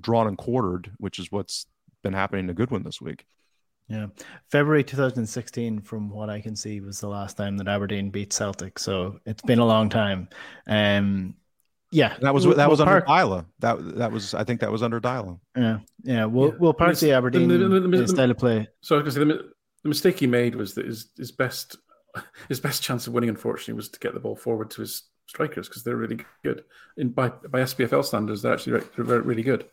drawn 0.00 0.28
and 0.28 0.38
quartered, 0.38 0.92
which 0.98 1.18
is 1.18 1.32
what's 1.32 1.66
been 2.04 2.12
happening 2.12 2.46
to 2.46 2.54
Goodwin 2.54 2.84
this 2.84 3.00
week. 3.00 3.26
Yeah. 3.90 4.06
February 4.50 4.84
2016, 4.84 5.80
from 5.80 6.10
what 6.10 6.30
I 6.30 6.40
can 6.40 6.54
see, 6.54 6.80
was 6.80 7.00
the 7.00 7.08
last 7.08 7.36
time 7.36 7.56
that 7.58 7.68
Aberdeen 7.68 8.10
beat 8.10 8.32
Celtic. 8.32 8.78
So 8.78 9.18
it's 9.26 9.42
been 9.42 9.58
a 9.58 9.66
long 9.66 9.88
time. 9.88 10.28
Um, 10.66 11.34
yeah, 11.90 12.16
that 12.20 12.32
was 12.32 12.44
that 12.44 12.70
was 12.70 12.80
under 12.80 13.00
Deila. 13.00 13.46
That 13.58 13.96
that 13.96 14.12
was 14.12 14.32
I 14.32 14.44
think 14.44 14.60
that 14.60 14.70
was 14.70 14.84
under 14.84 15.00
Deila. 15.00 15.40
Yeah, 15.56 15.78
yeah. 16.04 16.24
We'll 16.24 16.50
yeah. 16.50 16.54
we'll 16.60 16.72
park 16.72 16.96
the 16.98 17.12
Aberdeen 17.12 17.48
the, 17.48 17.58
the, 17.58 17.80
the, 17.80 18.08
style 18.08 18.30
of 18.30 18.38
play. 18.38 18.68
So 18.80 18.98
I 18.98 19.02
can 19.02 19.10
say 19.10 19.18
the, 19.24 19.50
the 19.82 19.88
mistake 19.88 20.20
he 20.20 20.28
made 20.28 20.54
was 20.54 20.74
that 20.74 20.86
his 20.86 21.10
his 21.16 21.32
best 21.32 21.76
his 22.48 22.60
best 22.60 22.82
chance 22.84 23.08
of 23.08 23.12
winning, 23.12 23.28
unfortunately, 23.28 23.74
was 23.74 23.88
to 23.88 23.98
get 23.98 24.14
the 24.14 24.20
ball 24.20 24.36
forward 24.36 24.70
to 24.70 24.82
his 24.82 25.02
strikers 25.26 25.68
because 25.68 25.82
they're 25.82 25.96
really 25.96 26.24
good. 26.44 26.62
In 26.96 27.08
by 27.08 27.28
by 27.28 27.62
SPFL 27.62 28.04
standards, 28.04 28.42
they're 28.42 28.54
actually 28.54 28.84
really, 28.96 29.20
really 29.20 29.42
good. 29.42 29.66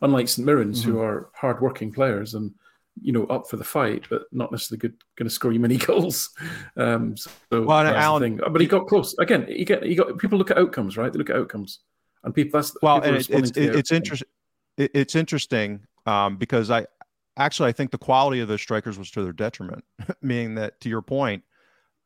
Unlike 0.00 0.28
St 0.28 0.46
Mirren's, 0.46 0.82
mm-hmm. 0.82 0.92
who 0.92 1.00
are 1.00 1.30
hard-working 1.34 1.92
players 1.92 2.34
and 2.34 2.52
you 3.00 3.12
know 3.12 3.24
up 3.26 3.48
for 3.48 3.56
the 3.56 3.64
fight, 3.64 4.04
but 4.08 4.22
not 4.32 4.52
necessarily 4.52 4.78
good, 4.78 4.94
going 5.16 5.28
to 5.28 5.34
score 5.34 5.52
you 5.52 5.60
many 5.60 5.76
goals. 5.78 6.30
Um, 6.76 7.16
so 7.16 7.30
well, 7.50 7.86
Alan, 7.86 8.40
but 8.50 8.60
he 8.60 8.66
got 8.66 8.86
close 8.86 9.16
again. 9.18 9.46
You 9.48 9.64
get 9.64 9.86
you 9.86 9.96
got 9.96 10.18
people 10.18 10.38
look 10.38 10.50
at 10.50 10.58
outcomes, 10.58 10.96
right? 10.96 11.12
They 11.12 11.18
look 11.18 11.30
at 11.30 11.36
outcomes, 11.36 11.80
and 12.22 12.34
people 12.34 12.58
that's 12.58 12.76
well, 12.82 13.00
people 13.00 13.16
it's 13.16 13.28
it's, 13.56 13.92
interesting. 13.92 14.28
It's 14.76 15.14
interesting 15.14 15.80
um, 16.06 16.36
because 16.36 16.70
I 16.70 16.86
actually 17.36 17.68
I 17.68 17.72
think 17.72 17.90
the 17.90 17.98
quality 17.98 18.40
of 18.40 18.48
the 18.48 18.58
strikers 18.58 18.98
was 18.98 19.10
to 19.12 19.22
their 19.22 19.32
detriment, 19.32 19.84
meaning 20.22 20.54
that 20.56 20.80
to 20.82 20.88
your 20.88 21.02
point, 21.02 21.42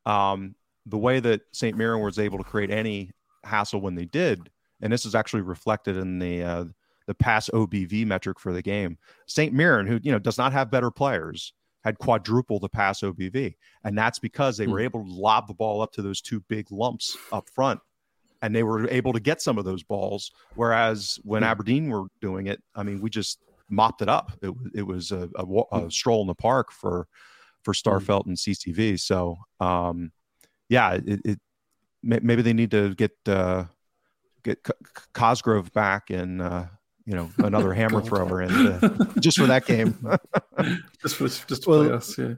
um, 0.07 0.55
the 0.87 0.99
way 0.99 1.21
that 1.21 1.43
St. 1.53 1.77
Mirren 1.77 2.03
was 2.03 2.19
able 2.19 2.39
to 2.39 2.45
create 2.45 2.71
any 2.71 3.11
hassle 3.45 3.81
when 3.81 3.95
they 3.95 4.07
did, 4.07 4.51
and 4.81 4.93
this 4.93 5.05
is 5.05 5.15
actually 5.15 5.43
reflected 5.43 5.97
in 5.97 6.19
the 6.19 6.43
uh, 6.43 6.65
the 7.09 7.15
pass 7.15 7.49
OBV 7.49 8.07
metric 8.07 8.39
for 8.39 8.53
the 8.53 8.63
game. 8.63 8.99
St. 9.27 9.53
Mirren, 9.53 9.87
who 9.87 9.99
you 10.03 10.13
know 10.13 10.19
does 10.21 10.39
not 10.39 10.53
have 10.53 10.71
better 10.71 10.91
players, 10.91 11.55
had 11.83 11.99
quadruple 11.99 12.61
the 12.61 12.69
pass 12.69 13.01
OBV, 13.01 13.55
and 13.83 13.99
that's 13.99 14.19
because 14.19 14.57
they 14.57 14.67
were 14.69 14.79
hmm. 14.79 14.85
able 14.85 15.05
to 15.05 15.11
lob 15.11 15.49
the 15.49 15.55
ball 15.55 15.81
up 15.81 15.91
to 15.93 16.03
those 16.03 16.21
two 16.21 16.41
big 16.49 16.71
lumps 16.71 17.17
up 17.33 17.49
front, 17.49 17.81
and 18.43 18.55
they 18.55 18.63
were 18.63 18.89
able 18.91 19.15
to 19.15 19.21
get 19.21 19.41
some 19.41 19.57
of 19.57 19.65
those 19.65 19.83
balls. 19.83 20.31
Whereas 20.55 21.19
when 21.25 21.43
hmm. 21.43 21.49
Aberdeen 21.49 21.89
were 21.89 22.05
doing 22.21 22.47
it, 22.47 22.63
I 22.77 22.83
mean, 22.83 23.01
we 23.01 23.09
just 23.09 23.43
mopped 23.71 24.03
it 24.03 24.09
up. 24.09 24.33
It, 24.43 24.53
it 24.75 24.83
was 24.83 25.11
a, 25.11 25.31
a, 25.37 25.45
a 25.45 25.81
hmm. 25.81 25.89
stroll 25.89 26.21
in 26.21 26.29
the 26.29 26.35
park 26.35 26.71
for 26.71 27.09
for 27.63 27.73
Starfelt 27.73 28.27
and 28.27 28.37
CCV. 28.37 29.01
So 29.01 29.39
um, 29.61 30.13
yeah, 30.69 30.99
it, 31.05 31.21
it, 31.25 31.41
maybe 32.03 32.43
they 32.43 32.53
need 32.53 32.71
to 32.73 32.95
get 32.95 33.13
uh, 33.27 33.65
get 34.43 34.67
Cosgrove 35.15 35.73
back 35.73 36.11
and 36.11 36.43
uh, 36.43 36.67
you 37.09 37.15
know 37.15 37.31
another 37.39 37.73
hammer 37.81 38.03
thrower 38.03 38.43
in 38.43 38.51
just 39.21 39.39
for 39.39 39.47
that 39.47 39.65
game. 39.65 39.97
just 41.03 41.17
for 41.17 41.25
just 41.25 41.63
to 41.63 41.71
well, 41.71 41.85
play 41.85 41.93
us, 41.93 42.19
yeah. 42.19 42.35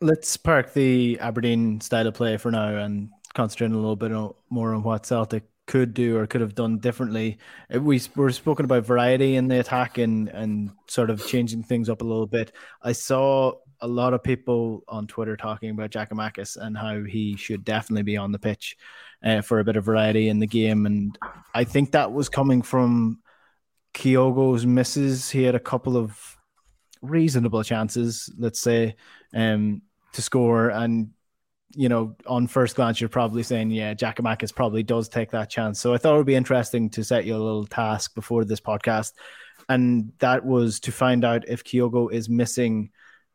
Let's 0.00 0.36
park 0.36 0.72
the 0.72 1.18
Aberdeen 1.20 1.80
style 1.80 2.06
of 2.06 2.14
play 2.14 2.36
for 2.36 2.50
now 2.50 2.76
and 2.76 3.10
concentrate 3.34 3.72
a 3.72 3.74
little 3.74 3.96
bit 3.96 4.12
more 4.50 4.74
on 4.74 4.82
what 4.82 5.04
Celtic 5.04 5.44
could 5.66 5.94
do 5.94 6.16
or 6.16 6.28
could 6.28 6.42
have 6.42 6.54
done 6.54 6.78
differently. 6.78 7.38
We 7.70 8.00
were 8.14 8.30
spoken 8.30 8.64
about 8.64 8.86
variety 8.86 9.34
in 9.34 9.48
the 9.48 9.58
attack 9.58 9.98
and 9.98 10.28
and 10.28 10.70
sort 10.86 11.10
of 11.10 11.26
changing 11.26 11.64
things 11.64 11.88
up 11.88 12.02
a 12.02 12.04
little 12.04 12.26
bit. 12.26 12.52
I 12.82 12.92
saw 12.92 13.54
a 13.80 13.88
lot 13.88 14.14
of 14.14 14.22
people 14.22 14.84
on 14.86 15.08
Twitter 15.08 15.36
talking 15.36 15.70
about 15.70 15.90
Giakoumakis 15.90 16.56
and 16.56 16.78
how 16.78 17.02
he 17.02 17.36
should 17.36 17.64
definitely 17.64 18.04
be 18.04 18.16
on 18.16 18.30
the 18.30 18.38
pitch 18.38 18.76
uh, 19.24 19.40
for 19.40 19.58
a 19.58 19.64
bit 19.64 19.76
of 19.76 19.84
variety 19.84 20.28
in 20.28 20.38
the 20.38 20.46
game, 20.46 20.86
and 20.86 21.18
I 21.52 21.64
think 21.64 21.92
that 21.92 22.12
was 22.12 22.28
coming 22.28 22.62
from 22.62 23.18
Kyogo's 23.96 24.66
misses. 24.66 25.30
He 25.30 25.42
had 25.42 25.54
a 25.54 25.60
couple 25.60 25.96
of 25.96 26.36
reasonable 27.00 27.64
chances, 27.64 28.30
let's 28.38 28.60
say, 28.60 28.96
um, 29.34 29.80
to 30.12 30.22
score. 30.22 30.68
And, 30.68 31.10
you 31.74 31.88
know, 31.88 32.14
on 32.26 32.46
first 32.46 32.76
glance, 32.76 33.00
you're 33.00 33.08
probably 33.08 33.42
saying, 33.42 33.70
yeah, 33.70 33.94
Giakoumakis 33.94 34.54
probably 34.54 34.82
does 34.82 35.08
take 35.08 35.30
that 35.30 35.48
chance. 35.48 35.80
So 35.80 35.94
I 35.94 35.98
thought 35.98 36.14
it 36.14 36.18
would 36.18 36.26
be 36.26 36.34
interesting 36.34 36.90
to 36.90 37.02
set 37.02 37.24
you 37.24 37.34
a 37.34 37.38
little 37.38 37.66
task 37.66 38.14
before 38.14 38.44
this 38.44 38.60
podcast. 38.60 39.12
And 39.68 40.12
that 40.18 40.44
was 40.44 40.78
to 40.80 40.92
find 40.92 41.24
out 41.24 41.48
if 41.48 41.64
Kyogo 41.64 42.12
is 42.12 42.28
missing 42.28 42.90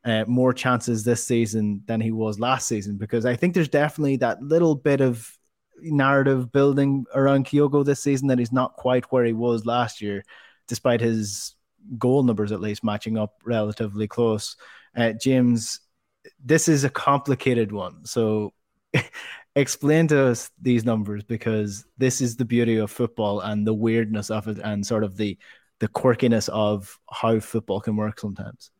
uh, 0.05 0.25
more 0.27 0.53
chances 0.53 1.03
this 1.03 1.25
season 1.25 1.81
than 1.87 1.99
he 2.01 2.11
was 2.11 2.39
last 2.39 2.67
season, 2.67 2.97
because 2.97 3.25
I 3.25 3.35
think 3.35 3.53
there's 3.53 3.67
definitely 3.67 4.17
that 4.17 4.41
little 4.41 4.75
bit 4.75 5.01
of 5.01 5.29
narrative 5.81 6.51
building 6.51 7.05
around 7.15 7.45
Kyogo 7.45 7.83
this 7.83 7.99
season 7.99 8.27
that 8.27 8.39
he's 8.39 8.51
not 8.51 8.75
quite 8.75 9.11
where 9.11 9.25
he 9.25 9.33
was 9.33 9.65
last 9.65 10.01
year 10.01 10.23
despite 10.71 11.01
his 11.01 11.53
goal 11.97 12.23
numbers 12.23 12.53
at 12.53 12.61
least 12.61 12.81
matching 12.81 13.17
up 13.17 13.41
relatively 13.43 14.07
close. 14.07 14.55
Uh, 14.95 15.11
James, 15.11 15.81
this 16.41 16.69
is 16.69 16.85
a 16.85 16.89
complicated 16.89 17.73
one. 17.73 18.05
So 18.05 18.53
explain 19.57 20.07
to 20.07 20.27
us 20.27 20.49
these 20.61 20.85
numbers 20.85 21.23
because 21.23 21.85
this 21.97 22.21
is 22.21 22.37
the 22.37 22.45
beauty 22.45 22.77
of 22.77 22.89
football 22.89 23.41
and 23.41 23.67
the 23.67 23.73
weirdness 23.73 24.31
of 24.31 24.47
it 24.47 24.59
and 24.59 24.87
sort 24.87 25.03
of 25.03 25.17
the 25.17 25.37
the 25.81 25.89
quirkiness 25.89 26.47
of 26.47 26.97
how 27.11 27.37
football 27.41 27.81
can 27.81 27.97
work 27.97 28.17
sometimes. 28.17 28.71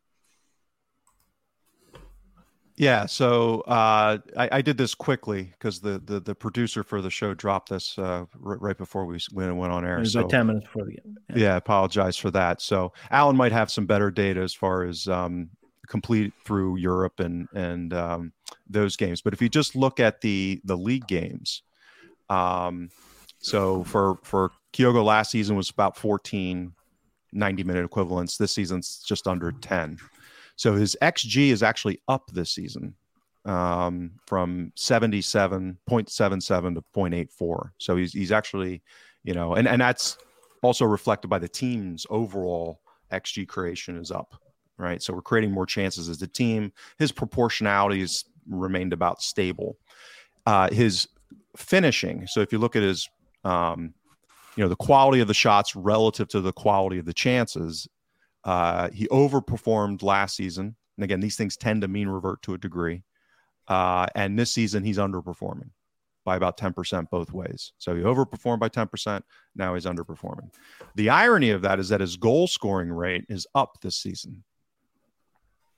Yeah, 2.82 3.06
so 3.06 3.60
uh, 3.60 4.18
I, 4.36 4.48
I, 4.50 4.60
did 4.60 4.76
this 4.76 4.92
quickly 4.92 5.44
because 5.52 5.78
the, 5.78 6.00
the, 6.04 6.18
the 6.18 6.34
producer 6.34 6.82
for 6.82 7.00
the 7.00 7.10
show 7.10 7.32
dropped 7.32 7.68
this 7.68 7.96
uh, 7.96 8.24
r- 8.44 8.58
right 8.58 8.76
before 8.76 9.06
we 9.06 9.20
went, 9.32 9.54
went 9.54 9.72
on 9.72 9.86
air. 9.86 9.98
It 9.98 10.00
was 10.00 10.14
so, 10.14 10.20
about 10.20 10.30
ten 10.30 10.48
minutes 10.48 10.66
before 10.66 10.86
the 10.86 10.94
game. 10.94 11.16
Yeah. 11.28 11.36
yeah, 11.36 11.56
apologize 11.56 12.16
for 12.16 12.32
that. 12.32 12.60
So 12.60 12.92
Alan 13.12 13.36
might 13.36 13.52
have 13.52 13.70
some 13.70 13.86
better 13.86 14.10
data 14.10 14.40
as 14.40 14.52
far 14.52 14.82
as 14.82 15.06
um, 15.06 15.50
complete 15.86 16.32
through 16.44 16.76
Europe 16.78 17.20
and 17.20 17.46
and 17.54 17.94
um, 17.94 18.32
those 18.68 18.96
games. 18.96 19.22
But 19.22 19.32
if 19.32 19.40
you 19.40 19.48
just 19.48 19.76
look 19.76 20.00
at 20.00 20.20
the 20.20 20.60
the 20.64 20.76
league 20.76 21.06
games, 21.06 21.62
um, 22.30 22.88
so 23.38 23.84
for 23.84 24.18
for 24.24 24.50
Kyogo 24.72 25.04
last 25.04 25.30
season 25.30 25.54
was 25.54 25.70
about 25.70 25.96
14 25.96 26.72
90 27.32 27.62
minute 27.62 27.84
equivalents. 27.84 28.36
This 28.36 28.50
season's 28.50 29.04
just 29.06 29.28
under 29.28 29.52
10. 29.52 29.98
So 30.56 30.74
his 30.74 30.96
XG 31.02 31.48
is 31.48 31.62
actually 31.62 32.00
up 32.08 32.30
this 32.32 32.50
season 32.50 32.94
um, 33.44 34.12
from 34.26 34.72
77.77 34.76 36.74
to 36.74 36.84
0.84. 36.94 37.70
So 37.78 37.96
he's, 37.96 38.12
he's 38.12 38.32
actually, 38.32 38.82
you 39.24 39.34
know, 39.34 39.54
and, 39.54 39.66
and 39.66 39.80
that's 39.80 40.18
also 40.62 40.84
reflected 40.84 41.28
by 41.28 41.38
the 41.38 41.48
team's 41.48 42.06
overall 42.10 42.80
XG 43.12 43.46
creation 43.46 43.96
is 43.98 44.10
up, 44.10 44.34
right? 44.78 45.02
So 45.02 45.12
we're 45.12 45.22
creating 45.22 45.52
more 45.52 45.66
chances 45.66 46.08
as 46.08 46.22
a 46.22 46.26
team. 46.26 46.72
His 46.98 47.12
proportionality 47.12 48.00
has 48.00 48.24
remained 48.48 48.92
about 48.92 49.22
stable. 49.22 49.76
Uh, 50.46 50.70
his 50.70 51.08
finishing, 51.56 52.26
so 52.26 52.40
if 52.40 52.52
you 52.52 52.58
look 52.58 52.76
at 52.76 52.82
his, 52.82 53.08
um, 53.44 53.94
you 54.56 54.62
know, 54.62 54.68
the 54.68 54.76
quality 54.76 55.20
of 55.20 55.28
the 55.28 55.34
shots 55.34 55.74
relative 55.74 56.28
to 56.28 56.40
the 56.40 56.52
quality 56.52 56.98
of 56.98 57.04
the 57.04 57.14
chances 57.14 57.88
uh, 58.44 58.90
he 58.90 59.06
overperformed 59.08 60.02
last 60.02 60.36
season. 60.36 60.76
And 60.96 61.04
again, 61.04 61.20
these 61.20 61.36
things 61.36 61.56
tend 61.56 61.82
to 61.82 61.88
mean 61.88 62.08
revert 62.08 62.42
to 62.42 62.54
a 62.54 62.58
degree. 62.58 63.02
Uh, 63.68 64.06
and 64.14 64.38
this 64.38 64.50
season, 64.50 64.82
he's 64.82 64.98
underperforming 64.98 65.70
by 66.24 66.36
about 66.36 66.56
10% 66.56 67.10
both 67.10 67.32
ways. 67.32 67.72
So 67.78 67.94
he 67.94 68.02
overperformed 68.02 68.60
by 68.60 68.68
10%. 68.68 69.22
Now 69.56 69.74
he's 69.74 69.86
underperforming. 69.86 70.50
The 70.94 71.10
irony 71.10 71.50
of 71.50 71.62
that 71.62 71.80
is 71.80 71.88
that 71.88 72.00
his 72.00 72.16
goal 72.16 72.46
scoring 72.46 72.92
rate 72.92 73.24
is 73.28 73.46
up 73.54 73.80
this 73.80 73.96
season. 73.96 74.44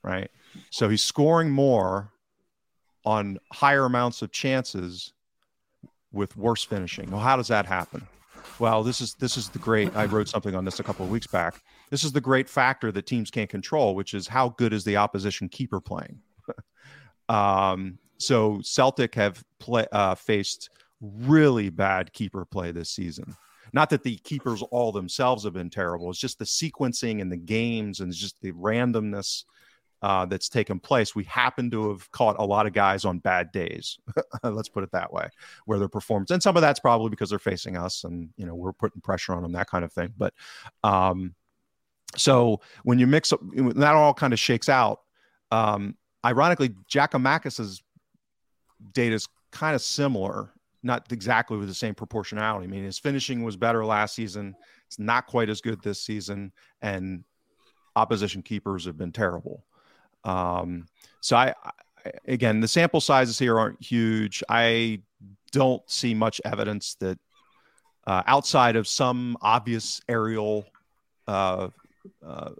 Right. 0.03 0.29
So 0.69 0.87
he's 0.87 1.01
scoring 1.01 1.49
more 1.49 2.11
on 3.05 3.39
higher 3.51 3.85
amounts 3.85 4.21
of 4.21 4.31
chances 4.31 5.13
with 6.11 6.37
worse 6.37 6.63
finishing. 6.63 7.09
Well, 7.09 7.21
how 7.21 7.37
does 7.37 7.47
that 7.47 7.65
happen? 7.65 8.07
Well, 8.59 8.83
this 8.83 9.01
is 9.01 9.13
this 9.15 9.37
is 9.37 9.49
the 9.49 9.59
great. 9.59 9.95
I 9.95 10.05
wrote 10.05 10.27
something 10.27 10.55
on 10.55 10.65
this 10.65 10.79
a 10.79 10.83
couple 10.83 11.05
of 11.05 11.11
weeks 11.11 11.27
back. 11.27 11.61
This 11.89 12.03
is 12.03 12.11
the 12.11 12.21
great 12.21 12.49
factor 12.49 12.91
that 12.91 13.05
teams 13.05 13.29
can't 13.29 13.49
control, 13.49 13.95
which 13.95 14.13
is 14.13 14.27
how 14.27 14.49
good 14.49 14.73
is 14.73 14.83
the 14.83 14.97
opposition 14.97 15.49
keeper 15.49 15.81
playing. 15.81 16.19
um, 17.29 17.97
so 18.17 18.59
Celtic 18.63 19.15
have 19.15 19.43
play, 19.59 19.85
uh, 19.91 20.15
faced 20.15 20.69
really 21.01 21.69
bad 21.69 22.13
keeper 22.13 22.45
play 22.45 22.71
this 22.71 22.89
season. 22.89 23.35
Not 23.73 23.89
that 23.89 24.03
the 24.03 24.17
keepers 24.17 24.61
all 24.71 24.91
themselves 24.91 25.43
have 25.43 25.53
been 25.53 25.69
terrible. 25.69 26.09
It's 26.09 26.19
just 26.19 26.39
the 26.39 26.45
sequencing 26.45 27.21
and 27.21 27.31
the 27.31 27.37
games 27.37 27.99
and 27.99 28.13
just 28.13 28.41
the 28.41 28.53
randomness 28.53 29.43
uh, 30.05 30.23
that's 30.23 30.49
taken 30.49 30.79
place. 30.79 31.15
We 31.15 31.23
happen 31.23 31.71
to 31.71 31.89
have 31.89 32.11
caught 32.11 32.35
a 32.37 32.45
lot 32.45 32.67
of 32.67 32.73
guys 32.73 33.05
on 33.05 33.17
bad 33.17 33.51
days. 33.51 33.97
Let's 34.43 34.69
put 34.69 34.83
it 34.83 34.91
that 34.91 35.11
way, 35.11 35.27
where 35.65 35.79
their 35.79 35.89
performance, 35.89 36.29
and 36.29 36.43
some 36.43 36.55
of 36.55 36.61
that's 36.61 36.79
probably 36.79 37.09
because 37.09 37.31
they're 37.31 37.39
facing 37.39 37.75
us, 37.75 38.03
and 38.03 38.29
you 38.37 38.45
know 38.45 38.53
we're 38.53 38.71
putting 38.71 39.01
pressure 39.01 39.33
on 39.33 39.41
them, 39.41 39.53
that 39.53 39.67
kind 39.67 39.83
of 39.83 39.91
thing. 39.91 40.13
But 40.15 40.35
um, 40.83 41.33
so 42.15 42.61
when 42.83 42.99
you 42.99 43.07
mix 43.07 43.33
up, 43.33 43.39
that 43.55 43.95
all 43.95 44.13
kind 44.13 44.31
of 44.31 44.37
shakes 44.37 44.69
out. 44.69 44.99
Um, 45.49 45.95
ironically, 46.23 46.75
Giakoumakis's 46.87 47.81
data 48.93 49.15
is 49.15 49.27
kind 49.51 49.73
of 49.73 49.81
similar, 49.81 50.51
not 50.83 51.11
exactly 51.11 51.57
with 51.57 51.67
the 51.67 51.73
same 51.73 51.95
proportionality. 51.95 52.65
I 52.65 52.69
mean, 52.69 52.83
his 52.83 52.99
finishing 52.99 53.41
was 53.41 53.57
better 53.57 53.83
last 53.83 54.13
season. 54.13 54.55
It's 54.85 54.99
not 54.99 55.25
quite 55.25 55.49
as 55.49 55.61
good 55.61 55.81
this 55.81 55.99
season, 55.99 56.51
and 56.83 57.23
opposition 57.95 58.43
keepers 58.43 58.85
have 58.85 58.99
been 58.99 59.11
terrible. 59.11 59.65
Um, 60.25 60.87
so 61.21 61.37
I, 61.37 61.53
I, 61.63 62.11
again, 62.27 62.59
the 62.59 62.67
sample 62.67 63.01
sizes 63.01 63.39
here 63.39 63.57
aren't 63.57 63.81
huge. 63.81 64.43
I 64.49 65.01
don't 65.51 65.81
see 65.89 66.13
much 66.13 66.41
evidence 66.43 66.95
that 66.99 67.17
uh, 68.05 68.23
outside 68.27 68.75
of 68.75 68.87
some 68.87 69.37
obvious 69.41 70.01
aerial 70.09 70.65
uh, 71.27 71.69
uh, 72.25 72.51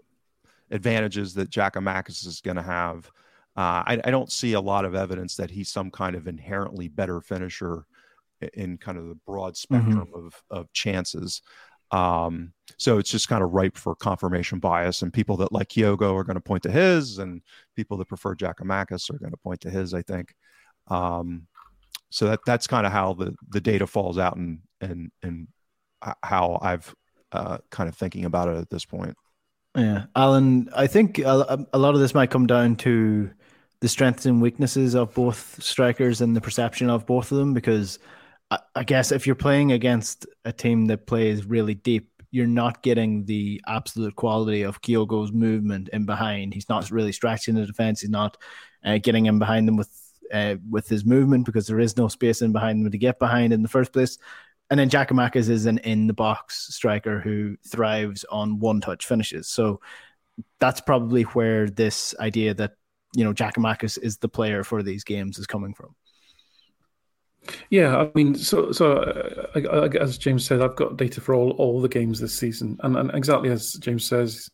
advantages 0.70 1.34
that 1.34 1.50
Giakoumakis 1.50 2.26
is 2.26 2.40
going 2.40 2.56
to 2.56 2.62
have. 2.62 3.06
Uh, 3.56 3.82
I, 3.86 4.00
I, 4.04 4.10
don't 4.10 4.30
see 4.30 4.52
a 4.54 4.60
lot 4.60 4.84
of 4.84 4.94
evidence 4.94 5.36
that 5.36 5.50
he's 5.50 5.70
some 5.70 5.90
kind 5.90 6.14
of 6.14 6.26
inherently 6.26 6.88
better 6.88 7.20
finisher 7.20 7.86
in 8.54 8.76
kind 8.76 8.98
of 8.98 9.08
the 9.08 9.14
broad 9.26 9.54
mm-hmm. 9.54 9.76
spectrum 9.76 10.06
mm-hmm. 10.06 10.26
of, 10.26 10.42
of 10.50 10.72
chances. 10.72 11.42
Um, 11.90 12.52
so 12.78 12.98
it's 12.98 13.10
just 13.10 13.28
kind 13.28 13.42
of 13.42 13.52
ripe 13.52 13.76
for 13.76 13.94
confirmation 13.94 14.58
bias, 14.58 15.02
and 15.02 15.12
people 15.12 15.36
that 15.38 15.52
like 15.52 15.68
Kyogo 15.68 16.14
are 16.14 16.24
going 16.24 16.34
to 16.34 16.40
point 16.40 16.62
to 16.64 16.70
his, 16.70 17.18
and 17.18 17.42
people 17.74 17.96
that 17.98 18.08
prefer 18.08 18.34
Giakoumakis 18.34 19.10
are 19.10 19.18
going 19.18 19.30
to 19.30 19.38
point 19.38 19.60
to 19.62 19.70
his. 19.70 19.94
I 19.94 20.02
think. 20.02 20.34
Um, 20.88 21.46
so 22.10 22.26
that 22.26 22.40
that's 22.46 22.66
kind 22.66 22.86
of 22.86 22.92
how 22.92 23.14
the 23.14 23.34
the 23.48 23.60
data 23.60 23.86
falls 23.86 24.18
out, 24.18 24.36
and 24.36 24.60
and 24.80 25.10
and 25.22 25.48
how 26.22 26.58
I've 26.60 26.94
uh, 27.32 27.58
kind 27.70 27.88
of 27.88 27.96
thinking 27.96 28.24
about 28.24 28.48
it 28.48 28.58
at 28.58 28.70
this 28.70 28.84
point. 28.84 29.16
Yeah, 29.76 30.06
Alan, 30.14 30.70
I 30.74 30.86
think 30.86 31.18
a, 31.18 31.66
a 31.72 31.78
lot 31.78 31.94
of 31.94 32.00
this 32.00 32.14
might 32.14 32.30
come 32.30 32.46
down 32.46 32.76
to 32.76 33.30
the 33.80 33.88
strengths 33.88 34.24
and 34.24 34.40
weaknesses 34.40 34.94
of 34.94 35.12
both 35.12 35.62
strikers 35.62 36.22
and 36.22 36.34
the 36.34 36.40
perception 36.40 36.88
of 36.88 37.04
both 37.06 37.30
of 37.30 37.38
them 37.38 37.52
because 37.52 37.98
I 38.50 38.84
guess 38.84 39.10
if 39.10 39.26
you're 39.26 39.34
playing 39.34 39.72
against 39.72 40.26
a 40.44 40.52
team 40.52 40.86
that 40.86 41.06
plays 41.06 41.44
really 41.44 41.74
deep, 41.74 42.10
you're 42.30 42.46
not 42.46 42.82
getting 42.82 43.24
the 43.24 43.60
absolute 43.66 44.14
quality 44.14 44.62
of 44.62 44.82
Kyogo's 44.82 45.32
movement 45.32 45.88
in 45.92 46.06
behind. 46.06 46.54
He's 46.54 46.68
not 46.68 46.90
really 46.90 47.12
stretching 47.12 47.54
the 47.54 47.66
defense. 47.66 48.00
He's 48.00 48.10
not 48.10 48.36
uh, 48.84 48.98
getting 48.98 49.26
in 49.26 49.38
behind 49.38 49.66
them 49.66 49.76
with 49.76 49.90
uh, 50.32 50.56
with 50.68 50.88
his 50.88 51.04
movement 51.04 51.46
because 51.46 51.66
there 51.66 51.80
is 51.80 51.96
no 51.96 52.08
space 52.08 52.42
in 52.42 52.52
behind 52.52 52.84
them 52.84 52.90
to 52.90 52.98
get 52.98 53.18
behind 53.18 53.52
in 53.52 53.62
the 53.62 53.68
first 53.68 53.92
place. 53.92 54.18
And 54.70 54.78
then 54.78 54.90
Giakoumakis 54.90 55.48
is 55.48 55.66
an 55.66 55.78
in 55.78 56.06
the 56.08 56.12
box 56.12 56.74
striker 56.74 57.20
who 57.20 57.56
thrives 57.66 58.24
on 58.24 58.58
one 58.58 58.80
touch 58.80 59.06
finishes. 59.06 59.48
So 59.48 59.80
that's 60.58 60.80
probably 60.80 61.22
where 61.22 61.68
this 61.68 62.14
idea 62.18 62.54
that 62.54 62.72
you 63.14 63.24
know 63.24 63.32
Giakoumakis 63.32 63.98
is 64.02 64.18
the 64.18 64.28
player 64.28 64.64
for 64.64 64.82
these 64.82 65.04
games 65.04 65.38
is 65.38 65.46
coming 65.46 65.74
from. 65.74 65.94
Yeah, 67.70 67.96
I 67.96 68.10
mean, 68.14 68.34
so 68.34 68.70
so 68.72 68.92
uh, 69.54 69.88
as 70.00 70.18
James 70.18 70.44
said, 70.44 70.62
I've 70.62 70.76
got 70.76 70.96
data 70.96 71.20
for 71.20 71.34
all, 71.34 71.50
all 71.52 71.80
the 71.80 71.88
games 71.88 72.20
this 72.20 72.38
season, 72.38 72.78
and, 72.82 72.96
and 72.96 73.10
exactly 73.14 73.50
as 73.50 73.74
James 73.74 74.04
says, 74.04 74.50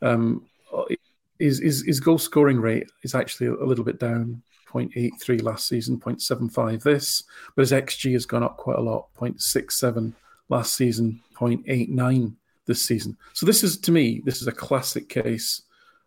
um, 0.00 0.46
his, 1.38 1.58
his, 1.58 1.82
his 1.82 2.00
goal 2.00 2.18
scoring 2.18 2.60
rate 2.60 2.88
is 3.02 3.14
actually 3.14 3.48
a 3.48 3.64
little 3.64 3.84
bit 3.84 3.98
down, 3.98 4.42
0.83 4.72 5.42
last 5.42 5.68
season, 5.68 5.98
0.75 5.98 6.82
this, 6.82 7.24
but 7.54 7.62
his 7.62 7.72
xG 7.72 8.12
has 8.12 8.26
gone 8.26 8.42
up 8.42 8.56
quite 8.56 8.78
a 8.78 8.82
lot, 8.82 9.08
0.67 9.18 10.12
last 10.48 10.74
season, 10.74 11.20
0.89 11.34 12.34
this 12.66 12.82
season. 12.82 13.16
So 13.32 13.44
this 13.44 13.64
is 13.64 13.78
to 13.78 13.92
me, 13.92 14.22
this 14.24 14.40
is 14.40 14.48
a 14.48 14.52
classic 14.52 15.08
case 15.08 15.62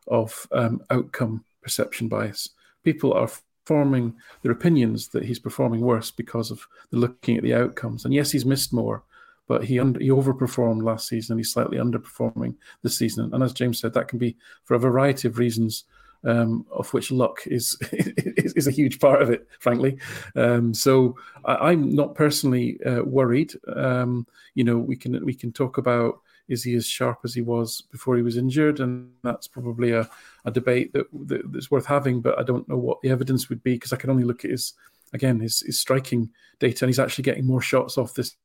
of 0.08 0.48
um, 0.52 0.82
outcome 0.90 1.44
perception 1.62 2.08
bias. 2.08 2.50
People 2.84 3.14
are 3.14 3.30
forming 3.66 4.14
their 4.42 4.52
opinions 4.52 5.08
that 5.10 5.26
he's 5.26 5.40
performing 5.40 5.82
worse 5.82 6.12
because 6.12 6.52
of 6.52 6.66
the 6.92 6.98
looking 6.98 7.38
at 7.38 7.44
the 7.44 7.54
outcomes. 7.54 8.06
And 8.06 8.14
yes, 8.14 8.32
he's 8.32 8.46
missed 8.46 8.74
more, 8.74 9.04
but 9.48 9.64
he 9.64 9.80
under, 9.80 10.00
he 10.00 10.10
overperformed 10.10 10.84
last 10.84 11.08
season 11.08 11.34
and 11.34 11.40
he's 11.40 11.52
slightly 11.52 11.78
underperforming 11.78 12.56
this 12.84 12.98
season. 12.98 13.34
And 13.34 13.44
as 13.44 13.54
James 13.54 13.80
said, 13.80 13.94
that 13.94 14.08
can 14.08 14.20
be 14.20 14.38
for 14.64 14.76
a 14.76 14.80
variety 14.80 15.28
of 15.28 15.38
reasons. 15.38 15.86
Um, 16.24 16.66
of 16.72 16.92
which 16.92 17.12
luck 17.12 17.44
is, 17.46 17.78
is, 17.92 18.54
is 18.54 18.66
a 18.66 18.72
huge 18.72 19.00
part 19.00 19.22
of 19.22 19.30
it, 19.30 19.48
frankly. 19.60 20.00
Um, 20.36 20.74
so 20.74 21.16
I, 21.44 21.72
am 21.72 21.94
not 21.94 22.16
personally 22.16 22.84
uh, 22.84 23.04
worried. 23.04 23.54
Um, 23.68 24.26
you 24.56 24.64
know, 24.64 24.76
we 24.76 24.96
can 24.96 25.24
we 25.24 25.36
can 25.36 25.52
talk 25.52 25.78
about 25.78 26.22
is 26.48 26.64
he 26.64 26.76
as 26.76 26.86
sharp 26.86 27.20
as 27.24 27.34
he 27.34 27.42
was 27.42 27.82
before 27.92 28.16
he 28.16 28.22
was 28.22 28.38
injured? 28.38 28.80
And 28.80 29.12
that's 29.24 29.48
probably 29.48 29.92
a, 29.92 30.10
a 30.46 30.52
debate 30.52 30.94
that, 30.94 31.08
that 31.28 31.52
that's 31.52 31.72
worth 31.72 31.86
having. 31.86 32.22
But 32.22 32.40
I 32.40 32.44
don't 32.44 32.68
know 32.70 32.78
what 32.78 33.02
the 33.02 33.10
evidence 33.10 33.50
would 33.50 33.64
be 33.64 33.74
because 33.74 33.94
I 33.94 33.98
can 33.98 34.10
only 34.10 34.24
look 34.24 34.46
at 34.46 34.52
his 34.52 34.74
again 35.14 35.40
his, 35.40 35.62
his 35.62 35.80
striking 35.80 36.30
data, 36.60 36.86
and 36.86 36.90
he's 36.90 37.00
actually 37.00 37.24
getting 37.24 37.46
more 37.46 37.62
shots 37.62 37.98
off 37.98 38.14
this 38.14 38.36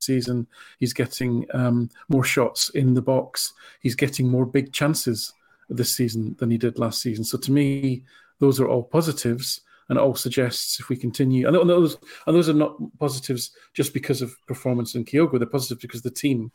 season. 0.00 0.46
He's 0.78 0.92
getting 0.92 1.46
um, 1.52 1.90
more 2.08 2.24
shots 2.24 2.70
in 2.70 2.94
the 2.94 3.02
box. 3.02 3.52
He's 3.80 3.94
getting 3.94 4.28
more 4.28 4.46
big 4.46 4.72
chances 4.72 5.32
this 5.68 5.94
season 5.94 6.36
than 6.38 6.50
he 6.50 6.58
did 6.58 6.78
last 6.78 7.00
season. 7.00 7.24
So 7.24 7.38
to 7.38 7.52
me, 7.52 8.04
those 8.38 8.58
are 8.58 8.68
all 8.68 8.82
positives, 8.82 9.60
and 9.88 9.98
it 9.98 10.02
all 10.02 10.14
suggests 10.14 10.80
if 10.80 10.88
we 10.88 10.96
continue, 10.96 11.46
and 11.46 11.54
those 11.68 11.96
and 12.26 12.34
those 12.34 12.48
are 12.48 12.54
not 12.54 12.76
positives 12.98 13.50
just 13.74 13.92
because 13.92 14.22
of 14.22 14.34
performance 14.46 14.94
in 14.94 15.04
Kyogo. 15.04 15.38
They're 15.38 15.46
positive 15.46 15.80
because 15.80 16.02
the 16.02 16.10
team 16.10 16.50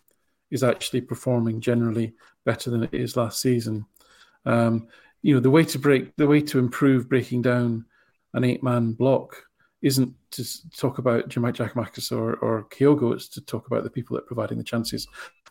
is 0.52 0.64
actually 0.64 1.02
performing 1.02 1.60
generally 1.60 2.14
better 2.46 2.70
than 2.70 2.84
it 2.84 2.94
is 2.94 3.18
last 3.18 3.42
season. 3.42 3.86
Um, 4.46 4.88
you 5.22 5.34
know, 5.34 5.40
the 5.40 5.50
way 5.50 5.64
to 5.66 5.80
break, 5.80 6.16
the 6.18 6.28
way 6.28 6.42
to 6.42 6.60
improve 6.60 7.10
breaking 7.10 7.42
down 7.42 7.86
an 8.34 8.44
eight-man 8.44 8.94
block 8.94 9.44
isn't 9.82 10.14
to 10.32 10.72
talk 10.72 10.98
about 10.98 11.30
Jermaine 11.30 11.56
Giakoumakis 11.56 12.12
or, 12.12 12.36
or 12.36 12.64
Kyogo, 12.70 13.14
it's 13.14 13.28
to 13.30 13.42
talk 13.42 13.68
about 13.68 13.84
the 13.84 13.90
people 13.90 14.16
that 14.16 14.24
are 14.24 14.28
providing 14.28 14.58
the 14.58 14.64
chances. 14.64 15.08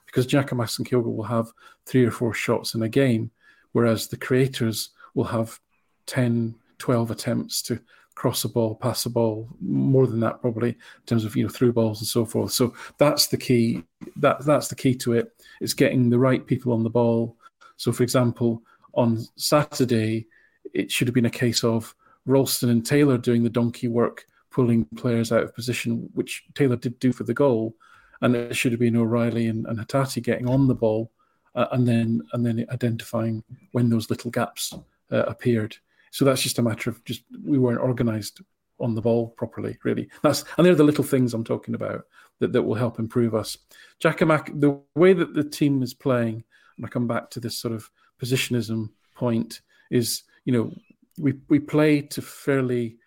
Because 0.06 0.26
Giakoumakis 0.26 0.78
and 0.78 0.88
Kyogo 0.88 1.14
will 1.14 1.24
have 1.24 1.48
three 1.86 2.04
or 2.04 2.10
four 2.10 2.34
shots 2.34 2.74
in 2.74 2.82
a 2.82 2.88
game, 2.88 3.30
whereas 3.72 4.08
the 4.08 4.16
creators 4.16 4.90
will 5.14 5.24
have 5.24 5.58
10, 6.06 6.54
12 6.78 7.10
attempts 7.10 7.62
to 7.62 7.80
cross 8.14 8.44
a 8.44 8.48
ball, 8.48 8.74
pass 8.74 9.06
a 9.06 9.10
ball, 9.10 9.48
more 9.60 10.06
than 10.06 10.20
that 10.20 10.40
probably 10.40 10.70
in 10.70 11.06
terms 11.06 11.24
of 11.24 11.34
you 11.36 11.44
know 11.44 11.48
through 11.48 11.72
balls 11.72 12.00
and 12.00 12.08
so 12.08 12.24
forth. 12.24 12.52
So 12.52 12.74
that's 12.98 13.26
the 13.26 13.36
key. 13.36 13.82
That 14.16 14.44
that's 14.44 14.68
the 14.68 14.74
key 14.74 14.94
to 14.96 15.14
it. 15.14 15.32
It's 15.60 15.74
getting 15.74 16.10
the 16.10 16.18
right 16.18 16.46
people 16.46 16.72
on 16.72 16.82
the 16.82 16.90
ball. 16.90 17.36
So 17.76 17.92
for 17.92 18.02
example, 18.02 18.62
on 18.94 19.24
Saturday, 19.36 20.26
it 20.72 20.90
should 20.90 21.08
have 21.08 21.14
been 21.14 21.26
a 21.26 21.30
case 21.30 21.64
of 21.64 21.94
Ralston 22.26 22.70
and 22.70 22.86
Taylor 22.86 23.18
doing 23.18 23.42
the 23.42 23.50
donkey 23.50 23.88
work, 23.88 24.26
pulling 24.50 24.84
players 24.96 25.32
out 25.32 25.42
of 25.42 25.54
position, 25.54 26.08
which 26.14 26.44
Taylor 26.54 26.76
did 26.76 26.98
do 26.98 27.12
for 27.12 27.24
the 27.24 27.34
goal, 27.34 27.74
and 28.22 28.34
it 28.34 28.56
should 28.56 28.72
have 28.72 28.80
been 28.80 28.96
O'Riley 28.96 29.48
and, 29.48 29.66
and 29.66 29.78
Hatate 29.78 30.22
getting 30.22 30.48
on 30.48 30.66
the 30.66 30.74
ball, 30.74 31.10
uh, 31.54 31.66
and 31.72 31.86
then 31.86 32.22
and 32.32 32.46
then 32.46 32.64
identifying 32.70 33.42
when 33.72 33.90
those 33.90 34.08
little 34.08 34.30
gaps 34.30 34.72
uh, 35.12 35.24
appeared. 35.24 35.76
So 36.14 36.24
that's 36.24 36.42
just 36.42 36.60
a 36.60 36.62
matter 36.62 36.90
of 36.90 37.04
just 37.04 37.24
we 37.44 37.58
weren't 37.58 37.80
organised 37.80 38.40
on 38.78 38.94
the 38.94 39.02
ball 39.02 39.30
properly, 39.30 39.76
really. 39.82 40.08
That's 40.22 40.44
and 40.56 40.64
they're 40.64 40.76
the 40.76 40.84
little 40.84 41.02
things 41.02 41.34
I'm 41.34 41.42
talking 41.42 41.74
about 41.74 42.04
that, 42.38 42.52
that 42.52 42.62
will 42.62 42.76
help 42.76 43.00
improve 43.00 43.34
us. 43.34 43.58
Giakoumakis, 44.00 44.60
the 44.60 44.80
way 44.94 45.12
that 45.12 45.34
the 45.34 45.42
team 45.42 45.82
is 45.82 45.92
playing, 45.92 46.44
and 46.76 46.86
I 46.86 46.88
come 46.88 47.08
back 47.08 47.30
to 47.30 47.40
this 47.40 47.58
sort 47.58 47.74
of 47.74 47.90
positionism 48.20 48.92
point, 49.16 49.62
is 49.90 50.22
you 50.44 50.52
know 50.52 50.72
we 51.18 51.34
we 51.48 51.58
play 51.58 52.02
to 52.02 52.22
fairly 52.22 52.98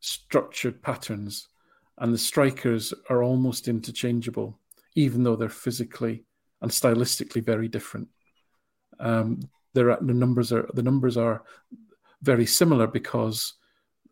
structured 0.00 0.82
patterns, 0.82 1.46
and 1.98 2.12
the 2.12 2.18
strikers 2.18 2.92
are 3.08 3.22
almost 3.22 3.68
interchangeable, 3.68 4.58
even 4.96 5.22
though 5.22 5.36
they're 5.36 5.48
physically 5.48 6.24
and 6.60 6.72
stylistically 6.72 7.44
very 7.44 7.68
different. 7.68 8.08
Um, 8.98 9.48
there 9.74 9.92
are, 9.92 9.98
the 10.00 10.12
numbers 10.12 10.52
are 10.52 10.68
the 10.74 10.82
numbers 10.82 11.16
are 11.16 11.44
very 12.22 12.46
similar 12.46 12.86
because 12.86 13.54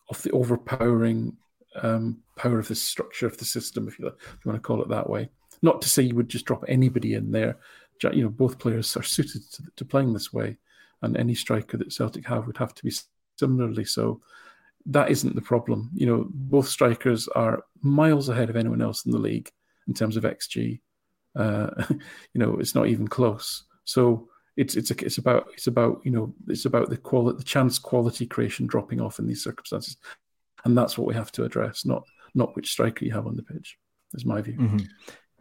of 0.08 0.22
the 0.22 0.30
overpowering 0.32 1.36
um, 1.82 2.18
power 2.36 2.58
of 2.58 2.68
the 2.68 2.74
structure 2.74 3.26
of 3.26 3.36
the 3.38 3.44
system, 3.44 3.86
if 3.88 3.98
you, 3.98 4.06
if 4.08 4.14
you 4.44 4.50
want 4.50 4.60
to 4.60 4.66
call 4.66 4.82
it 4.82 4.88
that 4.88 5.08
way. 5.08 5.28
Not 5.62 5.82
to 5.82 5.88
say 5.88 6.02
you 6.02 6.16
would 6.16 6.28
just 6.28 6.46
drop 6.46 6.64
anybody 6.68 7.14
in 7.14 7.30
there. 7.30 7.58
You 8.02 8.22
know, 8.22 8.30
both 8.30 8.58
players 8.58 8.96
are 8.96 9.02
suited 9.02 9.42
to, 9.52 9.62
to 9.76 9.84
playing 9.84 10.12
this 10.12 10.32
way, 10.32 10.56
and 11.02 11.16
any 11.16 11.34
striker 11.34 11.76
that 11.76 11.92
Celtic 11.92 12.26
have 12.26 12.46
would 12.46 12.56
have 12.56 12.74
to 12.74 12.84
be 12.84 12.92
similarly 13.36 13.84
so. 13.84 14.20
That 14.86 15.10
isn't 15.10 15.34
the 15.34 15.42
problem. 15.42 15.90
You 15.94 16.06
know, 16.06 16.26
both 16.30 16.68
strikers 16.68 17.28
are 17.28 17.64
miles 17.82 18.30
ahead 18.30 18.48
of 18.48 18.56
anyone 18.56 18.80
else 18.80 19.04
in 19.04 19.12
the 19.12 19.18
league 19.18 19.50
in 19.86 19.92
terms 19.92 20.16
of 20.16 20.24
xG. 20.24 20.80
Uh, 21.36 21.70
you 21.90 21.98
know, 22.40 22.56
it's 22.58 22.74
not 22.74 22.88
even 22.88 23.06
close. 23.06 23.64
So 23.84 24.29
it's 24.60 24.76
it's 24.76 24.90
a, 24.90 25.04
it's 25.04 25.16
about 25.16 25.48
it's 25.54 25.66
about 25.66 26.00
you 26.04 26.10
know 26.10 26.34
it's 26.46 26.66
about 26.66 26.90
the 26.90 26.96
quality 26.98 27.38
the 27.38 27.44
chance 27.44 27.78
quality 27.78 28.26
creation 28.26 28.66
dropping 28.66 29.00
off 29.00 29.18
in 29.18 29.26
these 29.26 29.42
circumstances, 29.42 29.96
and 30.64 30.76
that's 30.76 30.98
what 30.98 31.06
we 31.06 31.14
have 31.14 31.32
to 31.32 31.44
address. 31.44 31.86
Not 31.86 32.04
not 32.34 32.54
which 32.54 32.70
striker 32.70 33.04
you 33.04 33.12
have 33.12 33.26
on 33.26 33.36
the 33.36 33.42
pitch. 33.42 33.78
Is 34.12 34.26
my 34.26 34.42
view. 34.42 34.54
Mm-hmm. 34.54 34.78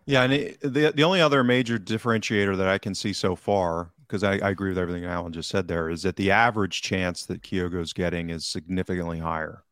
Yeah, 0.05 0.23
and 0.23 0.33
it, 0.33 0.61
the 0.61 0.93
the 0.95 1.03
only 1.03 1.19
other 1.19 1.43
major 1.43 1.77
differentiator 1.77 2.55
that 2.57 2.69
I 2.69 2.77
can 2.77 2.95
see 2.95 3.11
so 3.11 3.35
far, 3.35 3.91
because 4.07 4.23
I, 4.23 4.37
I, 4.37 4.51
agree 4.51 4.69
with 4.69 4.77
everything 4.77 5.05
Alan 5.05 5.33
just 5.33 5.49
said 5.49 5.67
there, 5.67 5.89
is 5.89 6.03
that 6.03 6.15
the 6.15 6.31
average 6.31 6.81
chance 6.81 7.25
that 7.25 7.43
Kyogo's 7.43 7.93
getting 7.93 8.29
is 8.29 8.45
significantly 8.45 9.19
higher. 9.19 9.63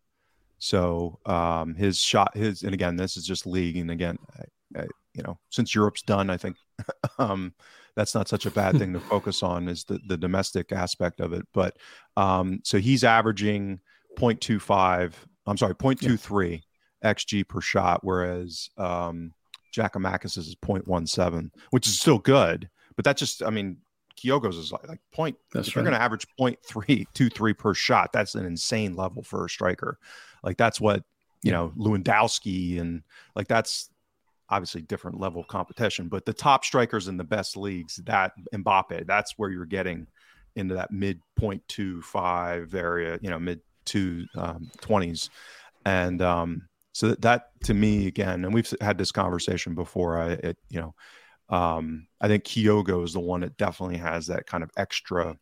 So 0.59 1.19
um, 1.25 1.75
his 1.75 1.99
shot, 1.99 2.35
his, 2.35 2.63
and 2.63 2.73
again, 2.73 2.97
this 2.97 3.17
is 3.17 3.25
just 3.25 3.45
league, 3.45 3.77
and 3.77 3.91
again, 3.91 4.17
I, 4.35 4.81
I, 4.81 4.87
you 5.13 5.23
know, 5.23 5.39
since 5.49 5.73
Europe's 5.73 6.01
done, 6.01 6.29
I 6.29 6.37
think 6.37 6.57
um, 7.19 7.53
that's 7.97 8.15
not 8.15 8.29
such 8.29 8.45
a 8.45 8.51
bad 8.51 8.77
thing 8.79 8.93
to 8.93 8.99
focus 9.01 9.43
on 9.43 9.67
is 9.67 9.83
the 9.83 9.99
the 10.07 10.15
domestic 10.15 10.71
aspect 10.71 11.19
of 11.19 11.33
it. 11.33 11.45
But 11.53 11.75
um, 12.15 12.61
so 12.63 12.77
he's 12.77 13.03
averaging 13.03 13.81
0.25, 14.17 15.13
I'm 15.45 15.57
sorry, 15.57 15.75
0.23 15.75 16.61
yeah. 17.03 17.13
xG 17.13 17.47
per 17.47 17.59
shot, 17.59 17.99
whereas 18.03 18.69
um, 18.77 19.33
Giakoumakis 19.75 20.37
is 20.37 20.55
0.17, 20.63 21.51
which 21.71 21.87
is 21.87 21.99
still 21.99 22.19
good, 22.19 22.69
but 22.95 23.05
that 23.05 23.17
just, 23.17 23.43
I 23.43 23.49
mean, 23.49 23.77
Kyogo's 24.15 24.57
is 24.57 24.71
like, 24.71 24.87
like 24.87 24.99
point. 25.11 25.37
That's 25.53 25.67
if 25.67 25.75
right. 25.75 25.81
you're 25.81 25.91
going 25.91 25.99
to 25.99 26.03
average 26.03 26.25
0.323 26.39 27.57
per 27.57 27.73
shot, 27.73 28.11
that's 28.11 28.33
an 28.33 28.45
insane 28.45 28.95
level 28.95 29.21
for 29.21 29.45
a 29.45 29.49
striker. 29.49 29.99
Like 30.43 30.57
that's 30.57 30.81
what 30.81 31.03
you 31.43 31.51
know 31.51 31.71
Lewandowski 31.77 32.81
and 32.81 33.03
like 33.35 33.47
that's 33.47 33.91
obviously 34.49 34.81
different 34.81 35.19
level 35.19 35.41
of 35.41 35.47
competition. 35.47 36.07
But 36.07 36.25
the 36.25 36.33
top 36.33 36.65
strikers 36.65 37.07
in 37.07 37.17
the 37.17 37.23
best 37.23 37.57
leagues, 37.57 37.97
that 38.05 38.33
Mbappe, 38.53 39.05
that's 39.05 39.33
where 39.37 39.49
you're 39.49 39.65
getting 39.65 40.07
into 40.55 40.75
that 40.75 40.91
mid 40.91 41.19
0.25 41.39 42.73
area, 42.73 43.19
you 43.21 43.29
know, 43.29 43.39
mid 43.39 43.61
two 43.85 44.25
um, 44.35 44.69
20s, 44.81 45.29
and 45.85 46.21
um, 46.21 46.67
so 46.97 47.09
that, 47.09 47.21
that, 47.21 47.43
to 47.63 47.75
me 47.75 48.07
again 48.07 48.43
and 48.43 48.53
we've 48.53 48.73
had 48.81 48.97
this 48.97 49.11
conversation 49.11 49.75
before 49.75 50.17
i 50.17 50.29
it, 50.31 50.57
you 50.69 50.81
know 50.81 50.95
um, 51.55 52.07
i 52.21 52.27
think 52.27 52.43
kyogo 52.43 53.03
is 53.03 53.13
the 53.13 53.19
one 53.19 53.41
that 53.41 53.57
definitely 53.57 53.97
has 53.97 54.27
that 54.27 54.47
kind 54.47 54.63
of 54.63 54.71
extra 54.77 55.37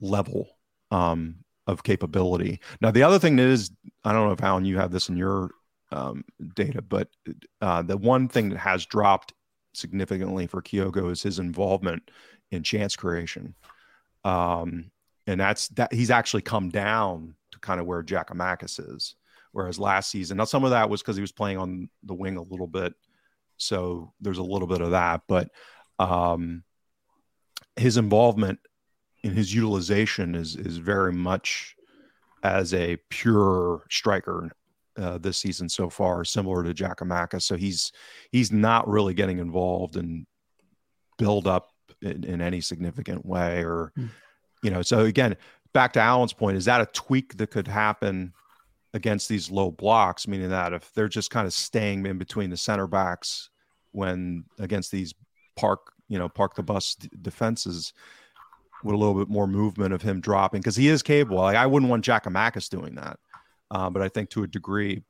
level 0.00 0.48
um, 0.90 1.36
of 1.66 1.82
capability 1.82 2.60
now 2.80 2.90
the 2.90 3.02
other 3.02 3.18
thing 3.18 3.36
that 3.36 3.46
is 3.46 3.70
i 4.04 4.12
don't 4.12 4.26
know 4.26 4.32
if 4.32 4.42
alan 4.42 4.64
you 4.64 4.76
have 4.78 4.90
this 4.90 5.08
in 5.08 5.16
your 5.16 5.50
um, 5.92 6.24
data 6.54 6.82
but 6.82 7.08
uh, 7.60 7.82
the 7.82 7.96
one 7.96 8.28
thing 8.28 8.50
that 8.50 8.58
has 8.58 8.86
dropped 8.86 9.32
significantly 9.74 10.46
for 10.46 10.62
kyogo 10.62 11.10
is 11.10 11.22
his 11.22 11.38
involvement 11.38 12.10
in 12.50 12.62
chance 12.62 12.96
creation 12.96 13.54
um, 14.24 14.90
and 15.26 15.40
that's 15.40 15.68
that 15.68 15.92
he's 15.92 16.10
actually 16.10 16.42
come 16.42 16.70
down 16.70 17.34
to 17.52 17.58
kind 17.60 17.80
of 17.80 17.86
where 17.86 18.02
Giakoumakis 18.02 18.94
is 18.94 19.14
Whereas 19.52 19.78
last 19.78 20.10
season, 20.10 20.36
now 20.36 20.44
some 20.44 20.64
of 20.64 20.70
that 20.70 20.88
was 20.88 21.02
because 21.02 21.16
he 21.16 21.22
was 21.22 21.32
playing 21.32 21.58
on 21.58 21.88
the 22.04 22.14
wing 22.14 22.36
a 22.36 22.42
little 22.42 22.68
bit, 22.68 22.94
so 23.56 24.12
there's 24.20 24.38
a 24.38 24.44
little 24.44 24.68
bit 24.68 24.80
of 24.80 24.92
that. 24.92 25.22
But 25.26 25.50
um, 25.98 26.62
his 27.74 27.96
involvement 27.96 28.60
in 29.24 29.32
his 29.32 29.52
utilization 29.52 30.36
is 30.36 30.54
is 30.54 30.76
very 30.76 31.12
much 31.12 31.74
as 32.44 32.72
a 32.74 32.96
pure 33.08 33.82
striker 33.90 34.52
uh, 34.96 35.18
this 35.18 35.38
season 35.38 35.68
so 35.68 35.88
far, 35.88 36.24
similar 36.24 36.62
to 36.64 36.74
Giakoumakis. 36.74 37.42
So 37.42 37.56
he's 37.56 37.92
he's 38.30 38.52
not 38.52 38.88
really 38.88 39.14
getting 39.14 39.38
involved 39.38 39.96
and 39.96 40.26
build 41.18 41.46
up 41.46 41.70
in, 42.02 42.24
in 42.24 42.40
any 42.40 42.60
significant 42.60 43.24
way, 43.24 43.62
or 43.62 43.92
mm. 43.98 44.08
you 44.62 44.70
know. 44.70 44.82
So 44.82 45.00
again, 45.00 45.36
back 45.72 45.92
to 45.94 46.00
Alan's 46.00 46.32
point, 46.32 46.56
is 46.56 46.64
that 46.64 46.80
a 46.80 46.86
tweak 46.86 47.36
that 47.36 47.50
could 47.50 47.68
happen 47.68 48.32
against 48.94 49.28
these 49.28 49.50
low 49.50 49.70
blocks, 49.70 50.26
meaning 50.26 50.50
that 50.50 50.72
if 50.72 50.92
they're 50.94 51.08
just 51.08 51.30
kind 51.30 51.46
of 51.46 51.52
staying 51.52 52.04
in 52.06 52.18
between 52.18 52.50
the 52.50 52.56
center 52.56 52.86
backs 52.86 53.50
when 53.92 54.44
against 54.58 54.90
these 54.90 55.14
park, 55.56 55.92
you 56.08 56.18
know, 56.18 56.28
park 56.28 56.54
the 56.54 56.62
bus 56.62 56.96
d- 56.96 57.08
defenses 57.22 57.92
with 58.82 58.94
a 58.94 58.98
little 58.98 59.14
bit 59.14 59.28
more 59.28 59.46
movement 59.46 59.92
of 59.92 60.02
him 60.02 60.20
dropping 60.20 60.60
because 60.60 60.76
he 60.76 60.88
is 60.88 61.02
capable. 61.02 61.38
Like, 61.38 61.56
I 61.56 61.66
wouldn't 61.66 61.90
want 61.90 62.04
Giakoumakis 62.04 62.68
doing 62.68 62.94
that, 62.96 63.18
uh, 63.70 63.90
but 63.90 64.02
I 64.02 64.08
think 64.08 64.30
to 64.30 64.42
a 64.42 64.46
degree, 64.48 65.02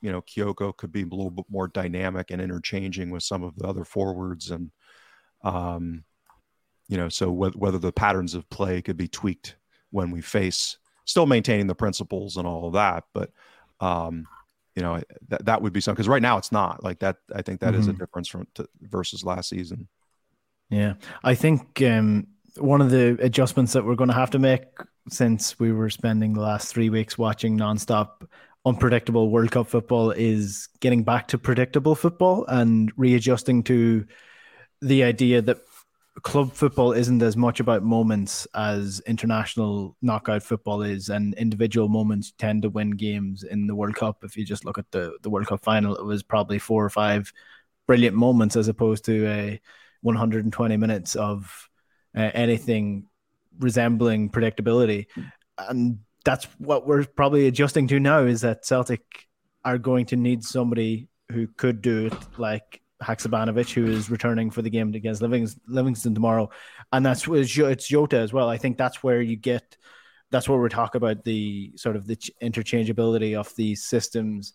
you 0.00 0.12
know, 0.12 0.22
Kyogo 0.22 0.76
could 0.76 0.92
be 0.92 1.02
a 1.02 1.06
little 1.06 1.30
bit 1.30 1.46
more 1.48 1.68
dynamic 1.68 2.30
and 2.30 2.40
interchanging 2.40 3.10
with 3.10 3.22
some 3.22 3.42
of 3.42 3.56
the 3.56 3.66
other 3.66 3.84
forwards, 3.84 4.50
and 4.50 4.70
um, 5.42 6.04
you 6.88 6.96
know, 6.96 7.08
so 7.08 7.30
wh- 7.30 7.56
whether 7.56 7.78
the 7.78 7.92
patterns 7.92 8.34
of 8.34 8.48
play 8.50 8.82
could 8.82 8.96
be 8.96 9.08
tweaked 9.08 9.56
when 9.90 10.10
we 10.10 10.20
face 10.20 10.78
still 11.04 11.26
maintaining 11.26 11.66
the 11.66 11.74
principles 11.74 12.36
and 12.36 12.46
all 12.46 12.66
of 12.66 12.74
that. 12.74 13.04
But, 13.14 13.30
um, 13.80 14.26
you 14.74 14.82
know, 14.82 15.00
that, 15.28 15.46
that 15.46 15.62
would 15.62 15.72
be 15.72 15.80
something 15.80 15.96
because 15.96 16.08
right 16.08 16.22
now 16.22 16.36
it's 16.38 16.52
not 16.52 16.84
like 16.84 16.98
that. 17.00 17.16
I 17.34 17.42
think 17.42 17.60
that 17.60 17.72
mm-hmm. 17.72 17.80
is 17.80 17.88
a 17.88 17.90
mm-hmm. 17.92 18.00
difference 18.00 18.28
from 18.28 18.46
to, 18.54 18.68
versus 18.82 19.24
last 19.24 19.48
season. 19.48 19.88
Yeah. 20.68 20.94
I 21.24 21.34
think, 21.34 21.80
um, 21.82 22.26
one 22.58 22.80
of 22.80 22.90
the 22.90 23.16
adjustments 23.20 23.72
that 23.72 23.84
we're 23.84 23.94
going 23.94 24.08
to 24.08 24.14
have 24.14 24.30
to 24.30 24.38
make 24.38 24.64
since 25.08 25.58
we 25.58 25.72
were 25.72 25.90
spending 25.90 26.32
the 26.32 26.40
last 26.40 26.72
three 26.72 26.90
weeks 26.90 27.16
watching 27.16 27.58
nonstop 27.58 28.26
unpredictable 28.64 29.30
World 29.30 29.50
Cup 29.50 29.66
football 29.66 30.10
is 30.10 30.68
getting 30.80 31.02
back 31.02 31.28
to 31.28 31.38
predictable 31.38 31.94
football 31.94 32.44
and 32.46 32.92
readjusting 32.96 33.62
to 33.64 34.06
the 34.82 35.04
idea 35.04 35.40
that 35.42 35.58
club 36.22 36.52
football 36.52 36.92
isn't 36.92 37.22
as 37.22 37.36
much 37.36 37.60
about 37.60 37.82
moments 37.82 38.46
as 38.54 39.00
international 39.06 39.96
knockout 40.02 40.42
football 40.42 40.82
is, 40.82 41.08
and 41.08 41.34
individual 41.34 41.88
moments 41.88 42.32
tend 42.38 42.62
to 42.62 42.68
win 42.68 42.90
games 42.90 43.42
in 43.44 43.66
the 43.66 43.74
World 43.74 43.94
Cup. 43.94 44.24
If 44.24 44.36
you 44.36 44.44
just 44.44 44.64
look 44.64 44.78
at 44.78 44.90
the 44.90 45.16
the 45.22 45.30
World 45.30 45.46
Cup 45.46 45.62
final, 45.62 45.96
it 45.96 46.04
was 46.04 46.22
probably 46.22 46.58
four 46.58 46.84
or 46.84 46.90
five 46.90 47.32
brilliant 47.86 48.16
moments 48.16 48.56
as 48.56 48.68
opposed 48.68 49.04
to 49.06 49.26
a 49.28 49.60
120 50.02 50.76
minutes 50.76 51.16
of 51.16 51.67
uh, 52.16 52.30
anything 52.34 53.06
resembling 53.58 54.30
predictability, 54.30 55.06
and 55.58 55.98
that's 56.24 56.46
what 56.58 56.86
we're 56.86 57.04
probably 57.04 57.46
adjusting 57.46 57.88
to 57.88 58.00
now. 58.00 58.20
Is 58.20 58.42
that 58.42 58.64
Celtic 58.64 59.02
are 59.64 59.78
going 59.78 60.06
to 60.06 60.16
need 60.16 60.44
somebody 60.44 61.08
who 61.30 61.46
could 61.46 61.82
do 61.82 62.06
it 62.06 62.38
like 62.38 62.80
Haksabanovic, 63.02 63.72
who 63.72 63.86
is 63.86 64.10
returning 64.10 64.50
for 64.50 64.62
the 64.62 64.70
game 64.70 64.94
against 64.94 65.22
Livingston 65.22 66.14
tomorrow, 66.14 66.50
and 66.92 67.04
that's 67.04 67.26
it's 67.28 67.88
Jota 67.88 68.18
as 68.18 68.32
well. 68.32 68.48
I 68.48 68.58
think 68.58 68.76
that's 68.76 69.02
where 69.02 69.20
you 69.20 69.36
get 69.36 69.76
that's 70.30 70.48
where 70.48 70.58
we're 70.58 70.68
talking 70.68 70.98
about 70.98 71.24
the 71.24 71.72
sort 71.76 71.96
of 71.96 72.06
the 72.06 72.16
interchangeability 72.42 73.38
of 73.38 73.54
these 73.56 73.84
systems 73.84 74.52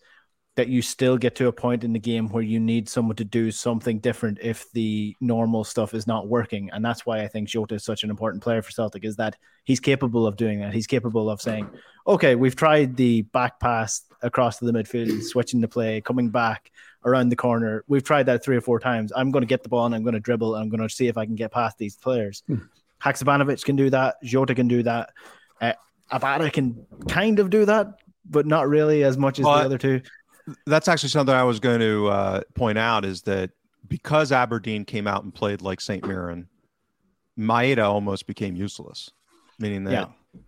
that 0.55 0.67
you 0.67 0.81
still 0.83 1.17
get 1.17 1.35
to 1.35 1.47
a 1.47 1.51
point 1.51 1.83
in 1.83 1.93
the 1.93 1.99
game 1.99 2.27
where 2.29 2.43
you 2.43 2.59
need 2.59 2.87
someone 2.87 3.15
to 3.15 3.23
do 3.23 3.49
something 3.49 3.99
different 3.99 4.37
if 4.41 4.71
the 4.73 5.15
normal 5.19 5.63
stuff 5.63 5.95
is 5.95 6.05
not 6.05 6.27
working. 6.27 6.69
And 6.71 6.85
that's 6.85 7.05
why 7.05 7.21
I 7.21 7.27
think 7.27 7.49
Jota 7.49 7.75
is 7.75 7.83
such 7.83 8.03
an 8.03 8.11
important 8.11 8.43
player 8.43 8.61
for 8.61 8.69
Celtic 8.69 9.03
is 9.03 9.15
that 9.15 9.35
he's 9.63 9.79
capable 9.79 10.27
of 10.27 10.35
doing 10.35 10.59
that. 10.59 10.71
He's 10.71 10.85
capable 10.85 11.29
of 11.29 11.41
saying, 11.41 11.67
okay, 12.05 12.35
we've 12.35 12.55
tried 12.55 12.95
the 12.95 13.23
back 13.23 13.59
pass 13.59 14.03
across 14.21 14.59
to 14.59 14.65
the 14.65 14.71
midfield, 14.71 15.23
switching 15.23 15.59
the 15.59 15.67
play, 15.67 16.01
coming 16.01 16.29
back 16.29 16.71
around 17.03 17.29
the 17.29 17.35
corner. 17.35 17.83
We've 17.87 18.03
tried 18.03 18.27
that 18.27 18.43
three 18.43 18.55
or 18.55 18.61
four 18.61 18.79
times. 18.79 19.11
I'm 19.15 19.31
going 19.31 19.41
to 19.41 19.47
get 19.47 19.63
the 19.63 19.69
ball 19.69 19.87
and 19.87 19.95
I'm 19.95 20.03
going 20.03 20.13
to 20.13 20.19
dribble 20.19 20.53
and 20.53 20.63
I'm 20.63 20.69
going 20.69 20.87
to 20.87 20.93
see 20.93 21.07
if 21.07 21.17
I 21.17 21.25
can 21.25 21.35
get 21.35 21.51
past 21.51 21.79
these 21.79 21.95
players. 21.95 22.43
Hmm. 22.47 22.57
Haksabanovic 23.01 23.65
can 23.65 23.75
do 23.75 23.89
that. 23.89 24.15
Jota 24.23 24.53
can 24.53 24.67
do 24.67 24.83
that. 24.83 25.09
Uh, 25.59 25.73
Abada 26.11 26.53
can 26.53 26.85
kind 27.09 27.39
of 27.39 27.49
do 27.49 27.65
that, 27.65 27.87
but 28.29 28.45
not 28.45 28.69
really 28.69 29.03
as 29.03 29.17
much 29.17 29.39
as 29.39 29.45
well, 29.45 29.57
the 29.57 29.65
other 29.65 29.77
two. 29.77 30.01
That's 30.65 30.87
actually 30.87 31.09
something 31.09 31.33
I 31.33 31.43
was 31.43 31.59
going 31.59 31.79
to 31.79 32.07
uh, 32.07 32.41
point 32.53 32.77
out 32.77 33.05
is 33.05 33.21
that 33.23 33.51
because 33.87 34.31
Aberdeen 34.31 34.85
came 34.85 35.07
out 35.07 35.23
and 35.23 35.33
played 35.33 35.61
like 35.61 35.81
St. 35.81 36.05
Mirren, 36.05 36.47
Maeda 37.37 37.83
almost 37.83 38.27
became 38.27 38.55
useless, 38.55 39.09
meaning 39.59 39.83
that 39.85 39.91
yeah. 39.91 40.05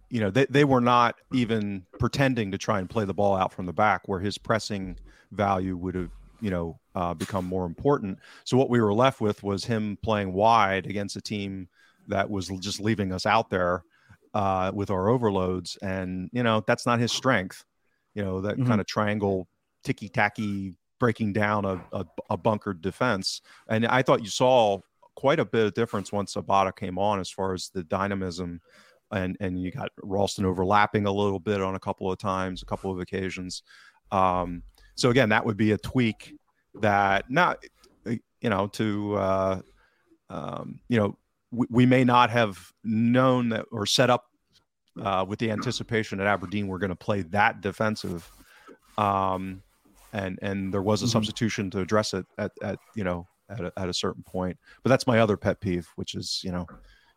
you 0.09 0.19
know, 0.19 0.29
they, 0.29 0.45
they 0.49 0.63
were 0.63 0.81
not 0.81 1.15
even 1.33 1.85
pretending 1.99 2.51
to 2.51 2.57
try 2.57 2.79
and 2.79 2.89
play 2.89 3.05
the 3.05 3.13
ball 3.13 3.35
out 3.35 3.53
from 3.53 3.65
the 3.65 3.73
back 3.73 4.07
where 4.07 4.19
his 4.19 4.37
pressing 4.37 4.97
value 5.31 5.75
would 5.75 5.95
have, 5.95 6.11
you 6.41 6.49
know, 6.51 6.79
uh, 6.95 7.13
become 7.13 7.45
more 7.45 7.65
important. 7.65 8.19
So 8.43 8.57
what 8.57 8.69
we 8.69 8.79
were 8.79 8.93
left 8.93 9.21
with 9.21 9.43
was 9.43 9.65
him 9.65 9.97
playing 10.01 10.33
wide 10.33 10.85
against 10.85 11.15
a 11.15 11.21
team 11.21 11.67
that 12.07 12.29
was 12.29 12.47
just 12.59 12.79
leaving 12.79 13.11
us 13.11 13.25
out 13.25 13.49
there 13.49 13.83
uh, 14.33 14.71
with 14.73 14.91
our 14.91 15.09
overloads. 15.09 15.77
And, 15.81 16.29
you 16.33 16.43
know, 16.43 16.63
that's 16.67 16.85
not 16.85 16.99
his 16.99 17.11
strength, 17.11 17.65
you 18.13 18.23
know, 18.23 18.41
that 18.41 18.55
mm-hmm. 18.55 18.67
kind 18.67 18.81
of 18.81 18.87
triangle, 18.87 19.47
ticky 19.85 20.09
tacky 20.09 20.75
breaking 20.99 21.33
down 21.33 21.65
a, 21.65 21.81
a, 21.93 22.05
a 22.31 22.37
bunkered 22.37 22.81
defense. 22.81 23.41
And 23.69 23.85
I 23.85 24.01
thought 24.01 24.21
you 24.21 24.29
saw 24.29 24.79
quite 25.15 25.39
a 25.39 25.45
bit 25.45 25.65
of 25.65 25.73
difference 25.73 26.11
once 26.11 26.35
Abada 26.35 26.75
came 26.75 26.97
on 26.97 27.19
as 27.19 27.29
far 27.29 27.53
as 27.53 27.69
the 27.69 27.83
dynamism 27.83 28.59
and 29.11 29.37
and 29.39 29.61
you 29.61 29.71
got 29.71 29.89
Ralston 30.01 30.45
overlapping 30.45 31.05
a 31.05 31.11
little 31.11 31.39
bit 31.39 31.61
on 31.61 31.75
a 31.75 31.79
couple 31.79 32.11
of 32.11 32.17
times, 32.17 32.61
a 32.61 32.65
couple 32.65 32.91
of 32.91 32.99
occasions. 32.99 33.63
Um, 34.11 34.63
so 34.95 35.09
again, 35.09 35.29
that 35.29 35.45
would 35.45 35.57
be 35.57 35.71
a 35.71 35.77
tweak 35.77 36.35
that 36.81 37.29
not 37.29 37.63
you 38.05 38.49
know 38.49 38.67
to 38.67 39.15
uh, 39.15 39.61
um, 40.29 40.79
you 40.89 40.97
know 40.97 41.17
we, 41.51 41.67
we, 41.69 41.85
may 41.85 42.03
not 42.03 42.29
have 42.29 42.57
known 42.83 43.49
that 43.49 43.65
or 43.71 43.85
set 43.85 44.09
up 44.09 44.25
uh, 45.01 45.23
with 45.27 45.39
the 45.39 45.51
anticipation 45.51 46.19
at 46.19 46.27
Aberdeen 46.27 46.67
we're 46.67 46.79
going 46.79 46.89
to 46.89 46.95
play 46.95 47.21
that 47.21 47.61
defensive. 47.61 48.29
Um, 48.97 49.61
and 50.15 50.39
and 50.41 50.73
there 50.73 50.81
was 50.81 51.01
a 51.01 51.05
mm-hmm. 51.05 51.11
substitution 51.11 51.69
to 51.71 51.81
address 51.81 52.13
it 52.13 52.25
at, 52.37 52.51
at 52.63 52.79
you 52.95 53.03
know 53.03 53.27
at 53.49 53.61
a, 53.61 53.73
at 53.77 53.89
a 53.89 53.93
certain 53.93 54.23
point. 54.23 54.57
But 54.81 54.89
that's 54.89 55.05
my 55.05 55.19
other 55.19 55.37
pet 55.37 55.59
peeve, 55.59 55.87
which 55.97 56.15
is 56.15 56.41
you 56.43 56.51
know 56.51 56.65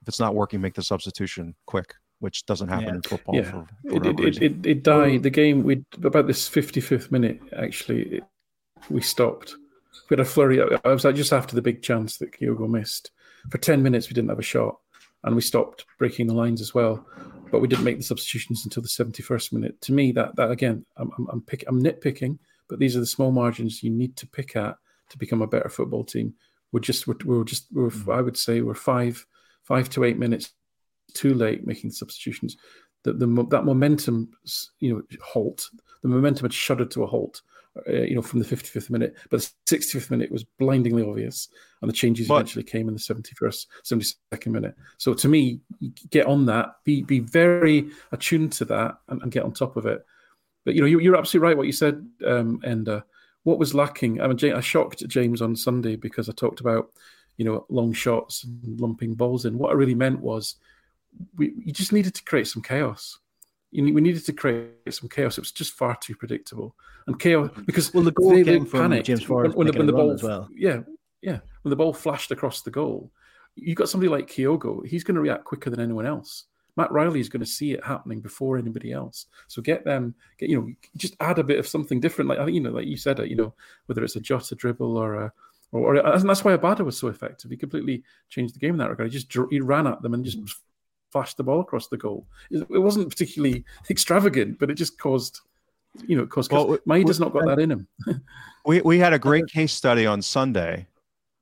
if 0.02 0.08
it's 0.08 0.20
not 0.20 0.34
working, 0.34 0.60
make 0.60 0.74
the 0.74 0.82
substitution 0.82 1.54
quick, 1.66 1.94
which 2.18 2.44
doesn't 2.44 2.68
happen 2.68 2.88
yeah. 2.88 2.94
in 2.94 3.02
football. 3.02 3.34
Yeah, 3.36 3.42
for, 3.42 3.66
for 3.88 3.96
it, 3.96 4.20
it, 4.20 4.42
it, 4.42 4.66
it, 4.66 4.82
died. 4.82 5.22
The 5.22 5.30
game 5.30 5.62
we 5.62 5.84
about 6.02 6.26
this 6.26 6.48
fifty 6.48 6.80
fifth 6.80 7.10
minute 7.10 7.40
actually 7.56 8.20
we 8.90 9.00
stopped. 9.00 9.54
We 10.10 10.14
had 10.14 10.20
a 10.20 10.24
flurry. 10.24 10.60
I 10.84 10.88
was 10.88 11.04
like 11.04 11.14
just 11.14 11.32
after 11.32 11.54
the 11.54 11.62
big 11.62 11.82
chance 11.82 12.18
that 12.18 12.32
Kyogo 12.32 12.68
missed. 12.68 13.12
For 13.50 13.58
ten 13.58 13.82
minutes, 13.82 14.08
we 14.08 14.14
didn't 14.14 14.30
have 14.30 14.38
a 14.38 14.42
shot, 14.42 14.76
and 15.22 15.36
we 15.36 15.40
stopped 15.40 15.86
breaking 15.98 16.26
the 16.26 16.34
lines 16.34 16.60
as 16.60 16.74
well. 16.74 17.06
But 17.50 17.60
we 17.60 17.68
didn't 17.68 17.84
make 17.84 17.96
the 17.96 18.02
substitutions 18.02 18.64
until 18.64 18.82
the 18.82 18.88
seventy 18.88 19.22
first 19.22 19.52
minute. 19.52 19.80
To 19.82 19.92
me, 19.92 20.12
that 20.12 20.34
that 20.36 20.50
again, 20.50 20.84
I'm 20.96 21.10
I'm, 21.16 21.28
I'm, 21.30 21.42
pick, 21.42 21.64
I'm 21.66 21.82
nitpicking 21.82 22.38
but 22.68 22.78
these 22.78 22.96
are 22.96 23.00
the 23.00 23.06
small 23.06 23.32
margins 23.32 23.82
you 23.82 23.90
need 23.90 24.16
to 24.16 24.26
pick 24.26 24.56
at 24.56 24.76
to 25.10 25.18
become 25.18 25.42
a 25.42 25.46
better 25.46 25.68
football 25.68 26.04
team. 26.04 26.34
We're 26.72 26.80
just 26.80 27.06
we're, 27.06 27.16
we're 27.24 27.44
just 27.44 27.66
we're, 27.72 27.88
mm-hmm. 27.88 28.10
I 28.10 28.20
would 28.20 28.36
say 28.36 28.60
we're 28.60 28.74
five 28.74 29.24
five 29.62 29.88
to 29.90 30.04
eight 30.04 30.18
minutes 30.18 30.52
too 31.14 31.34
late 31.34 31.66
making 31.66 31.90
substitutions. 31.90 32.56
That 33.04 33.18
the 33.18 33.26
that 33.50 33.64
momentum 33.64 34.30
you 34.80 34.94
know 34.94 35.02
halt. 35.22 35.68
The 36.02 36.08
momentum 36.08 36.44
had 36.44 36.52
shuddered 36.52 36.90
to 36.92 37.02
a 37.02 37.06
halt. 37.06 37.42
Uh, 37.88 37.92
you 37.92 38.14
know, 38.16 38.22
from 38.22 38.40
the 38.40 38.44
55th 38.44 38.90
minute, 38.90 39.14
but 39.30 39.40
the 39.40 39.76
65th 39.76 40.10
minute 40.10 40.32
was 40.32 40.42
blindingly 40.42 41.04
obvious, 41.04 41.48
and 41.80 41.88
the 41.88 41.94
changes 41.94 42.26
but, 42.26 42.36
eventually 42.36 42.64
came 42.64 42.88
in 42.88 42.94
the 42.94 43.00
71st, 43.00 43.66
72nd 43.84 44.46
minute. 44.48 44.74
So 44.96 45.14
to 45.14 45.28
me, 45.28 45.60
get 46.10 46.26
on 46.26 46.46
that, 46.46 46.70
be 46.84 47.02
be 47.02 47.20
very 47.20 47.88
attuned 48.10 48.52
to 48.54 48.64
that, 48.64 48.98
and, 49.08 49.22
and 49.22 49.30
get 49.30 49.44
on 49.44 49.52
top 49.52 49.76
of 49.76 49.86
it. 49.86 50.04
But 50.68 50.74
you 50.74 50.82
know, 50.82 50.86
you, 50.86 51.14
are 51.14 51.16
absolutely 51.16 51.48
right 51.48 51.56
what 51.56 51.64
you 51.64 51.72
said, 51.72 52.06
um, 52.26 52.60
and 52.62 52.86
uh, 52.90 53.00
what 53.44 53.58
was 53.58 53.72
lacking. 53.74 54.20
I 54.20 54.28
mean, 54.28 54.52
I 54.52 54.60
shocked 54.60 55.08
James 55.08 55.40
on 55.40 55.56
Sunday 55.56 55.96
because 55.96 56.28
I 56.28 56.32
talked 56.32 56.60
about 56.60 56.90
you 57.38 57.46
know 57.46 57.64
long 57.70 57.94
shots 57.94 58.44
and 58.44 58.78
lumping 58.78 59.14
balls 59.14 59.46
in. 59.46 59.56
What 59.56 59.70
I 59.70 59.72
really 59.72 59.94
meant 59.94 60.20
was 60.20 60.56
we 61.36 61.54
you 61.64 61.72
just 61.72 61.94
needed 61.94 62.14
to 62.16 62.22
create 62.22 62.48
some 62.48 62.62
chaos. 62.62 63.18
You, 63.70 63.94
we 63.94 64.02
needed 64.02 64.26
to 64.26 64.34
create 64.34 64.74
some 64.90 65.08
chaos. 65.08 65.38
It 65.38 65.40
was 65.40 65.52
just 65.52 65.72
far 65.72 65.96
too 65.96 66.14
predictable 66.14 66.76
and 67.06 67.18
chaos 67.18 67.48
because 67.64 67.94
well, 67.94 68.04
the 68.04 68.12
goal 68.12 68.32
they, 68.32 68.44
came 68.44 68.64
they 68.64 68.68
from 68.68 69.02
James 69.02 69.26
when, 69.26 69.52
when, 69.52 69.68
the, 69.68 69.72
when 69.72 69.86
the 69.86 69.92
ball, 69.94 70.10
as 70.10 70.22
well. 70.22 70.50
Yeah, 70.54 70.80
yeah. 71.22 71.38
When 71.62 71.70
the 71.70 71.76
ball 71.76 71.94
flashed 71.94 72.30
across 72.30 72.60
the 72.60 72.70
goal, 72.70 73.10
you 73.56 73.74
got 73.74 73.88
somebody 73.88 74.10
like 74.10 74.26
Kyogo. 74.28 74.84
He's 74.84 75.02
going 75.02 75.14
to 75.14 75.22
react 75.22 75.44
quicker 75.44 75.70
than 75.70 75.80
anyone 75.80 76.04
else. 76.04 76.44
Matt 76.78 76.92
O'Riley 76.92 77.18
is 77.18 77.28
going 77.28 77.40
to 77.40 77.46
see 77.46 77.72
it 77.72 77.84
happening 77.84 78.20
before 78.20 78.56
anybody 78.56 78.92
else. 78.92 79.26
So 79.48 79.60
get 79.60 79.84
them, 79.84 80.14
get 80.38 80.48
you 80.48 80.60
know, 80.60 80.72
just 80.96 81.16
add 81.18 81.40
a 81.40 81.44
bit 81.44 81.58
of 81.58 81.66
something 81.66 81.98
different. 81.98 82.30
Like 82.30 82.38
I 82.38 82.44
think 82.44 82.54
you 82.54 82.60
know, 82.60 82.70
like 82.70 82.86
you 82.86 82.96
said, 82.96 83.18
it, 83.18 83.28
you 83.28 83.34
know, 83.34 83.52
whether 83.86 84.04
it's 84.04 84.14
a 84.14 84.20
Jota 84.20 84.54
dribble 84.54 84.96
or 84.96 85.14
a, 85.16 85.32
or, 85.72 85.96
or 85.96 86.14
and 86.14 86.30
that's 86.30 86.44
why 86.44 86.56
Abada 86.56 86.84
was 86.84 86.96
so 86.96 87.08
effective. 87.08 87.50
He 87.50 87.56
completely 87.56 88.04
changed 88.28 88.54
the 88.54 88.60
game 88.60 88.74
in 88.74 88.78
that 88.78 88.90
regard. 88.90 89.12
He 89.12 89.18
just 89.18 89.36
he 89.50 89.60
ran 89.60 89.88
at 89.88 90.00
them 90.02 90.14
and 90.14 90.24
just 90.24 90.38
flashed 91.10 91.36
the 91.36 91.42
ball 91.42 91.60
across 91.60 91.88
the 91.88 91.96
goal. 91.96 92.26
It, 92.52 92.64
wasn't 92.70 93.08
particularly 93.08 93.64
extravagant, 93.90 94.60
but 94.60 94.70
it 94.70 94.74
just 94.74 94.98
caused, 94.98 95.40
you 96.06 96.16
know, 96.16 96.22
it 96.22 96.30
caused. 96.30 96.52
Well, 96.52 96.78
Maeda's 96.86 97.18
not 97.18 97.32
got 97.32 97.44
that 97.46 97.58
in 97.58 97.72
him. 97.72 97.88
we 98.66 98.80
we 98.82 98.98
had 99.00 99.12
a 99.12 99.18
great 99.18 99.46
case 99.52 99.72
study 99.72 100.06
on 100.06 100.22
Sunday 100.22 100.86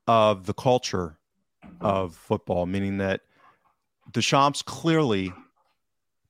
of 0.07 0.47
the 0.47 0.55
culture 0.55 1.19
of 1.83 2.15
football, 2.15 2.65
meaning 2.65 2.97
that 2.99 3.21
Deschamps 4.13 4.63
clearly, 4.63 5.33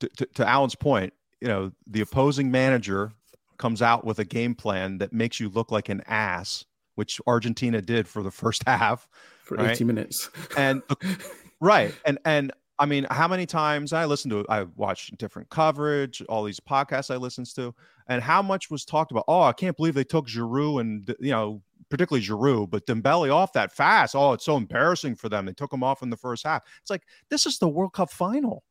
to, 0.00 0.08
to, 0.08 0.26
to 0.34 0.48
Alan's 0.48 0.74
point, 0.74 1.12
you 1.40 1.48
know, 1.48 1.72
the 1.86 2.00
opposing 2.00 2.50
manager 2.50 3.12
comes 3.58 3.82
out 3.82 4.04
with 4.04 4.18
a 4.18 4.24
game 4.24 4.54
plan 4.54 4.98
that 4.98 5.12
makes 5.12 5.40
you 5.40 5.48
look 5.48 5.70
like 5.70 5.88
an 5.88 6.02
ass, 6.06 6.64
which 6.94 7.20
Argentina 7.26 7.80
did 7.80 8.08
for 8.08 8.22
the 8.22 8.30
first 8.42 8.62
half 8.66 9.08
for 9.44 9.56
right? 9.56 9.72
80 9.72 9.84
minutes. 9.84 10.30
and 10.56 10.82
right. 11.60 11.94
And 12.04 12.18
and 12.24 12.52
I 12.78 12.86
mean, 12.86 13.06
how 13.10 13.26
many 13.26 13.46
times 13.46 13.92
I 13.92 14.04
listened 14.04 14.32
to 14.32 14.44
I 14.48 14.64
watched 14.76 15.16
different 15.18 15.48
coverage, 15.48 16.22
all 16.28 16.44
these 16.44 16.60
podcasts 16.60 17.12
I 17.12 17.16
listened 17.16 17.46
to, 17.54 17.74
and 18.08 18.22
how 18.22 18.42
much 18.42 18.70
was 18.70 18.84
talked 18.84 19.10
about, 19.10 19.24
oh, 19.28 19.42
I 19.42 19.52
can't 19.52 19.76
believe 19.76 19.94
they 19.94 20.04
took 20.04 20.26
Giroud 20.26 20.80
and 20.80 21.14
you 21.20 21.30
know 21.30 21.62
particularly 21.88 22.24
Giroud, 22.24 22.70
but 22.70 22.86
Dembele 22.86 23.32
off 23.32 23.52
that 23.52 23.72
fast. 23.72 24.14
Oh, 24.14 24.32
it's 24.32 24.44
so 24.44 24.56
embarrassing 24.56 25.14
for 25.14 25.28
them. 25.28 25.46
They 25.46 25.52
took 25.52 25.72
him 25.72 25.82
off 25.82 26.02
in 26.02 26.10
the 26.10 26.16
first 26.16 26.44
half. 26.44 26.62
It's 26.80 26.90
like 26.90 27.02
this 27.30 27.46
is 27.46 27.58
the 27.58 27.68
World 27.68 27.92
Cup 27.92 28.10
final. 28.10 28.62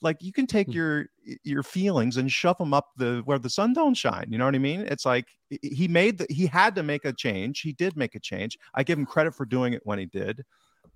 Like 0.00 0.22
you 0.22 0.32
can 0.32 0.46
take 0.46 0.66
hmm. 0.66 0.72
your 0.72 1.06
your 1.44 1.62
feelings 1.62 2.16
and 2.16 2.30
shove 2.30 2.58
them 2.58 2.74
up 2.74 2.90
the 2.96 3.22
where 3.24 3.38
the 3.38 3.50
sun 3.50 3.72
don't 3.72 3.94
shine. 3.94 4.26
You 4.28 4.38
know 4.38 4.44
what 4.44 4.54
I 4.54 4.58
mean? 4.58 4.80
It's 4.80 5.06
like 5.06 5.28
he 5.62 5.88
made 5.88 6.18
the 6.18 6.26
he 6.28 6.46
had 6.46 6.74
to 6.74 6.82
make 6.82 7.04
a 7.04 7.12
change. 7.12 7.60
He 7.60 7.72
did 7.72 7.96
make 7.96 8.14
a 8.14 8.20
change. 8.20 8.58
I 8.74 8.82
give 8.82 8.98
him 8.98 9.06
credit 9.06 9.34
for 9.34 9.46
doing 9.46 9.72
it 9.72 9.82
when 9.84 9.98
he 9.98 10.06
did. 10.06 10.44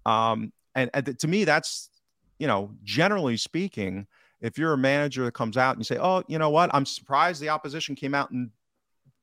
Um, 0.05 0.53
and, 0.75 0.91
and 0.95 1.19
to 1.19 1.29
me, 1.29 1.45
that's 1.45 1.91
you 2.39 2.47
know, 2.47 2.71
generally 2.85 3.37
speaking, 3.37 4.07
if 4.41 4.59
you're 4.59 4.73
a 4.73 4.79
manager 4.79 5.25
that 5.25 5.33
comes 5.33 5.57
out 5.57 5.77
and 5.77 5.81
you 5.81 5.85
say, 5.85 5.99
"Oh, 6.01 6.23
you 6.29 6.39
know 6.39 6.51
what? 6.51 6.71
I'm 6.73 6.87
surprised 6.87 7.41
the 7.41 7.49
opposition 7.49 7.95
came 7.95 8.15
out 8.15 8.31
and 8.31 8.51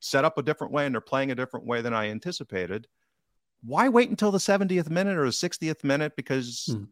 set 0.00 0.24
up 0.24 0.38
a 0.38 0.42
different 0.42 0.72
way 0.72 0.86
and 0.86 0.94
they're 0.94 1.00
playing 1.00 1.30
a 1.30 1.34
different 1.34 1.66
way 1.66 1.80
than 1.80 1.94
I 1.94 2.08
anticipated, 2.10 2.86
why 3.64 3.88
wait 3.88 4.10
until 4.10 4.30
the 4.30 4.38
70th 4.38 4.90
minute 4.90 5.16
or 5.16 5.24
the 5.24 5.30
60th 5.30 5.84
minute 5.84 6.12
because 6.16 6.68
hmm. 6.70 6.84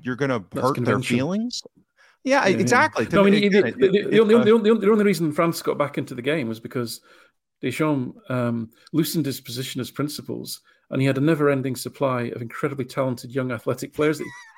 you're 0.00 0.16
going 0.16 0.30
to 0.30 0.60
hurt 0.60 0.82
their 0.84 1.00
feelings? 1.00 1.62
Yeah, 2.22 2.46
yeah 2.46 2.56
exactly. 2.56 3.04
Yeah. 3.04 3.10
No, 3.16 3.26
I 3.26 3.30
mean, 3.30 3.52
the, 3.52 3.62
the, 3.62 3.70
the, 3.72 4.08
the, 4.10 4.20
only, 4.20 4.70
the, 4.78 4.90
only, 4.90 5.04
reason 5.04 5.32
France 5.32 5.60
got 5.62 5.78
back 5.78 5.98
into 5.98 6.14
the 6.14 6.22
game 6.22 6.48
was 6.48 6.60
because 6.60 7.00
Deschamps 7.60 8.16
um, 8.28 8.70
loosened 8.92 9.26
his 9.26 9.40
position 9.40 9.80
as 9.80 9.90
principals, 9.90 10.60
and 10.90 11.00
he 11.00 11.06
had 11.06 11.18
a 11.18 11.20
never-ending 11.20 11.76
supply 11.76 12.24
of 12.34 12.42
incredibly 12.42 12.84
talented 12.84 13.30
young 13.30 13.52
athletic 13.52 13.92
players 13.92 14.18
that 14.18 14.24
he 14.24 14.30
could 14.30 14.53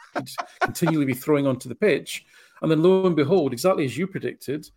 continually 0.61 1.07
be 1.07 1.15
throwing 1.15 1.47
onto 1.47 1.69
the 1.69 1.75
pitch. 1.75 2.25
And 2.63 2.71
then, 2.71 2.83
lo 2.83 3.07
and 3.07 3.17
behold, 3.17 3.53
exactly 3.53 3.85
as 3.85 3.97
you 3.97 4.07
predicted, 4.07 4.69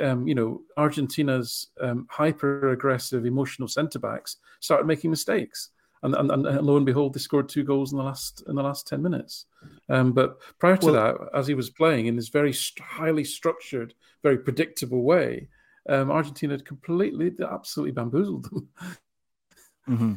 um, 0.00 0.26
you 0.26 0.34
know, 0.34 0.62
Argentina's 0.76 1.68
um, 1.80 2.06
hyper 2.10 2.70
aggressive, 2.70 3.26
emotional 3.26 3.68
centre 3.68 3.98
backs 3.98 4.36
started 4.60 4.86
making 4.86 5.10
mistakes. 5.10 5.70
And, 6.02 6.14
and, 6.14 6.30
and, 6.30 6.66
lo 6.66 6.76
and 6.76 6.86
behold, 6.86 7.14
they 7.14 7.20
scored 7.20 7.48
two 7.48 7.64
goals 7.64 7.92
in 7.92 7.98
the 7.98 8.04
last 8.04 8.44
in 8.48 8.54
the 8.54 8.62
last 8.62 8.86
ten 8.86 9.02
minutes. 9.02 9.46
Um, 9.88 10.12
but 10.12 10.38
prior 10.58 10.76
to 10.76 10.86
well, 10.86 10.94
that, 10.94 11.38
as 11.38 11.46
he 11.46 11.54
was 11.54 11.70
playing 11.70 12.06
in 12.06 12.16
this 12.16 12.28
very 12.28 12.54
highly 12.78 13.24
structured, 13.24 13.94
very 14.22 14.38
predictable 14.38 15.02
way, 15.02 15.48
um, 15.88 16.10
Argentina 16.10 16.54
had 16.54 16.64
completely, 16.64 17.32
absolutely 17.42 17.92
bamboozled 17.92 18.44
them. 18.44 18.68
mm-hmm. 19.88 20.14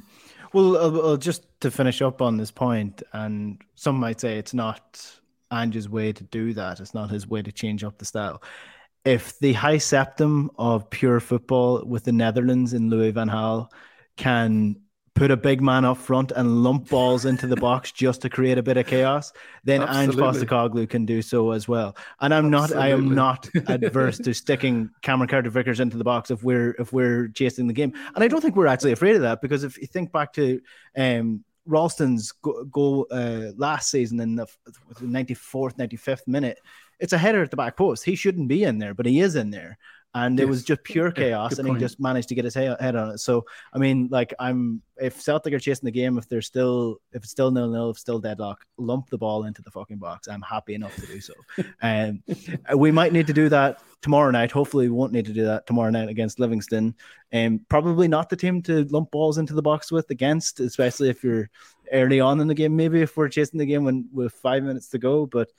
Well, 0.53 0.77
uh, 0.77 1.13
uh, 1.13 1.17
just 1.17 1.45
to 1.61 1.69
finish 1.69 2.01
up 2.01 2.21
on 2.21 2.37
this 2.37 2.51
point, 2.51 3.03
and 3.13 3.61
some 3.75 3.97
might 3.97 4.19
say 4.19 4.37
it's 4.37 4.53
not 4.53 5.19
Ange's 5.51 5.87
way 5.87 6.11
to 6.11 6.23
do 6.23 6.53
that. 6.53 6.79
It's 6.79 6.93
not 6.93 7.09
his 7.09 7.27
way 7.27 7.41
to 7.41 7.51
change 7.51 7.83
up 7.83 7.97
the 7.99 8.05
style 8.05 8.41
if 9.05 9.39
the 9.39 9.53
high 9.53 9.77
septum 9.77 10.51
of 10.57 10.89
pure 10.89 11.19
football 11.19 11.83
with 11.85 12.03
the 12.03 12.11
Netherlands 12.11 12.73
in 12.73 12.89
Louis 12.89 13.11
van 13.11 13.29
Gaal 13.29 13.71
can 14.17 14.75
put 15.19 15.31
a 15.31 15.37
big 15.37 15.61
man 15.61 15.83
up 15.83 15.97
front 15.97 16.31
and 16.31 16.63
lump 16.63 16.87
balls 16.87 17.25
into 17.25 17.45
the 17.45 17.55
box 17.57 17.91
just 17.91 18.21
to 18.21 18.29
create 18.29 18.57
a 18.57 18.63
bit 18.63 18.77
of 18.77 18.87
chaos, 18.87 19.33
then 19.65 19.81
Ange 19.81 20.15
Postecoglou 20.15 20.89
can 20.89 21.05
do 21.05 21.21
so 21.21 21.51
as 21.51 21.67
well. 21.67 21.97
And 22.21 22.33
I'm 22.33 22.53
Absolutely. 22.53 22.75
not 22.77 22.83
I 22.83 22.89
am 22.91 23.13
not 23.13 23.49
adverse 23.67 24.17
to 24.19 24.33
sticking 24.33 24.89
Cameron 25.01 25.27
Carter 25.27 25.49
Vickers 25.49 25.81
into 25.81 25.97
the 25.97 26.05
box 26.05 26.31
if 26.31 26.41
we're 26.41 26.71
if 26.79 26.93
we're 26.93 27.27
chasing 27.29 27.67
the 27.67 27.73
game. 27.73 27.93
And 28.15 28.23
I 28.23 28.29
don't 28.29 28.39
think 28.39 28.55
we're 28.55 28.67
actually 28.67 28.93
afraid 28.93 29.17
of 29.17 29.21
that 29.23 29.41
because 29.41 29.65
if 29.65 29.77
you 29.77 29.87
think 29.87 30.13
back 30.13 30.31
to 30.33 30.61
um 30.97 31.43
Ralston's 31.65 32.31
goal 32.31 33.05
uh, 33.11 33.51
last 33.55 33.91
season 33.91 34.19
in 34.21 34.35
the 34.35 34.47
94th, 35.01 35.77
95th 35.77 36.27
minute, 36.27 36.59
it's 36.99 37.13
a 37.13 37.17
header 37.17 37.43
at 37.43 37.51
the 37.51 37.57
back 37.57 37.77
post. 37.77 38.03
He 38.05 38.15
shouldn't 38.15 38.47
be 38.47 38.63
in 38.63 38.79
there, 38.79 38.95
but 38.95 39.05
he 39.05 39.19
is 39.19 39.35
in 39.35 39.51
there 39.51 39.77
and 40.15 40.37
yes. 40.37 40.43
it 40.43 40.49
was 40.49 40.63
just 40.63 40.83
pure 40.83 41.11
chaos, 41.11 41.53
yeah, 41.53 41.59
and 41.65 41.69
he 41.69 41.79
just 41.79 41.99
managed 41.99 42.29
to 42.29 42.35
get 42.35 42.45
his 42.45 42.55
head 42.55 42.95
on 42.95 43.11
it. 43.11 43.19
So, 43.19 43.45
I 43.73 43.77
mean, 43.77 44.07
like, 44.11 44.33
I'm 44.39 44.81
if 44.97 45.21
Celtic 45.21 45.53
are 45.53 45.59
chasing 45.59 45.85
the 45.85 45.91
game, 45.91 46.17
if 46.17 46.27
they're 46.27 46.41
still 46.41 46.97
if 47.11 47.23
it's 47.23 47.31
still 47.31 47.51
nil 47.51 47.69
nil, 47.69 47.91
if 47.91 47.99
still 47.99 48.19
deadlock, 48.19 48.65
lump 48.77 49.09
the 49.09 49.17
ball 49.17 49.45
into 49.45 49.61
the 49.61 49.71
fucking 49.71 49.97
box. 49.97 50.27
I'm 50.27 50.41
happy 50.41 50.73
enough 50.73 50.95
to 50.95 51.05
do 51.05 51.21
so. 51.21 51.33
and 51.81 52.21
um, 52.69 52.79
we 52.79 52.91
might 52.91 53.13
need 53.13 53.27
to 53.27 53.33
do 53.33 53.49
that 53.49 53.81
tomorrow 54.01 54.31
night. 54.31 54.51
Hopefully, 54.51 54.87
we 54.89 54.95
won't 54.95 55.13
need 55.13 55.25
to 55.25 55.33
do 55.33 55.45
that 55.45 55.67
tomorrow 55.67 55.91
night 55.91 56.09
against 56.09 56.39
Livingston. 56.39 56.95
And 57.31 57.59
um, 57.59 57.65
probably 57.69 58.07
not 58.07 58.29
the 58.29 58.35
team 58.35 58.61
to 58.63 58.85
lump 58.85 59.11
balls 59.11 59.37
into 59.37 59.53
the 59.53 59.61
box 59.61 59.91
with 59.91 60.09
against, 60.09 60.59
especially 60.59 61.09
if 61.09 61.23
you're 61.23 61.49
early 61.91 62.19
on 62.19 62.39
in 62.39 62.47
the 62.47 62.55
game. 62.55 62.75
Maybe 62.75 63.01
if 63.01 63.15
we're 63.15 63.29
chasing 63.29 63.59
the 63.59 63.65
game 63.65 63.83
when 63.83 64.09
with 64.11 64.33
five 64.33 64.63
minutes 64.63 64.89
to 64.89 64.97
go, 64.97 65.25
but. 65.25 65.49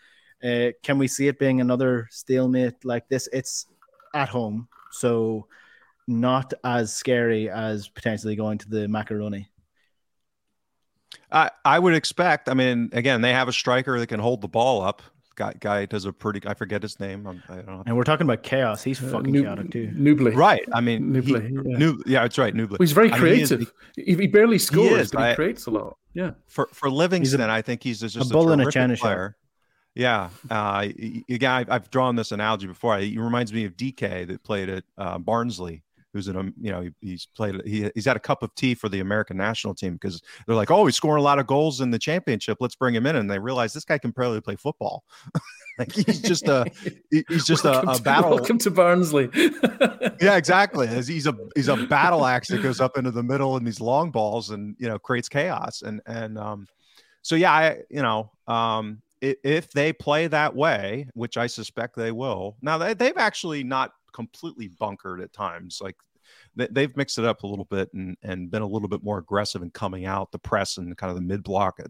Uh, 0.42 0.70
can 0.82 0.96
we 0.96 1.06
see 1.06 1.28
it 1.28 1.38
being 1.38 1.60
another 1.60 2.08
stalemate 2.10 2.82
like 2.82 3.06
this? 3.10 3.28
It's 3.30 3.66
at 4.14 4.28
home, 4.28 4.68
so 4.92 5.46
not 6.06 6.52
as 6.64 6.94
scary 6.94 7.48
as 7.48 7.88
potentially 7.88 8.36
going 8.36 8.58
to 8.58 8.68
the 8.68 8.88
macaroni. 8.88 9.48
I 11.30 11.50
I 11.64 11.78
would 11.78 11.94
expect. 11.94 12.48
I 12.48 12.54
mean, 12.54 12.90
again, 12.92 13.20
they 13.20 13.32
have 13.32 13.48
a 13.48 13.52
striker 13.52 13.98
that 13.98 14.06
can 14.08 14.20
hold 14.20 14.40
the 14.40 14.48
ball 14.48 14.82
up. 14.82 15.02
Guy, 15.36 15.54
guy 15.58 15.86
does 15.86 16.04
a 16.04 16.12
pretty. 16.12 16.46
I 16.46 16.54
forget 16.54 16.82
his 16.82 17.00
name. 17.00 17.26
I'm, 17.26 17.42
I 17.48 17.56
do 17.56 17.62
not 17.62 17.66
know. 17.66 17.82
And 17.86 17.96
we're 17.96 18.04
talking 18.04 18.26
about 18.26 18.42
chaos. 18.42 18.82
He's 18.82 19.02
uh, 19.02 19.06
fucking 19.06 19.32
Nub- 19.32 19.44
chaotic 19.44 19.70
too. 19.70 19.90
Nouble, 19.94 20.32
right? 20.32 20.62
I 20.74 20.80
mean, 20.80 21.12
Nouble. 21.12 21.40
He, 21.40 21.54
yeah. 21.54 21.78
Nub- 21.78 22.02
yeah, 22.06 22.24
it's 22.24 22.36
right. 22.36 22.54
Nouble. 22.54 22.76
Well, 22.78 22.84
he's 22.84 22.92
very 22.92 23.10
creative. 23.10 23.52
I 23.52 23.56
mean, 23.56 23.68
he, 23.96 24.02
is, 24.02 24.18
he, 24.18 24.26
barely 24.26 24.58
scores, 24.58 24.88
he 24.88 24.94
is, 24.96 25.10
but 25.12 25.30
he 25.30 25.34
creates 25.36 25.66
a 25.66 25.70
lot. 25.70 25.96
Yeah. 26.12 26.32
For 26.48 26.68
for 26.72 26.90
Livingston, 26.90 27.40
a, 27.40 27.48
I 27.48 27.62
think 27.62 27.82
he's 27.82 28.00
just 28.00 28.16
a, 28.16 28.20
a 28.20 28.24
bull 28.24 28.52
in 28.52 28.60
a 28.60 28.70
china 28.70 28.96
player. 28.96 29.36
Yeah, 30.00 30.30
uh, 30.48 30.88
again, 31.28 31.50
I've, 31.50 31.70
I've, 31.70 31.90
drawn 31.90 32.16
this 32.16 32.32
analogy 32.32 32.66
before. 32.66 32.96
He 32.96 33.18
reminds 33.18 33.52
me 33.52 33.66
of 33.66 33.76
Dike 33.76 33.98
that 33.98 34.42
played 34.42 34.70
at 34.70 34.84
uh, 34.96 35.18
Barnsley, 35.18 35.82
who's 36.14 36.26
in 36.26 36.36
a 36.36 36.44
you 36.58 36.72
know 36.72 36.80
he, 36.80 36.90
he's 37.02 37.26
played 37.36 37.60
he, 37.66 37.90
he's 37.94 38.06
had 38.06 38.16
a 38.16 38.20
cup 38.20 38.42
of 38.42 38.54
tea 38.54 38.74
for 38.74 38.88
the 38.88 39.00
American 39.00 39.36
national 39.36 39.74
team 39.74 39.92
because 39.92 40.22
they're 40.46 40.56
like, 40.56 40.70
oh, 40.70 40.86
he's 40.86 40.96
scoring 40.96 41.20
a 41.20 41.22
lot 41.22 41.38
of 41.38 41.46
goals 41.46 41.82
in 41.82 41.90
the 41.90 41.98
championship. 41.98 42.56
Let's 42.60 42.76
bring 42.76 42.94
him 42.94 43.04
in, 43.04 43.16
and 43.16 43.30
they 43.30 43.38
realize 43.38 43.74
this 43.74 43.84
guy 43.84 43.98
can 43.98 44.10
barely 44.12 44.40
play 44.40 44.56
football. 44.56 45.04
like 45.78 45.92
he's 45.92 46.22
just 46.22 46.48
a 46.48 46.64
he's 47.10 47.44
just 47.44 47.66
a, 47.66 47.80
a, 47.80 48.00
battle. 48.00 48.30
welcome 48.30 48.56
to 48.56 48.70
Barnsley. 48.70 49.28
yeah, 50.22 50.36
exactly. 50.36 50.86
He's 50.86 51.26
a 51.26 51.36
he's 51.54 51.68
a 51.68 51.76
battle 51.76 52.24
axe 52.24 52.48
that 52.48 52.62
goes 52.62 52.80
up 52.80 52.96
into 52.96 53.10
the 53.10 53.22
middle 53.22 53.58
in 53.58 53.64
these 53.64 53.82
long 53.82 54.10
balls 54.10 54.48
and 54.48 54.76
you 54.78 54.88
know 54.88 54.98
creates 54.98 55.28
chaos 55.28 55.82
and 55.82 56.00
and 56.06 56.38
um 56.38 56.66
so 57.20 57.36
yeah, 57.36 57.52
I 57.52 57.80
you 57.90 58.00
know 58.00 58.30
um 58.46 59.02
if 59.20 59.70
they 59.72 59.92
play 59.92 60.26
that 60.26 60.54
way, 60.54 61.06
which 61.14 61.36
I 61.36 61.46
suspect 61.46 61.96
they 61.96 62.12
will. 62.12 62.56
Now 62.62 62.78
they've 62.78 63.16
actually 63.16 63.64
not 63.64 63.92
completely 64.12 64.68
bunkered 64.68 65.20
at 65.20 65.32
times. 65.32 65.80
Like 65.82 65.96
they've 66.56 66.96
mixed 66.96 67.18
it 67.18 67.24
up 67.24 67.42
a 67.42 67.46
little 67.46 67.66
bit 67.66 67.92
and, 67.94 68.16
and 68.22 68.50
been 68.50 68.62
a 68.62 68.66
little 68.66 68.88
bit 68.88 69.02
more 69.02 69.18
aggressive 69.18 69.62
in 69.62 69.70
coming 69.70 70.06
out 70.06 70.32
the 70.32 70.38
press 70.38 70.78
and 70.78 70.96
kind 70.96 71.10
of 71.10 71.16
the 71.16 71.22
mid 71.22 71.42
block 71.42 71.80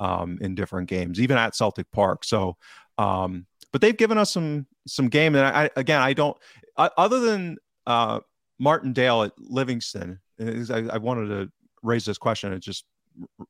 um, 0.00 0.38
in 0.40 0.54
different 0.54 0.88
games, 0.88 1.20
even 1.20 1.36
at 1.36 1.54
Celtic 1.54 1.90
Park. 1.92 2.24
So, 2.24 2.56
um, 2.98 3.46
but 3.70 3.80
they've 3.80 3.96
given 3.96 4.18
us 4.18 4.32
some 4.32 4.66
some 4.86 5.08
game. 5.08 5.34
And 5.34 5.46
I, 5.46 5.70
again, 5.76 6.00
I 6.00 6.12
don't 6.12 6.36
other 6.76 7.20
than 7.20 7.58
uh, 7.86 8.20
Martindale 8.58 9.24
at 9.24 9.32
Livingston. 9.38 10.20
I, 10.40 10.88
I 10.92 10.98
wanted 10.98 11.28
to 11.28 11.50
raise 11.82 12.04
this 12.04 12.18
question. 12.18 12.52
It 12.52 12.60
just 12.60 12.84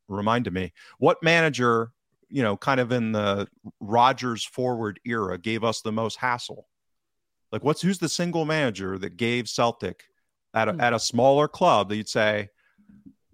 reminded 0.09 0.53
me 0.53 0.73
what 0.99 1.23
manager 1.23 1.93
you 2.33 2.43
know, 2.43 2.57
kind 2.57 2.81
of 2.81 2.91
in 2.91 3.13
the 3.13 3.47
Rodgers 3.79 4.45
forward 4.45 4.99
era, 5.05 5.39
gave 5.39 5.63
us 5.63 5.83
the 5.83 5.93
most 5.93 6.17
hassle? 6.17 6.67
Like, 7.53 7.63
what's 7.63 7.83
who's 7.83 7.99
the 7.99 8.09
single 8.09 8.47
manager 8.47 8.99
that 8.99 9.19
gave 9.19 9.49
Celtic 9.49 10.05
at 10.55 10.69
a, 10.69 10.73
hmm. 10.73 10.81
at 10.81 10.95
a 10.95 10.99
smaller 10.99 11.47
club 11.47 11.91
that 11.91 11.97
you'd 11.97 12.09
say, 12.09 12.49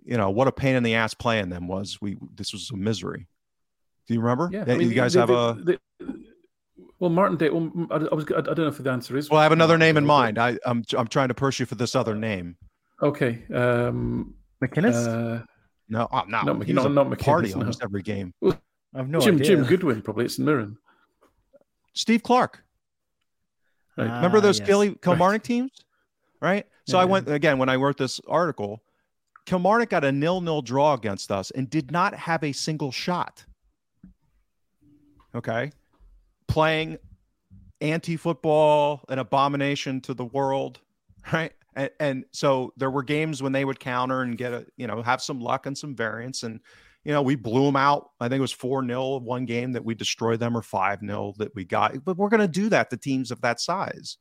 you 0.05 0.17
know, 0.17 0.31
what 0.31 0.49
a 0.49 0.53
pain 0.53 0.75
in 0.75 0.83
the 0.83 0.97
ass 0.97 1.15
playing 1.15 1.49
them 1.49 1.69
was. 1.69 1.99
We 2.01 2.19
this 2.35 2.53
was 2.53 2.71
a 2.71 2.77
misery. 2.77 3.29
Do 4.09 4.15
you 4.15 4.21
remember? 4.21 4.49
Yeah, 4.51 4.65
I 4.67 4.77
mean, 4.77 4.89
you 4.89 4.95
guys 4.95 5.15
have 5.15 5.31
a. 5.31 5.79
well, 6.99 7.11
Martindale. 7.11 7.53
Well, 7.53 7.87
I, 7.91 7.97
I, 7.97 8.15
was. 8.15 8.25
I 8.37 8.41
don't 8.41 8.59
know 8.59 8.67
if 8.67 8.79
the 8.79 8.91
answer 8.91 9.17
is. 9.17 9.31
Well, 9.31 9.39
I 9.39 9.45
have 9.45 9.53
another 9.53 9.79
name 9.79 9.97
in 9.97 10.07
mind. 10.07 10.39
I, 10.39 10.59
I'm. 10.67 10.83
I'm 10.97 11.07
trying 11.07 11.29
to 11.29 11.35
push 11.35 11.61
you 11.61 11.67
for 11.67 11.77
this 11.77 11.95
other 11.95 12.15
name. 12.15 12.57
Okay. 13.01 13.45
Um, 13.55 14.35
McInnes. 14.65 15.07
Uh, 15.07 15.45
no, 15.91 16.09
oh, 16.11 16.25
no, 16.27 16.43
not, 16.43 16.69
not, 16.69 16.91
not 16.91 17.07
McInnes, 17.07 17.19
party 17.21 17.51
no. 17.51 17.59
almost 17.59 17.83
every 17.83 18.03
game. 18.03 18.33
I've 18.95 19.09
no 19.09 19.21
Jim, 19.21 19.37
idea. 19.37 19.47
Jim 19.47 19.65
Goodwin, 19.65 20.03
probably. 20.03 20.25
It's 20.25 20.39
Mirren. 20.39 20.79
Steve 21.93 22.23
Clarke. 22.23 22.63
Right. 23.97 24.05
Remember 24.05 24.39
ah, 24.39 24.43
those 24.43 24.61
yes. 24.61 24.69
Kilmarnock 25.03 25.21
right. 25.21 25.45
teams? 25.45 25.73
Right. 26.41 26.67
So 26.87 26.97
yeah. 26.97 27.03
I 27.03 27.05
went 27.05 27.29
again 27.29 27.59
when 27.59 27.69
I 27.69 27.77
wrote 27.77 27.99
this 27.99 28.21
article. 28.29 28.83
Kilmarnock 29.45 29.89
got 29.89 30.05
a 30.05 30.13
nil-nil 30.13 30.63
draw 30.63 30.95
against 30.95 31.33
us 31.33 31.51
and 31.51 31.69
did 31.69 31.91
not 31.91 32.15
have 32.15 32.45
a 32.45 32.53
single 32.53 32.93
shot. 32.93 33.45
Okay. 35.35 35.73
Playing 36.47 36.99
anti-football, 37.81 39.05
an 39.09 39.19
abomination 39.19 40.01
to 40.03 40.15
the 40.15 40.25
world, 40.25 40.81
right? 41.33 41.53
And, 41.75 41.91
and 41.99 42.25
so 42.31 42.73
there 42.77 42.91
were 42.91 43.03
games 43.03 43.43
when 43.43 43.53
they 43.53 43.65
would 43.65 43.81
counter 43.81 44.23
and 44.23 44.37
get 44.37 44.53
a, 44.53 44.67
you 44.77 44.87
know, 44.87 45.03
have 45.03 45.23
some 45.23 45.41
luck 45.41 45.67
and 45.67 45.77
some 45.77 45.95
variance. 45.95 46.43
And 46.43 46.61
you 47.09 47.15
know, 47.15 47.23
we 47.23 47.37
blew 47.37 47.65
them 47.65 47.75
out. 47.75 48.11
I 48.21 48.29
think 48.29 48.37
it 48.37 48.43
was 48.43 48.53
4 48.53 48.87
0 48.87 49.21
one 49.21 49.47
game 49.47 49.73
that 49.73 49.83
we 49.83 49.95
destroyed 49.95 50.41
them 50.41 50.55
or 50.55 50.61
5 50.61 51.01
0 51.01 51.33
that 51.39 51.55
we 51.55 51.65
got. 51.65 52.05
But 52.05 52.19
we're 52.19 52.29
going 52.29 52.43
to 52.43 52.47
do 52.47 52.69
that 52.69 52.91
to 52.91 52.99
teams 52.99 53.31
of 53.31 53.41
that 53.41 53.63
size. 53.63 54.19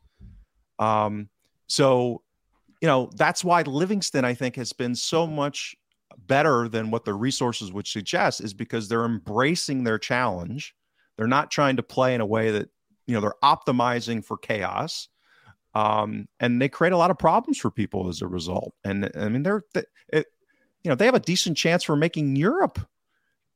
Um, 0.80 1.28
so, 1.68 2.22
you 2.82 2.88
know, 2.88 3.10
that's 3.18 3.44
why 3.44 3.64
Livingston, 3.64 4.24
I 4.24 4.34
think, 4.34 4.56
has 4.56 4.72
been 4.72 4.96
so 4.96 5.28
much 5.28 5.76
better 6.28 6.70
than 6.70 6.90
what 6.90 7.04
the 7.04 7.14
resources 7.14 7.74
would 7.74 7.88
suggest, 7.88 8.40
is 8.40 8.54
because 8.54 8.88
they're 8.88 9.04
embracing 9.04 9.84
their 9.84 10.00
challenge. 10.00 10.74
They're 11.18 11.28
not 11.28 11.52
trying 11.52 11.76
to 11.76 11.84
play 11.84 12.16
in 12.16 12.22
a 12.22 12.26
way 12.26 12.52
that, 12.52 12.70
you 13.06 13.14
know, 13.16 13.20
they're 13.20 13.34
optimizing 13.44 14.24
for 14.24 14.38
chaos. 14.38 15.10
Um, 15.76 16.30
and 16.40 16.62
they 16.62 16.70
create 16.70 16.94
a 16.94 16.98
lot 16.98 17.12
of 17.12 17.20
problems 17.20 17.58
for 17.58 17.70
people 17.70 18.08
as 18.08 18.22
a 18.22 18.28
result. 18.28 18.74
And 18.86 19.12
I 19.14 19.28
mean, 19.28 19.44
they're, 19.44 19.64
it, 20.14 20.28
you 20.88 20.90
know 20.90 20.96
they 20.96 21.06
have 21.06 21.16
a 21.16 21.20
decent 21.20 21.58
chance 21.58 21.84
for 21.84 21.98
making 21.98 22.38
Europe 22.38 22.80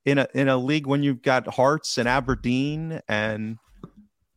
in 0.03 0.17
a 0.17 0.27
in 0.34 0.49
a 0.49 0.57
league 0.57 0.86
when 0.86 1.01
you've 1.01 1.21
got 1.21 1.47
Hearts 1.47 1.97
and 1.97 2.05
Aberdeen 2.05 2.99
and 3.07 3.55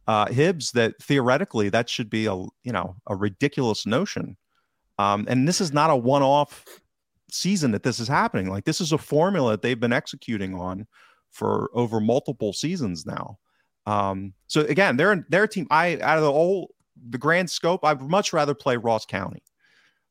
uh, 0.07 0.27
Hibs 0.27 0.71
that 0.75 0.95
theoretically 1.03 1.69
that 1.71 1.91
should 1.91 2.09
be 2.09 2.27
a 2.27 2.35
you 2.37 2.73
know 2.73 2.95
a 3.09 3.17
ridiculous 3.17 3.85
notion. 3.85 4.37
Um, 4.97 5.27
and 5.29 5.49
this 5.49 5.61
is 5.61 5.73
not 5.73 5.91
a 5.91 5.97
one 5.97 6.23
off 6.23 6.65
season 7.33 7.73
that 7.73 7.83
this 7.83 7.99
is 7.99 8.07
happening. 8.07 8.49
Like 8.49 8.65
this 8.65 8.81
is 8.81 8.93
a 8.93 8.99
formula 8.99 9.51
that 9.51 9.63
they've 9.63 9.81
been 9.81 9.93
executing 9.93 10.55
on 10.55 10.87
for 11.33 11.71
over 11.75 11.99
multiple 11.99 12.53
seasons 12.53 13.05
now. 13.05 13.41
Um, 13.87 14.35
so 14.47 14.61
again, 14.61 14.97
they're 14.97 15.27
their 15.31 15.49
team. 15.49 15.67
I 15.69 15.99
out 16.01 16.19
of 16.19 16.23
the 16.23 16.31
whole 16.31 16.77
the 17.11 17.19
grand 17.19 17.51
scope, 17.51 17.85
I'd 17.85 18.01
much 18.03 18.33
rather 18.33 18.55
play 18.55 18.77
Ross 18.77 19.05
County 19.05 19.43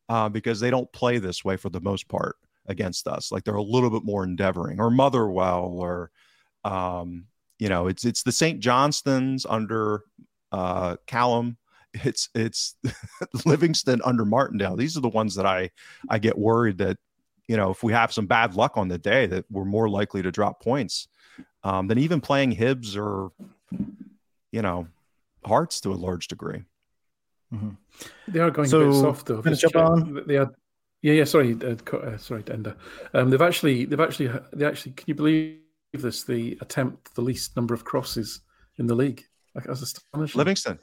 uh, 0.10 0.28
because 0.28 0.60
they 0.60 0.70
don't 0.70 0.92
play 0.92 1.18
this 1.18 1.46
way 1.46 1.56
for 1.56 1.70
the 1.70 1.80
most 1.80 2.10
part 2.10 2.36
against 2.68 3.08
us. 3.08 3.32
Like 3.32 3.44
they're 3.44 3.56
a 3.56 3.62
little 3.62 3.90
bit 3.90 4.04
more 4.04 4.24
endeavoring, 4.24 4.80
or 4.80 4.90
Motherwell, 4.90 5.76
or 5.78 6.12
um, 6.64 7.26
you 7.60 7.70
know, 7.70 7.88
it's 7.88 8.06
it's 8.06 8.24
the 8.24 8.32
St. 8.32 8.60
Johnstones 8.60 9.46
under 9.48 10.04
uh, 10.52 10.98
Callum. 11.08 11.58
It's 11.94 12.30
it's 12.34 12.76
Livingston 13.46 14.02
under 14.04 14.26
Martindale. 14.26 14.76
These 14.76 14.98
are 14.98 15.02
the 15.02 15.10
ones 15.10 15.36
that 15.36 15.46
I 15.46 15.70
I 16.10 16.20
get 16.20 16.38
worried 16.38 16.80
that 16.80 16.98
you 17.48 17.58
know 17.58 17.72
if 17.72 17.84
we 17.84 17.94
have 17.94 18.14
some 18.14 18.26
bad 18.26 18.56
luck 18.56 18.78
on 18.78 18.88
the 18.88 18.98
day 18.98 19.28
that 19.28 19.46
we're 19.52 19.66
more 19.66 19.90
likely 19.90 20.22
to 20.24 20.32
drop 20.32 20.62
points 20.62 21.08
um, 21.64 21.88
than 21.88 21.98
even 21.98 22.22
playing 22.22 22.56
Hibs 22.56 22.98
or 22.98 23.32
you 24.52 24.62
know 24.62 24.88
Hearts 25.46 25.82
to 25.82 25.92
a 25.92 25.96
large 25.96 26.30
degree. 26.30 26.64
Mm-hmm. 27.54 27.70
They 28.30 28.40
are 28.40 28.50
going 28.50 28.70
so, 28.70 28.82
a 28.82 28.86
bit 28.88 28.96
soft 28.96 29.26
though. 29.28 29.42
They 29.42 30.38
are 30.38 30.52
yeah, 31.04 31.14
yeah. 31.14 31.24
Sorry, 31.26 31.56
uh, 31.64 31.76
uh, 31.96 32.18
sorry, 32.18 32.42
Enda. 32.44 32.76
Um, 33.14 33.30
they've 33.30 33.42
actually, 33.42 33.86
they've 33.86 34.00
actually, 34.00 34.32
they 34.54 34.66
actually. 34.66 34.94
Can 34.94 35.06
you 35.08 35.16
believe 35.16 35.60
this? 35.94 36.24
The 36.24 36.58
attempt 36.62 37.14
the 37.14 37.22
least 37.22 37.56
number 37.56 37.76
of 37.76 37.84
crosses 37.84 38.42
in 38.78 38.88
the 38.88 38.96
league. 38.96 39.24
Like, 39.54 39.66
that's 39.66 39.82
astonishing. 39.82 40.40
Livingston. 40.40 40.80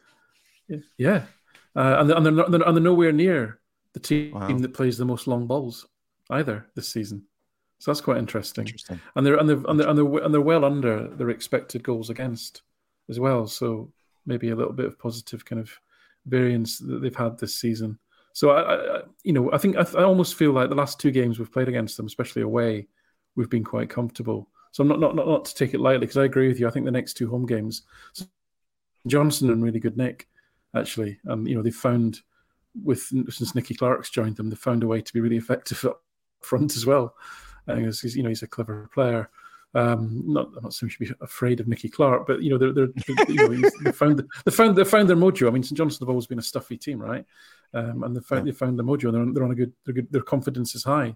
Yeah, 0.68 0.76
yeah. 0.96 1.22
Uh, 1.74 1.96
and, 1.98 2.08
they're, 2.08 2.16
and, 2.16 2.26
they're, 2.26 2.44
and 2.44 2.76
they're 2.76 2.80
nowhere 2.80 3.12
near 3.12 3.60
the 3.94 4.00
team 4.00 4.32
wow. 4.32 4.46
that 4.46 4.74
plays 4.74 4.98
the 4.98 5.04
most 5.04 5.26
long 5.26 5.46
balls 5.46 5.86
either 6.30 6.66
this 6.76 6.88
season. 6.88 7.24
So 7.78 7.90
that's 7.90 8.00
quite 8.00 8.18
interesting. 8.18 8.66
Interesting. 8.66 9.00
And 9.16 9.26
they're 9.26 9.36
and 9.36 9.48
they're 9.48 9.64
and 9.66 9.80
they're 9.80 9.88
and 9.88 9.98
they're, 9.98 10.24
and 10.24 10.34
they're 10.34 10.40
well 10.40 10.64
under 10.64 11.08
their 11.08 11.30
expected 11.30 11.82
goals 11.82 12.10
against 12.10 12.62
as 13.08 13.18
well. 13.18 13.46
So 13.46 13.90
maybe 14.26 14.50
a 14.50 14.56
little 14.56 14.74
bit 14.74 14.86
of 14.86 14.98
positive 14.98 15.44
kind 15.44 15.60
of 15.60 15.72
variance 16.26 16.78
that 16.78 17.00
they've 17.00 17.16
had 17.16 17.38
this 17.38 17.54
season. 17.54 17.98
So 18.32 18.50
I, 18.50 18.74
I 18.74 19.02
you 19.22 19.32
know, 19.32 19.52
I 19.52 19.58
think 19.58 19.76
I, 19.76 19.86
I, 19.98 20.04
almost 20.04 20.36
feel 20.36 20.52
like 20.52 20.68
the 20.68 20.74
last 20.74 21.00
two 21.00 21.10
games 21.10 21.38
we've 21.38 21.52
played 21.52 21.68
against 21.68 21.96
them, 21.96 22.06
especially 22.06 22.42
away, 22.42 22.86
we've 23.36 23.50
been 23.50 23.64
quite 23.64 23.90
comfortable. 23.90 24.48
So 24.72 24.82
I'm 24.82 24.88
not 24.88 25.00
not 25.00 25.14
not, 25.16 25.26
not 25.26 25.44
to 25.46 25.54
take 25.54 25.74
it 25.74 25.80
lightly 25.80 26.06
because 26.06 26.16
I 26.16 26.24
agree 26.24 26.48
with 26.48 26.60
you. 26.60 26.68
I 26.68 26.70
think 26.70 26.84
the 26.84 26.92
next 26.92 27.14
two 27.14 27.28
home 27.28 27.46
games, 27.46 27.82
Johnson 29.06 29.50
and 29.50 29.62
really 29.62 29.80
good 29.80 29.96
Nick, 29.96 30.28
actually, 30.74 31.18
um, 31.28 31.46
you 31.46 31.54
know, 31.54 31.62
they've 31.62 31.74
found 31.74 32.20
with 32.84 33.02
since 33.02 33.54
Nicky 33.54 33.74
Clark's 33.74 34.10
joined 34.10 34.36
them, 34.36 34.48
they've 34.48 34.58
found 34.58 34.82
a 34.82 34.86
way 34.86 35.00
to 35.00 35.12
be 35.12 35.20
really 35.20 35.36
effective 35.36 35.84
up 35.84 36.02
front 36.40 36.76
as 36.76 36.86
well. 36.86 37.14
He's, 37.66 38.16
you 38.16 38.22
know 38.22 38.28
he's 38.28 38.42
a 38.42 38.48
clever 38.48 38.88
player. 38.92 39.30
Um, 39.72 40.24
not, 40.26 40.48
I'm 40.56 40.64
not 40.64 40.74
saying 40.74 40.92
we 40.98 41.06
should 41.06 41.18
be 41.18 41.24
afraid 41.24 41.60
of 41.60 41.68
Nicky 41.68 41.88
Clark, 41.88 42.26
but 42.26 42.42
you 42.42 42.50
know 42.50 42.58
they're, 42.58 42.72
they're, 42.72 42.88
you 43.28 43.34
know, 43.36 43.70
they 43.84 43.92
found 43.92 44.22
they 44.44 44.50
found 44.50 44.76
they 44.76 44.84
found 44.84 45.08
their 45.08 45.16
mojo. 45.16 45.46
I 45.46 45.50
mean, 45.50 45.62
St 45.62 45.76
Johnstone 45.76 46.06
have 46.06 46.10
always 46.10 46.26
been 46.26 46.40
a 46.40 46.42
stuffy 46.42 46.76
team, 46.76 47.00
right? 47.00 47.24
Um, 47.72 48.02
and 48.02 48.16
they 48.16 48.20
found 48.20 48.46
they 48.46 48.52
found 48.52 48.78
the 48.78 48.84
mojo. 48.84 49.04
And 49.04 49.14
they're 49.14 49.22
on, 49.22 49.34
they're 49.34 49.44
on 49.44 49.52
a 49.52 49.56
good, 49.56 49.72
they're 49.84 49.94
good. 49.94 50.10
Their 50.10 50.22
confidence 50.22 50.74
is 50.74 50.84
high. 50.84 51.14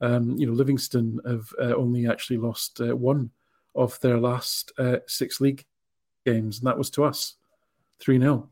Um, 0.00 0.36
you 0.38 0.46
know, 0.46 0.52
Livingston 0.52 1.20
have 1.26 1.48
uh, 1.60 1.74
only 1.74 2.06
actually 2.06 2.36
lost 2.36 2.80
uh, 2.80 2.94
one 2.96 3.30
of 3.74 3.98
their 4.00 4.18
last 4.18 4.72
uh, 4.78 4.98
six 5.06 5.40
league 5.40 5.64
games, 6.24 6.58
and 6.58 6.66
that 6.66 6.78
was 6.78 6.90
to 6.90 7.04
us, 7.04 7.34
three 7.98 8.18
0 8.18 8.48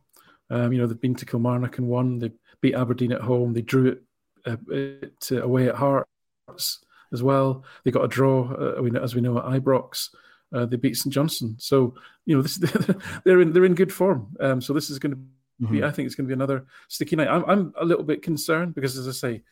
um, 0.50 0.72
You 0.72 0.80
know, 0.80 0.86
they've 0.86 1.00
been 1.00 1.14
to 1.16 1.26
Kilmarnock 1.26 1.78
and 1.78 1.88
won. 1.88 2.18
They 2.18 2.32
beat 2.60 2.74
Aberdeen 2.74 3.12
at 3.12 3.20
home. 3.20 3.52
They 3.52 3.62
drew 3.62 3.86
it, 3.88 4.02
uh, 4.46 4.56
it 4.70 5.30
away 5.32 5.68
at 5.68 5.74
Hearts 5.74 6.84
as 7.12 7.22
well. 7.22 7.64
They 7.84 7.90
got 7.90 8.04
a 8.04 8.08
draw, 8.08 8.50
uh, 8.52 9.00
as 9.02 9.14
we 9.14 9.20
know, 9.20 9.38
at 9.38 9.44
Ibrox. 9.44 10.14
Uh, 10.52 10.66
they 10.66 10.76
beat 10.76 10.96
St 10.96 11.12
Johnstone. 11.12 11.56
So 11.58 11.94
you 12.24 12.36
know, 12.36 12.42
this, 12.42 12.56
they're 13.24 13.40
in 13.40 13.52
they're 13.52 13.64
in 13.64 13.74
good 13.74 13.92
form. 13.92 14.34
Um, 14.40 14.60
so 14.60 14.72
this 14.72 14.88
is 14.88 14.98
going 14.98 15.12
to 15.12 15.16
be, 15.16 15.28
mm-hmm. 15.60 15.84
I 15.84 15.90
think, 15.90 16.06
it's 16.06 16.14
going 16.14 16.26
to 16.26 16.28
be 16.28 16.34
another 16.34 16.66
sticky 16.88 17.16
night. 17.16 17.28
I'm, 17.28 17.44
I'm 17.44 17.72
a 17.80 17.84
little 17.84 18.04
bit 18.04 18.22
concerned 18.22 18.74
because, 18.74 18.96
as 18.96 19.08
I 19.08 19.12
say, 19.12 19.42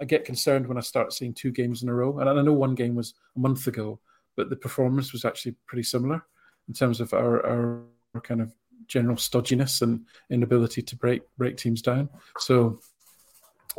I 0.00 0.04
get 0.04 0.24
concerned 0.24 0.66
when 0.66 0.78
I 0.78 0.82
start 0.82 1.12
seeing 1.12 1.34
two 1.34 1.50
games 1.50 1.82
in 1.82 1.88
a 1.88 1.94
row. 1.94 2.18
And 2.18 2.28
I 2.28 2.42
know 2.42 2.52
one 2.52 2.74
game 2.74 2.94
was 2.94 3.14
a 3.36 3.40
month 3.40 3.66
ago, 3.66 3.98
but 4.36 4.50
the 4.50 4.56
performance 4.56 5.12
was 5.12 5.24
actually 5.24 5.56
pretty 5.66 5.82
similar 5.82 6.22
in 6.68 6.74
terms 6.74 7.00
of 7.00 7.12
our, 7.12 7.44
our, 7.44 7.82
our 8.14 8.20
kind 8.20 8.40
of 8.40 8.52
general 8.86 9.16
stodginess 9.16 9.82
and 9.82 10.04
inability 10.30 10.82
to 10.82 10.96
break 10.96 11.22
break 11.36 11.56
teams 11.56 11.82
down. 11.82 12.08
So 12.38 12.78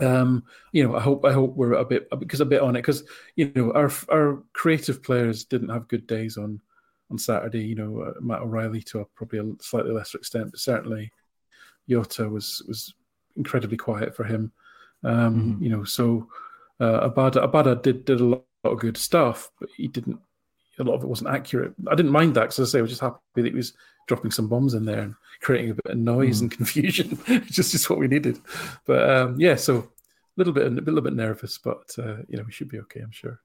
um, 0.02 0.44
you 0.72 0.88
know, 0.88 0.96
I 0.96 1.02
hope 1.02 1.26
I 1.26 1.34
hope 1.34 1.56
we're 1.56 1.74
a 1.74 1.86
bit 1.86 2.08
because 2.20 2.42
a 2.42 2.46
bit 2.46 2.62
on 2.62 2.76
it 2.76 2.80
because 2.80 3.04
you 3.36 3.52
know 3.56 3.74
our 3.74 3.92
our 4.10 4.44
creative 4.54 5.04
players 5.04 5.44
didn't 5.44 5.70
have 5.70 5.88
good 5.88 6.08
days 6.08 6.38
on 6.38 6.62
on 7.12 7.18
Saturday. 7.18 7.64
You 7.64 7.76
know, 7.76 8.02
uh, 8.02 8.14
Matt 8.22 8.42
O'Riley 8.42 8.82
to 8.84 9.00
a, 9.00 9.06
probably 9.06 9.40
a 9.40 9.52
slightly 9.62 9.92
lesser 9.92 10.18
extent, 10.18 10.52
but 10.52 10.60
certainly 10.60 11.12
Jota 11.90 12.30
was 12.30 12.64
was 12.68 12.94
incredibly 13.36 13.78
quiet 13.78 14.16
for 14.16 14.24
him. 14.24 14.52
Um, 15.04 15.36
mm-hmm. 15.36 15.64
You 15.64 15.70
know, 15.70 15.84
so 15.84 16.28
uh, 16.80 17.10
Abada 17.10 17.50
Abada 17.50 17.82
did 17.82 18.06
did 18.06 18.22
a 18.22 18.26
lot, 18.26 18.44
lot, 18.64 18.74
of 18.74 18.80
good 18.80 18.98
stuff, 18.98 19.52
but 19.60 19.70
he 19.76 19.88
didn't. 19.88 20.20
A 20.80 20.84
lot 20.84 20.96
of 20.96 21.04
it 21.04 21.08
wasn't 21.08 21.32
accurate. 21.32 21.74
I 21.92 21.96
didn't 21.96 22.12
mind 22.12 22.36
that 22.36 22.42
because 22.42 22.60
I 22.60 22.64
say 22.64 22.80
I 22.80 22.82
was 22.82 22.92
just 22.92 23.02
happy 23.02 23.18
that 23.36 23.46
he 23.46 23.52
was 23.52 23.74
dropping 24.08 24.32
some 24.32 24.48
bombs 24.48 24.74
in 24.74 24.86
there 24.86 25.02
and 25.02 25.16
creating 25.42 25.72
a 25.72 25.74
bit 25.74 25.92
of 25.92 25.98
noise 25.98 26.40
mm. 26.40 26.44
and 26.44 26.52
confusion. 26.58 27.20
just 27.46 27.72
just 27.72 27.90
what 27.90 28.00
we 28.00 28.08
needed. 28.08 28.40
But 28.86 29.10
um, 29.10 29.40
yeah, 29.40 29.56
so 29.56 29.78
a 29.78 29.88
little 30.38 30.54
bit 30.54 30.68
a 30.68 30.70
little 30.70 31.02
bit 31.02 31.14
nervous, 31.14 31.58
but 31.58 31.94
uh, 31.98 32.18
you 32.28 32.38
know 32.38 32.44
we 32.44 32.52
should 32.52 32.70
be 32.70 32.80
okay. 32.80 33.02
I'm 33.02 33.12
sure. 33.12 33.40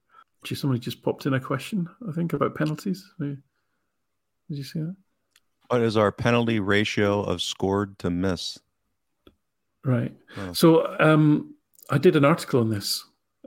Somebody 0.45 0.79
just 0.79 1.01
popped 1.01 1.25
in 1.25 1.33
a 1.33 1.39
question. 1.39 1.89
I 2.07 2.11
think 2.11 2.33
about 2.33 2.53
penalties. 2.53 3.11
Did 3.19 3.41
you 4.47 4.63
see 4.63 4.79
that? 4.79 4.95
What 5.67 5.81
is 5.81 5.97
our 5.97 6.11
penalty 6.11 6.59
ratio 6.59 7.21
of 7.21 7.41
scored 7.41 7.97
to 7.99 8.09
miss? 8.09 8.59
Right. 9.83 10.13
Oh. 10.37 10.53
So 10.53 10.95
um, 10.99 11.55
I 11.89 11.97
did 11.97 12.15
an 12.15 12.25
article 12.25 12.59
on 12.59 12.69
this, 12.69 13.03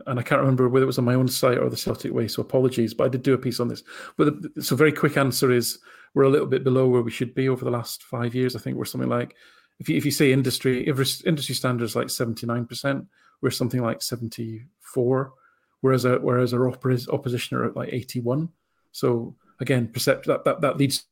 and 0.07 0.19
I 0.19 0.23
can't 0.23 0.41
remember 0.41 0.69
whether 0.69 0.85
it 0.85 0.87
was 0.87 0.99
on 0.99 1.05
my 1.05 1.15
own 1.15 1.29
site 1.29 1.59
or 1.59 1.69
the 1.69 1.77
Celtic 1.77 2.13
Way. 2.13 2.29
So 2.29 2.43
apologies, 2.43 2.95
but 2.95 3.05
I 3.05 3.09
did 3.09 3.23
do 3.23 3.35
a 3.35 3.39
piece 3.39 3.61
on 3.61 3.69
this. 3.69 3.83
But 4.17 4.55
the, 4.55 4.63
so 4.63 4.77
very 4.77 4.93
quick 4.93 5.17
answer 5.17 5.51
is 5.51 5.79
we're 6.15 6.23
a 6.25 6.31
little 6.31 6.47
bit 6.47 6.65
below 6.65 6.87
where 6.89 7.03
we 7.03 7.11
should 7.11 7.35
be 7.35 7.49
over 7.49 7.65
the 7.65 7.71
last 7.71 8.03
five 8.05 8.35
years. 8.35 8.55
I 8.55 8.61
think 8.61 8.77
we're 8.77 8.85
something 8.85 9.11
like 9.11 9.35
if 9.81 9.89
you 9.89 9.97
if 9.97 10.05
you 10.05 10.11
say 10.11 10.33
industry 10.33 10.87
if 10.87 11.25
industry 11.25 11.55
standards 11.55 11.97
like 11.97 12.11
seventy 12.11 12.47
nine 12.47 12.67
percent, 12.67 13.07
we're 13.41 13.51
something 13.51 13.83
like 13.83 14.03
seventy 14.03 14.67
four, 14.81 15.33
whereas 15.81 16.07
our, 16.07 16.19
whereas 16.19 16.55
our 16.55 16.69
opposition 16.69 17.57
are 17.57 17.65
at 17.65 17.77
like 17.77 17.91
eighty 17.93 18.21
one. 18.21 18.49
So 18.93 19.35
again, 19.61 19.89
percept 19.89 20.27
that, 20.27 20.45
that 20.45 20.61
that 20.61 20.77
leads 20.77 21.05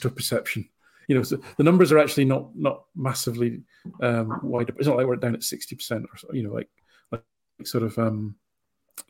to 0.00 0.08
a 0.08 0.10
perception. 0.10 0.68
You 1.08 1.16
know, 1.16 1.22
so 1.22 1.38
the 1.56 1.64
numbers 1.64 1.92
are 1.92 1.98
actually 1.98 2.24
not 2.24 2.56
not 2.56 2.84
massively 2.96 3.62
um, 4.02 4.40
wide. 4.42 4.70
It's 4.76 4.88
not 4.88 4.96
like 4.96 5.06
we're 5.06 5.16
down 5.16 5.34
at 5.34 5.44
sixty 5.44 5.76
percent 5.76 6.04
or 6.12 6.16
so, 6.16 6.28
you 6.32 6.42
know, 6.42 6.52
like 6.52 6.68
like 7.12 7.22
sort 7.64 7.84
of 7.84 7.96
um, 7.98 8.34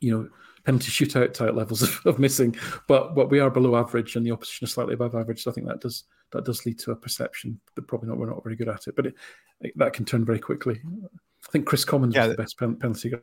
you 0.00 0.10
know 0.10 0.28
penalty 0.64 0.90
shootout 0.90 1.32
type 1.32 1.54
levels 1.54 1.82
of, 1.82 2.00
of, 2.04 2.18
missing, 2.18 2.54
but 2.86 3.14
but 3.14 3.30
we 3.30 3.40
are 3.40 3.50
below 3.50 3.76
average 3.76 4.16
and 4.16 4.26
the 4.26 4.32
opposition 4.32 4.66
is 4.66 4.72
slightly 4.72 4.94
above 4.94 5.14
average. 5.14 5.42
So 5.42 5.50
I 5.50 5.54
think 5.54 5.68
that 5.68 5.80
does 5.80 6.04
that 6.32 6.44
does 6.44 6.66
lead 6.66 6.78
to 6.80 6.90
a 6.90 6.96
perception 6.96 7.60
that 7.74 7.86
probably 7.88 8.08
not 8.08 8.18
we're 8.18 8.28
not 8.28 8.44
very 8.44 8.56
good 8.56 8.68
at 8.68 8.86
it, 8.88 8.96
but 8.96 9.06
it, 9.06 9.14
it, 9.62 9.72
that 9.76 9.94
can 9.94 10.04
turn 10.04 10.24
very 10.24 10.40
quickly. 10.40 10.80
I 10.84 11.50
think 11.50 11.66
Kris 11.66 11.84
Commons 11.84 12.14
yeah, 12.14 12.26
was 12.26 12.36
the 12.36 12.42
best 12.42 12.58
penalty 12.58 13.14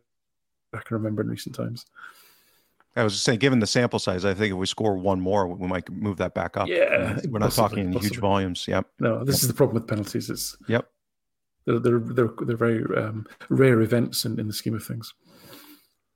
I 0.73 0.77
can 0.79 0.97
remember 0.97 1.21
in 1.21 1.27
recent 1.27 1.55
times. 1.55 1.85
I 2.95 3.03
was 3.03 3.13
just 3.13 3.25
saying, 3.25 3.39
given 3.39 3.59
the 3.59 3.67
sample 3.67 3.97
size, 3.99 4.23
I 4.23 4.33
think 4.33 4.51
if 4.51 4.57
we 4.57 4.67
score 4.67 4.95
one 4.95 5.19
more, 5.19 5.47
we 5.47 5.67
might 5.67 5.89
move 5.89 6.17
that 6.17 6.35
back 6.35 6.57
up. 6.57 6.67
Yeah, 6.67 7.19
we're 7.27 7.39
not 7.39 7.51
talking 7.51 7.79
in 7.79 7.93
huge 7.93 8.19
volumes. 8.19 8.67
Yep. 8.67 8.87
No, 8.99 9.23
this 9.23 9.37
yep. 9.37 9.41
is 9.43 9.47
the 9.47 9.53
problem 9.53 9.75
with 9.75 9.87
penalties. 9.87 10.29
It's 10.29 10.55
yep. 10.67 10.87
They're 11.65 11.79
they're 11.79 11.99
they're, 11.99 12.29
they're 12.45 12.57
very 12.57 12.83
um, 12.95 13.25
rare 13.49 13.81
events 13.81 14.25
in, 14.25 14.39
in 14.39 14.47
the 14.47 14.53
scheme 14.53 14.75
of 14.75 14.83
things. 14.83 15.13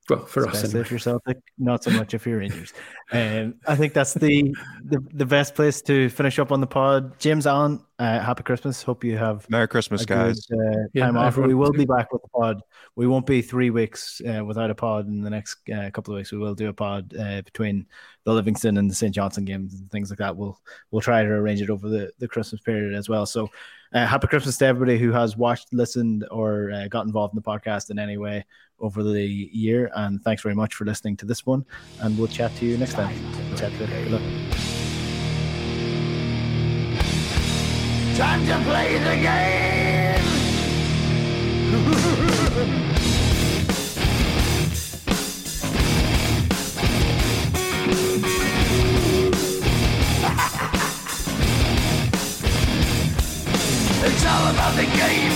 Well, 0.09 0.25
for 0.25 0.41
Especially 0.41 0.59
us, 0.59 0.65
anyway. 0.65 0.81
if 0.81 0.91
you're 0.91 0.99
Celtic, 0.99 1.37
not 1.57 1.83
so 1.83 1.91
much 1.91 2.13
if 2.13 2.25
you're 2.25 2.39
Rangers. 2.39 2.73
Um, 3.11 3.55
I 3.67 3.75
think 3.75 3.93
that's 3.93 4.13
the, 4.13 4.55
the 4.85 5.03
the 5.13 5.25
best 5.25 5.55
place 5.55 5.81
to 5.83 6.09
finish 6.09 6.39
up 6.39 6.51
on 6.51 6.61
the 6.61 6.67
pod. 6.67 7.19
James 7.19 7.45
Allen, 7.47 7.83
uh, 7.99 8.19
happy 8.19 8.43
Christmas. 8.43 8.83
Hope 8.83 9.03
you 9.03 9.17
have 9.17 9.49
Merry 9.49 9.67
Christmas, 9.67 10.05
guys. 10.05 10.45
Good, 10.45 10.59
uh, 10.59 10.87
yeah, 10.93 11.05
time 11.05 11.17
off. 11.17 11.35
We 11.37 11.55
will 11.55 11.71
be 11.71 11.85
back 11.85 12.13
with 12.13 12.21
the 12.21 12.27
pod. 12.29 12.61
We 12.95 13.07
won't 13.07 13.25
be 13.25 13.41
three 13.41 13.71
weeks 13.71 14.21
uh, 14.21 14.45
without 14.45 14.69
a 14.69 14.75
pod 14.75 15.07
in 15.07 15.21
the 15.21 15.29
next 15.29 15.57
uh, 15.73 15.89
couple 15.91 16.13
of 16.13 16.17
weeks. 16.17 16.31
We 16.31 16.37
will 16.37 16.53
do 16.53 16.69
a 16.69 16.73
pod 16.73 17.15
uh, 17.17 17.41
between 17.41 17.87
the 18.23 18.33
Livingston 18.33 18.77
and 18.77 18.89
the 18.89 18.95
St 18.95 19.15
Johnstone 19.15 19.45
games 19.45 19.73
and 19.73 19.89
things 19.91 20.11
like 20.11 20.19
that. 20.19 20.35
We'll 20.35 20.59
we'll 20.91 21.01
try 21.01 21.23
to 21.23 21.29
arrange 21.29 21.61
it 21.61 21.71
over 21.71 21.89
the, 21.89 22.11
the 22.19 22.27
Christmas 22.27 22.61
period 22.61 22.93
as 22.93 23.09
well. 23.09 23.25
So, 23.25 23.49
uh, 23.93 24.05
happy 24.05 24.27
Christmas 24.27 24.57
to 24.57 24.65
everybody 24.67 24.99
who 24.99 25.11
has 25.11 25.35
watched, 25.35 25.73
listened, 25.73 26.27
or 26.29 26.71
got 26.89 27.05
involved 27.05 27.33
in 27.33 27.41
the 27.41 27.41
podcast 27.41 27.89
in 27.89 27.97
any 27.97 28.17
way 28.17 28.45
over 28.79 29.01
the 29.01 29.25
year. 29.25 29.89
And 29.95 30.21
thanks 30.21 30.43
very 30.43 30.55
much 30.55 30.75
for 30.75 30.85
listening 30.85 31.17
to 31.17 31.25
this 31.25 31.47
one. 31.47 31.65
And 32.01 32.15
we'll 32.17 32.27
chat 32.27 32.55
to 32.57 32.65
you 32.65 32.77
next 32.77 32.93
time. 32.93 33.15
We'll 33.49 33.57
chat 33.57 33.71
to 33.71 34.01
you 34.01 34.09
later. 34.09 34.86
Time 38.17 38.43
to 38.47 38.57
play 38.63 38.97
the 38.97 39.15
game! 39.21 40.23
It's 53.99 54.25
all 54.25 54.47
about 54.49 54.75
the 54.75 54.83
game 54.83 55.31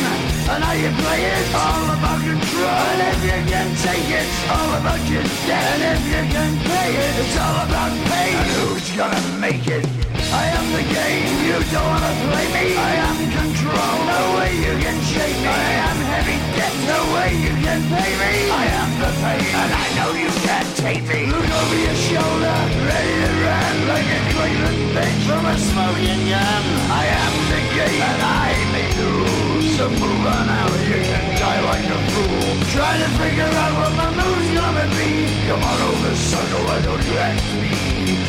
and 0.49 0.63
how 0.63 0.73
you 0.73 0.89
play 0.89 1.25
it. 1.25 1.53
All 1.53 1.85
about 1.85 2.21
control. 2.21 2.65
And 2.65 3.01
if 3.13 3.23
you 3.23 3.51
can 3.51 3.75
take 3.75 4.09
it, 4.09 4.25
all 4.49 4.73
about 4.79 4.99
your 5.07 5.23
debt. 5.45 5.81
And 5.81 5.99
if 5.99 6.05
you 6.07 6.23
can 6.33 6.57
pay 6.57 6.95
it, 6.95 7.19
it's 7.19 7.37
all 7.37 7.67
about 7.67 7.91
pain. 8.09 8.35
And 8.37 8.49
who's 8.49 8.89
gonna 8.97 9.39
make 9.39 9.67
it? 9.67 9.85
I 10.31 10.45
am 10.57 10.65
the 10.71 10.85
game. 10.87 11.35
You 11.43 11.57
don't 11.71 11.87
wanna 11.91 12.13
play 12.27 12.47
me. 12.55 12.67
I 12.79 12.93
am 13.07 13.17
control. 13.35 13.95
No 14.07 14.21
way 14.39 14.51
you 14.55 14.73
can 14.79 14.97
shake 15.11 15.39
me. 15.43 15.51
I 15.51 15.71
am 15.91 15.97
heavy 16.11 16.37
debt. 16.55 16.75
No 16.87 16.99
way 17.15 17.29
you 17.35 17.53
can 17.59 17.81
pay 17.91 18.11
me. 18.15 18.33
I 18.47 18.65
am 18.79 18.91
the 19.03 19.11
pain, 19.19 19.43
and 19.61 19.71
I 19.75 19.87
know 19.97 20.11
you 20.15 20.31
can't 20.47 20.71
take 20.77 21.03
me. 21.03 21.27
Look 21.27 21.49
over 21.61 21.79
your 21.87 21.99
shoulder, 22.09 22.57
ready 22.87 23.15
to 23.23 23.31
run 23.43 23.75
like 23.91 24.07
a 24.07 24.21
Cleveland 24.31 24.81
bitch 24.95 25.21
from 25.27 25.43
a 25.45 25.55
smoking 25.59 26.23
gun. 26.31 26.63
I 26.89 27.05
am 27.23 27.33
the 27.51 27.61
game, 27.75 28.01
and 28.01 28.21
I 28.23 28.49
may 28.73 28.87
lose. 28.99 29.60
So 29.60 29.60
simple 29.77 30.07
run 30.25 30.47
out 30.49 30.71
You 30.87 30.99
can 30.99 31.23
die 31.39 31.61
like 31.71 31.85
a 31.85 31.99
fool 32.11 32.51
Try 32.75 32.93
to 32.97 33.09
figure 33.19 33.51
out 33.63 33.73
what 33.79 33.93
my 33.95 34.09
mood's 34.19 34.49
gonna 34.57 34.87
be 34.99 35.11
Come 35.47 35.63
on 35.63 35.79
over, 35.89 36.15
sucker, 36.15 36.61
why 36.67 36.81
don't 36.81 37.03
you 37.07 37.17
act 37.17 37.45
me? 37.61 37.73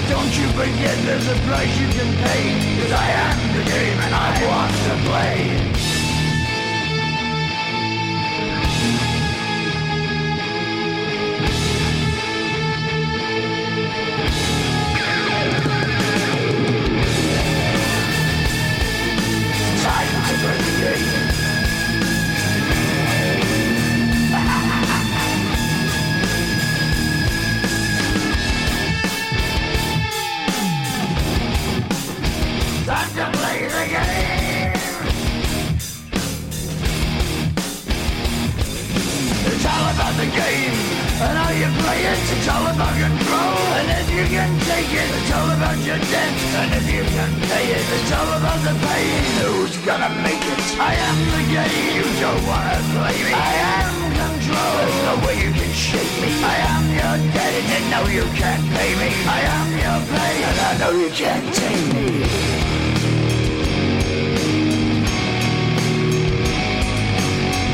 Don't 0.08 0.32
you 0.38 0.46
forget 0.58 0.96
there's 1.06 1.28
a 1.28 1.38
price 1.46 1.72
you 1.80 1.88
can 1.96 2.10
pay 2.24 2.42
Cause 2.78 2.92
I 2.92 3.08
am 3.26 3.38
the 3.56 3.64
game 3.64 3.98
and 4.06 4.14
I 4.14 4.30
want 4.46 4.72
to 4.86 4.94
play 5.08 5.72
Time 19.82 20.12
to 20.28 20.34
the 20.36 20.72
game. 20.80 21.31
It, 42.12 42.20
it's 42.34 42.48
all 42.48 42.66
about 42.66 42.94
control. 42.98 43.56
And 43.78 43.88
if 44.00 44.08
you 44.12 44.24
can 44.28 44.52
take 44.68 44.90
it, 44.92 45.08
it's 45.16 45.32
all 45.32 45.48
about 45.56 45.78
your 45.88 45.98
debt. 45.98 46.34
And 46.60 46.70
if 46.78 46.86
you 46.92 47.04
can 47.16 47.30
pay 47.48 47.66
it, 47.72 47.84
it's 47.96 48.12
all 48.12 48.30
about 48.38 48.60
the 48.66 48.74
pain. 48.76 49.22
Who's 49.40 49.76
gonna 49.88 50.12
make 50.26 50.42
it? 50.54 50.62
I 50.78 50.92
am 51.08 51.18
the 51.34 51.42
game. 51.56 51.88
You 51.98 52.06
don't 52.20 52.42
wanna 52.50 52.78
play 52.92 53.16
me. 53.26 53.32
I 53.32 53.52
am 53.78 53.94
control. 54.22 54.72
There's 54.78 55.00
no 55.08 55.14
way 55.24 55.34
you 55.44 55.50
can 55.56 55.72
shake 55.72 56.14
me. 56.22 56.30
I 56.42 56.56
am 56.74 56.84
your 57.00 57.16
debt, 57.34 57.52
and 57.58 57.66
you 57.72 57.80
know 57.92 58.04
you 58.18 58.24
can't 58.40 58.64
pay 58.76 58.90
me. 59.00 59.08
I 59.38 59.40
am 59.56 59.68
your 59.84 60.00
pain, 60.12 60.40
and 60.48 60.58
I 60.68 60.72
know 60.80 60.92
you 61.02 61.10
can't 61.20 61.46
take 61.60 61.84
me. 61.94 62.06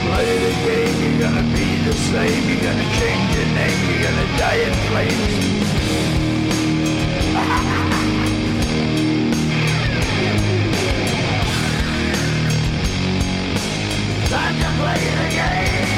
Play 0.07 0.31
the 0.45 0.53
game, 0.65 0.97
you're 1.03 1.21
gonna 1.23 1.47
be 1.55 1.78
the 1.89 1.95
same. 1.95 2.49
You're 2.51 2.61
gonna 2.61 2.85
change 3.01 3.35
your 3.35 3.47
name. 3.55 3.81
You're 3.89 4.03
gonna 4.03 4.29
die 4.37 4.61
in 4.67 4.75
flames. 4.89 5.35
Time 14.31 14.57
to 14.61 14.69
play 14.79 15.03
the 15.17 15.29
game. 15.35 15.98